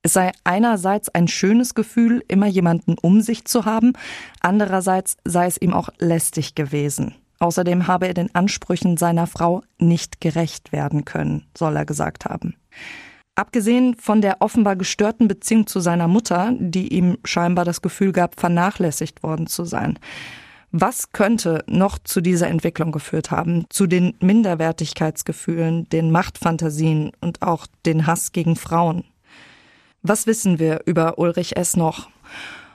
Es 0.05 0.13
sei 0.13 0.33
einerseits 0.45 1.09
ein 1.09 1.29
schönes 1.29 1.75
Gefühl, 1.75 2.23
immer 2.29 2.47
jemanden 2.47 2.97
um 3.01 3.23
sich 3.23 3.47
zu 3.47 3.65
haben, 3.65 3.95
andererseits 4.41 5.17
sei 5.25 5.47
es 5.47 5.57
ihm 5.57 5.73
auch 5.73 5.89
lästig 5.99 6.55
gewesen. 6.55 7.15
Außerdem 7.39 7.87
habe 7.87 8.09
er 8.09 8.15
den 8.15 8.35
Ansprüchen 8.35 8.99
seiner 8.99 9.27
Frau 9.27 9.63
nicht 9.79 10.21
gerecht 10.21 10.73
werden 10.73 11.07
können, 11.07 11.47
soll 11.57 11.75
er 11.75 11.87
gesagt 11.87 12.27
haben. 12.27 12.55
Abgesehen 13.35 13.97
von 13.97 14.21
der 14.21 14.43
offenbar 14.43 14.77
gestörten 14.77 15.27
Beziehung 15.27 15.67
zu 15.67 15.81
seiner 15.81 16.07
Mutter, 16.07 16.53
die 16.59 16.89
ihm 16.89 17.17
scheinbar 17.25 17.65
das 17.65 17.81
Gefühl 17.81 18.13
gab, 18.13 18.39
vernachlässigt 18.39 19.23
worden 19.23 19.47
zu 19.47 19.65
sein. 19.65 19.99
Was 20.71 21.13
könnte 21.13 21.65
noch 21.67 21.99
zu 21.99 22.21
dieser 22.21 22.49
Entwicklung 22.49 22.93
geführt 22.93 23.31
haben? 23.31 23.65
Zu 23.71 23.87
den 23.87 24.15
Minderwertigkeitsgefühlen, 24.21 25.89
den 25.89 26.11
Machtfantasien 26.11 27.13
und 27.23 27.41
auch 27.41 27.67
den 27.87 28.07
Hass 28.07 28.33
gegen 28.33 28.55
Frauen? 28.55 29.05
Was 30.07 30.27
wissen 30.27 30.59
wir 30.59 30.83
über 30.85 31.19
Ulrich 31.19 31.57
S. 31.57 31.77
noch? 31.77 32.11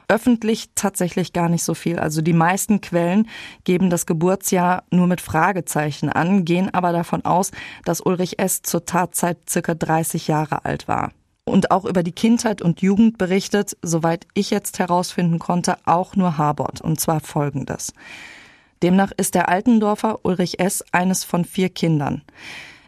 Öffentlich 0.08 0.72
tatsächlich 0.74 1.32
gar 1.32 1.48
nicht 1.48 1.64
so 1.64 1.76
viel. 1.76 2.00
Also 2.00 2.24
die 2.24 2.34
meisten 2.34 2.82
Quellen 2.82 3.30
geben 3.66 3.92
das 3.92 4.08
Geburtsjahr 4.08 4.84
nur 4.90 5.06
mit 5.06 5.22
Fragezeichen 5.22 6.10
an, 6.10 6.44
gehen 6.44 6.74
aber 6.74 6.92
davon 6.92 7.24
aus, 7.26 7.52
dass 7.86 8.02
Ulrich 8.02 8.40
S. 8.40 8.64
zur 8.64 8.84
Tatzeit 8.84 9.48
circa 9.48 9.76
30 9.76 10.28
Jahre 10.28 10.66
alt 10.66 10.88
war. 10.88 11.12
Und 11.46 11.70
auch 11.70 11.86
über 11.86 12.02
die 12.02 12.14
Kindheit 12.14 12.64
und 12.64 12.82
Jugend 12.82 13.20
berichtet, 13.20 13.78
soweit 13.84 14.26
ich 14.34 14.50
jetzt 14.50 14.80
herausfinden 14.80 15.38
konnte, 15.38 15.78
auch 15.86 16.16
nur 16.16 16.40
Harbord. 16.40 16.82
Und 16.82 17.00
zwar 17.00 17.20
folgendes. 17.20 17.94
Demnach 18.82 19.12
ist 19.18 19.36
der 19.36 19.50
Altendorfer 19.50 20.26
Ulrich 20.26 20.60
S. 20.60 20.84
eines 20.92 21.26
von 21.26 21.46
vier 21.46 21.70
Kindern. 21.70 22.24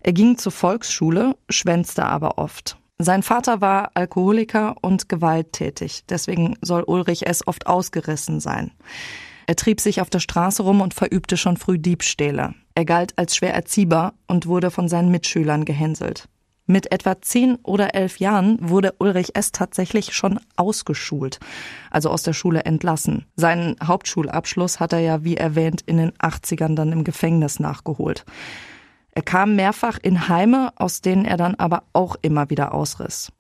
Er 0.01 0.13
ging 0.13 0.39
zur 0.39 0.51
Volksschule, 0.51 1.35
schwänzte 1.47 2.07
aber 2.07 2.39
oft. 2.39 2.80
Sein 3.03 3.23
Vater 3.23 3.61
war 3.61 3.91
Alkoholiker 3.95 4.75
und 4.81 5.09
gewalttätig, 5.09 6.03
deswegen 6.07 6.55
soll 6.61 6.83
Ulrich 6.83 7.25
S. 7.25 7.45
oft 7.47 7.65
ausgerissen 7.65 8.39
sein. 8.39 8.71
Er 9.47 9.55
trieb 9.55 9.81
sich 9.81 10.01
auf 10.01 10.09
der 10.09 10.19
Straße 10.19 10.61
rum 10.61 10.81
und 10.81 10.93
verübte 10.93 11.35
schon 11.35 11.57
früh 11.57 11.79
Diebstähle. 11.79 12.53
Er 12.75 12.85
galt 12.85 13.17
als 13.17 13.35
schwer 13.35 13.53
erziehbar 13.53 14.13
und 14.27 14.45
wurde 14.45 14.71
von 14.71 14.87
seinen 14.87 15.09
Mitschülern 15.09 15.65
gehänselt. 15.65 16.27
Mit 16.67 16.91
etwa 16.91 17.19
zehn 17.21 17.57
oder 17.63 17.95
elf 17.95 18.19
Jahren 18.19 18.57
wurde 18.61 18.93
Ulrich 18.99 19.35
S. 19.35 19.51
tatsächlich 19.51 20.13
schon 20.13 20.39
ausgeschult, 20.55 21.39
also 21.89 22.09
aus 22.11 22.23
der 22.23 22.33
Schule 22.33 22.65
entlassen. 22.65 23.25
Seinen 23.35 23.75
Hauptschulabschluss 23.83 24.79
hat 24.79 24.93
er 24.93 24.99
ja, 24.99 25.23
wie 25.23 25.37
erwähnt, 25.37 25.81
in 25.81 25.97
den 25.97 26.11
80ern 26.11 26.75
dann 26.75 26.91
im 26.91 27.03
Gefängnis 27.03 27.59
nachgeholt. 27.59 28.25
Er 29.11 29.21
kam 29.21 29.55
mehrfach 29.55 29.97
in 30.01 30.29
Heime, 30.29 30.71
aus 30.75 31.01
denen 31.01 31.25
er 31.25 31.37
dann 31.37 31.55
aber 31.55 31.83
auch 31.93 32.15
immer 32.21 32.49
wieder 32.49 32.73
ausriss. 32.73 33.31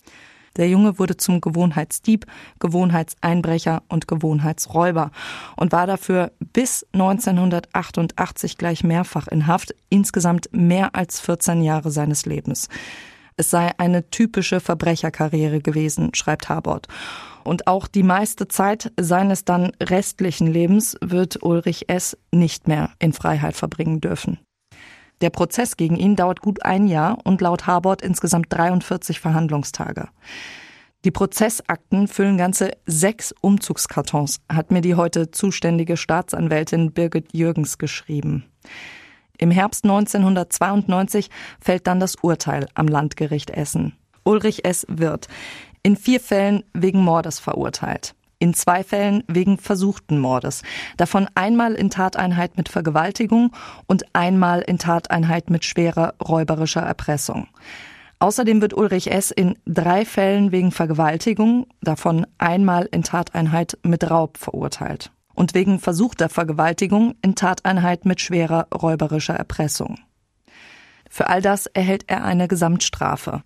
Der 0.57 0.67
Junge 0.67 0.99
wurde 0.99 1.15
zum 1.15 1.39
Gewohnheitsdieb, 1.39 2.25
Gewohnheitseinbrecher 2.59 3.83
und 3.87 4.07
Gewohnheitsräuber 4.07 5.11
und 5.55 5.71
war 5.71 5.87
dafür 5.87 6.33
bis 6.39 6.85
1988 6.91 8.57
gleich 8.57 8.83
mehrfach 8.83 9.27
in 9.27 9.47
Haft, 9.47 9.73
insgesamt 9.89 10.49
mehr 10.51 10.93
als 10.93 11.21
14 11.21 11.61
Jahre 11.61 11.89
seines 11.89 12.25
Lebens. 12.25 12.67
Es 13.37 13.49
sei 13.49 13.71
eine 13.79 14.09
typische 14.09 14.59
Verbrecherkarriere 14.59 15.61
gewesen, 15.61 16.13
schreibt 16.13 16.49
Habort. 16.49 16.87
Und 17.43 17.65
auch 17.65 17.87
die 17.87 18.03
meiste 18.03 18.47
Zeit 18.49 18.91
seines 18.99 19.45
dann 19.45 19.71
restlichen 19.81 20.47
Lebens 20.47 20.97
wird 21.01 21.41
Ulrich 21.41 21.89
S. 21.89 22.17
nicht 22.31 22.67
mehr 22.67 22.91
in 22.99 23.13
Freiheit 23.13 23.55
verbringen 23.55 24.01
dürfen. 24.01 24.37
Der 25.21 25.29
Prozess 25.29 25.77
gegen 25.77 25.95
ihn 25.95 26.15
dauert 26.15 26.41
gut 26.41 26.65
ein 26.65 26.87
Jahr 26.87 27.19
und 27.23 27.41
laut 27.41 27.67
Harbord 27.67 28.01
insgesamt 28.01 28.47
43 28.49 29.19
Verhandlungstage. 29.19 30.09
Die 31.05 31.11
Prozessakten 31.11 32.07
füllen 32.07 32.37
ganze 32.37 32.71
sechs 32.85 33.33
Umzugskartons, 33.41 34.41
hat 34.51 34.71
mir 34.71 34.81
die 34.81 34.95
heute 34.95 35.31
zuständige 35.31 35.97
Staatsanwältin 35.97 36.91
Birgit 36.91 37.33
Jürgens 37.33 37.77
geschrieben. 37.77 38.45
Im 39.37 39.49
Herbst 39.49 39.83
1992 39.83 41.29
fällt 41.59 41.87
dann 41.87 41.99
das 41.99 42.15
Urteil 42.21 42.67
am 42.75 42.87
Landgericht 42.87 43.49
Essen. 43.49 43.93
Ulrich 44.23 44.65
S. 44.65 44.85
wird 44.87 45.27
in 45.81 45.95
vier 45.95 46.19
Fällen 46.19 46.63
wegen 46.73 47.03
Mordes 47.03 47.39
verurteilt 47.39 48.13
in 48.41 48.55
zwei 48.55 48.83
Fällen 48.83 49.23
wegen 49.27 49.57
versuchten 49.57 50.19
Mordes. 50.19 50.63
Davon 50.97 51.27
einmal 51.35 51.73
in 51.73 51.91
Tateinheit 51.91 52.57
mit 52.57 52.69
Vergewaltigung 52.69 53.51
und 53.85 54.03
einmal 54.13 54.61
in 54.61 54.79
Tateinheit 54.79 55.49
mit 55.49 55.63
schwerer 55.63 56.15
räuberischer 56.19 56.81
Erpressung. 56.81 57.47
Außerdem 58.19 58.61
wird 58.61 58.73
Ulrich 58.73 59.11
S. 59.11 59.31
in 59.31 59.57
drei 59.65 60.05
Fällen 60.05 60.51
wegen 60.51 60.71
Vergewaltigung, 60.71 61.67
davon 61.81 62.25
einmal 62.39 62.87
in 62.91 63.03
Tateinheit 63.03 63.77
mit 63.83 64.09
Raub 64.09 64.37
verurteilt. 64.37 65.11
Und 65.33 65.53
wegen 65.53 65.79
versuchter 65.79 66.27
Vergewaltigung 66.27 67.15
in 67.21 67.35
Tateinheit 67.35 68.05
mit 68.05 68.21
schwerer 68.21 68.67
räuberischer 68.73 69.35
Erpressung. 69.35 69.97
Für 71.09 71.29
all 71.29 71.41
das 71.41 71.67
erhält 71.67 72.05
er 72.07 72.23
eine 72.23 72.47
Gesamtstrafe. 72.47 73.43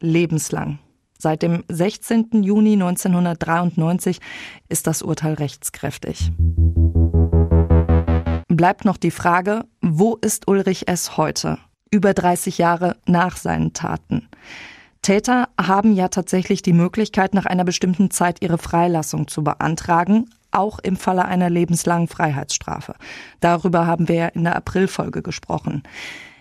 Lebenslang. 0.00 0.78
Seit 1.20 1.42
dem 1.42 1.64
16. 1.68 2.44
Juni 2.44 2.74
1993 2.74 4.20
ist 4.68 4.86
das 4.86 5.02
Urteil 5.02 5.34
rechtskräftig. 5.34 6.30
Bleibt 8.46 8.84
noch 8.84 8.96
die 8.96 9.10
Frage, 9.10 9.64
wo 9.80 10.14
ist 10.14 10.46
Ulrich 10.46 10.86
S. 10.86 11.16
heute? 11.16 11.58
Über 11.90 12.14
30 12.14 12.58
Jahre 12.58 12.96
nach 13.06 13.36
seinen 13.36 13.72
Taten. 13.72 14.28
Täter 15.02 15.48
haben 15.60 15.92
ja 15.92 16.08
tatsächlich 16.08 16.62
die 16.62 16.72
Möglichkeit, 16.72 17.34
nach 17.34 17.46
einer 17.46 17.64
bestimmten 17.64 18.12
Zeit 18.12 18.40
ihre 18.40 18.58
Freilassung 18.58 19.26
zu 19.26 19.42
beantragen, 19.42 20.30
auch 20.52 20.78
im 20.78 20.96
Falle 20.96 21.24
einer 21.24 21.50
lebenslangen 21.50 22.08
Freiheitsstrafe. 22.08 22.94
Darüber 23.40 23.86
haben 23.86 24.06
wir 24.06 24.14
ja 24.14 24.26
in 24.28 24.44
der 24.44 24.54
Aprilfolge 24.54 25.22
gesprochen. 25.22 25.82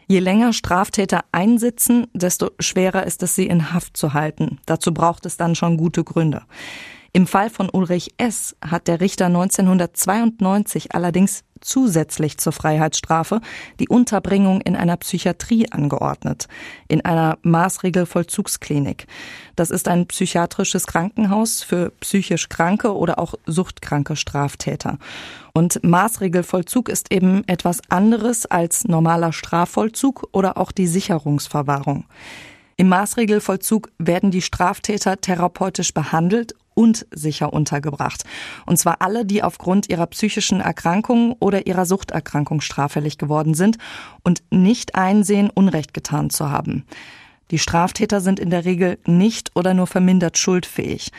Je 0.09 0.19
länger 0.19 0.53
Straftäter 0.53 1.25
einsitzen, 1.33 2.07
desto 2.13 2.51
schwerer 2.59 3.05
ist 3.05 3.23
es, 3.23 3.35
sie 3.35 3.45
in 3.45 3.73
Haft 3.73 3.97
zu 3.97 4.13
halten. 4.13 4.59
Dazu 4.65 4.93
braucht 4.93 5.25
es 5.25 5.35
dann 5.35 5.53
schon 5.53 5.75
gute 5.75 6.05
Gründe. 6.05 6.43
Im 7.17 7.25
Fall 7.25 7.49
von 7.49 7.67
Ulrich 7.71 8.13
S. 8.17 8.55
hat 8.61 8.87
der 8.87 9.01
Richter 9.01 9.25
1992 9.25 10.93
allerdings 10.93 11.43
zusätzlich 11.61 12.37
zur 12.37 12.53
Freiheitsstrafe 12.53 13.41
die 13.79 13.89
Unterbringung 13.89 14.61
in 14.61 14.75
einer 14.75 14.97
Psychiatrie 14.97 15.65
angeordnet, 15.71 16.47
in 16.87 17.03
einer 17.03 17.39
Maßregelvollzugsklinik. 17.41 19.07
Das 19.55 19.71
ist 19.71 19.87
ein 19.87 20.05
psychiatrisches 20.05 20.85
Krankenhaus 20.85 21.63
für 21.63 21.89
psychisch 22.01 22.49
kranke 22.49 22.95
oder 22.95 23.17
auch 23.17 23.33
suchtkranke 23.47 24.15
Straftäter. 24.15 24.99
Und 25.55 25.83
Maßregelvollzug 25.83 26.87
ist 26.87 27.11
eben 27.11 27.43
etwas 27.47 27.81
anderes 27.89 28.45
als 28.45 28.83
normaler 28.83 29.33
Strafvollzug 29.33 30.29
oder 30.33 30.59
auch 30.59 30.71
die 30.71 30.85
Sicherungsverwahrung. 30.85 32.05
Im 32.75 32.89
Maßregelvollzug 32.89 33.89
werden 33.97 34.29
die 34.29 34.43
Straftäter 34.43 35.19
therapeutisch 35.19 35.95
behandelt 35.95 36.53
und 36.77 37.07
sicher 37.09 37.51
untergebracht. 37.53 38.23
Und 38.67 38.77
zwar 38.77 39.01
alle, 39.01 39.25
die 39.25 39.41
aufgrund 39.41 39.89
ihrer 39.89 40.05
psychischen 40.05 40.61
Erkrankung 40.61 41.35
oder 41.39 41.65
ihrer 41.65 41.87
Suchterkrankung 41.87 42.61
straffällig 42.61 43.17
geworden 43.17 43.55
sind 43.55 43.79
und 44.23 44.43
nicht 44.51 44.93
einsehen, 44.93 45.49
Unrecht 45.49 45.95
getan 45.95 46.29
zu 46.29 46.51
haben. 46.51 46.85
Die 47.49 47.57
Straftäter 47.57 48.21
sind 48.21 48.39
in 48.39 48.51
der 48.51 48.63
Regel 48.63 48.99
nicht 49.07 49.51
oder 49.55 49.73
nur 49.73 49.87
vermindert 49.87 50.37
schuldfähig. 50.37 51.11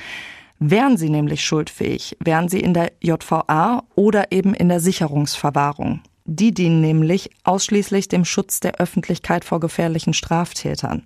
Wären 0.61 0.97
sie 0.97 1.11
nämlich 1.11 1.45
schuldfähig, 1.45 2.17
wären 2.21 2.49
sie 2.49 2.61
in 2.61 2.75
der 2.75 2.93
JVA 3.01 3.83
oder 3.97 4.31
eben 4.31 4.55
in 4.55 4.69
der 4.69 4.81
Sicherungsverwahrung. 4.81 6.03
Die 6.25 6.53
dienen 6.53 6.81
nämlich 6.81 7.31
ausschließlich 7.43 8.07
dem 8.07 8.25
Schutz 8.25 8.61
der 8.61 8.77
Öffentlichkeit 8.77 9.45
vor 9.45 9.59
gefährlichen 9.59 10.15
Straftätern. 10.15 11.03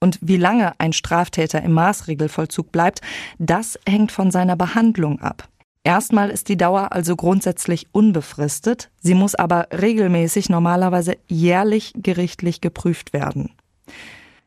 Und 0.00 0.18
wie 0.20 0.36
lange 0.36 0.78
ein 0.78 0.92
Straftäter 0.92 1.62
im 1.62 1.72
Maßregelvollzug 1.72 2.70
bleibt, 2.70 3.00
das 3.38 3.78
hängt 3.88 4.12
von 4.12 4.30
seiner 4.30 4.56
Behandlung 4.56 5.20
ab. 5.20 5.48
Erstmal 5.84 6.30
ist 6.30 6.48
die 6.48 6.56
Dauer 6.56 6.92
also 6.92 7.14
grundsätzlich 7.14 7.86
unbefristet, 7.92 8.90
sie 9.00 9.14
muss 9.14 9.36
aber 9.36 9.68
regelmäßig 9.70 10.48
normalerweise 10.48 11.16
jährlich 11.28 11.92
gerichtlich 11.94 12.60
geprüft 12.60 13.12
werden. 13.12 13.52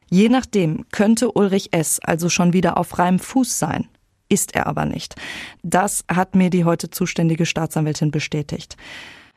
Je 0.09 0.27
nachdem 0.27 0.85
könnte 0.91 1.31
Ulrich 1.31 1.69
S. 1.71 1.99
also 1.99 2.27
schon 2.27 2.51
wieder 2.51 2.77
auf 2.77 2.87
freiem 2.87 3.19
Fuß 3.19 3.57
sein, 3.57 3.87
ist 4.27 4.53
er 4.53 4.67
aber 4.67 4.85
nicht. 4.85 5.15
Das 5.63 6.03
hat 6.13 6.35
mir 6.35 6.49
die 6.49 6.65
heute 6.65 6.89
zuständige 6.89 7.45
Staatsanwältin 7.45 8.11
bestätigt. 8.11 8.75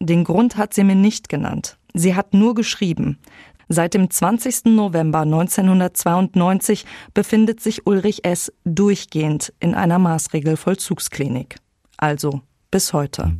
Den 0.00 0.24
Grund 0.24 0.56
hat 0.56 0.74
sie 0.74 0.82
mir 0.82 0.96
nicht 0.96 1.28
genannt. 1.28 1.78
Sie 1.94 2.16
hat 2.16 2.34
nur 2.34 2.54
geschrieben, 2.54 3.18
Seit 3.68 3.94
dem 3.94 4.10
20. 4.10 4.66
November 4.66 5.20
1992 5.20 6.84
befindet 7.14 7.60
sich 7.60 7.86
Ulrich 7.86 8.24
S. 8.24 8.52
durchgehend 8.64 9.52
in 9.60 9.74
einer 9.74 9.98
Maßregelvollzugsklinik. 9.98 11.56
Also 11.96 12.40
bis 12.70 12.92
heute. 12.92 13.36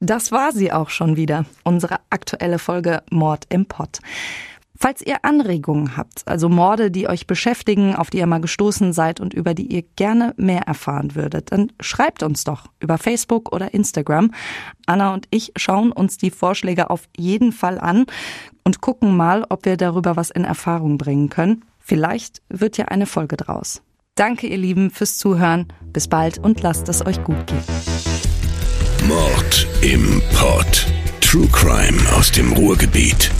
Das 0.00 0.30
war 0.30 0.52
sie 0.52 0.72
auch 0.72 0.90
schon 0.90 1.16
wieder, 1.16 1.46
unsere 1.64 1.96
aktuelle 2.10 2.60
Folge 2.60 3.02
Mord 3.10 3.46
im 3.48 3.66
Pott. 3.66 3.98
Falls 4.78 5.00
ihr 5.00 5.24
Anregungen 5.24 5.96
habt, 5.96 6.22
also 6.26 6.48
Morde, 6.48 6.90
die 6.90 7.08
euch 7.08 7.26
beschäftigen, 7.26 7.94
auf 7.96 8.10
die 8.10 8.18
ihr 8.18 8.26
mal 8.26 8.40
gestoßen 8.40 8.92
seid 8.92 9.20
und 9.20 9.32
über 9.32 9.54
die 9.54 9.66
ihr 9.66 9.82
gerne 9.96 10.34
mehr 10.36 10.62
erfahren 10.62 11.14
würdet, 11.14 11.52
dann 11.52 11.72
schreibt 11.80 12.22
uns 12.22 12.44
doch 12.44 12.66
über 12.80 12.98
Facebook 12.98 13.52
oder 13.54 13.72
Instagram. 13.72 14.32
Anna 14.86 15.14
und 15.14 15.26
ich 15.30 15.52
schauen 15.56 15.92
uns 15.92 16.18
die 16.18 16.30
Vorschläge 16.30 16.90
auf 16.90 17.08
jeden 17.16 17.52
Fall 17.52 17.78
an 17.78 18.06
und 18.64 18.80
gucken 18.80 19.16
mal, 19.16 19.44
ob 19.48 19.64
wir 19.64 19.76
darüber 19.76 20.16
was 20.16 20.30
in 20.30 20.44
Erfahrung 20.44 20.98
bringen 20.98 21.30
können. 21.30 21.64
Vielleicht 21.78 22.42
wird 22.48 22.76
ja 22.76 22.86
eine 22.86 23.06
Folge 23.06 23.36
draus. 23.36 23.82
Danke, 24.16 24.46
ihr 24.46 24.58
Lieben, 24.58 24.90
fürs 24.90 25.18
Zuhören. 25.18 25.68
Bis 25.92 26.08
bald 26.08 26.38
und 26.38 26.62
lasst 26.62 26.88
es 26.88 27.04
euch 27.04 27.22
gut 27.22 27.46
gehen. 27.46 27.62
Mord 29.06 29.68
im 29.82 30.20
Pod. 30.34 30.86
True 31.20 31.48
Crime 31.52 31.98
aus 32.16 32.32
dem 32.32 32.52
Ruhrgebiet. 32.52 33.30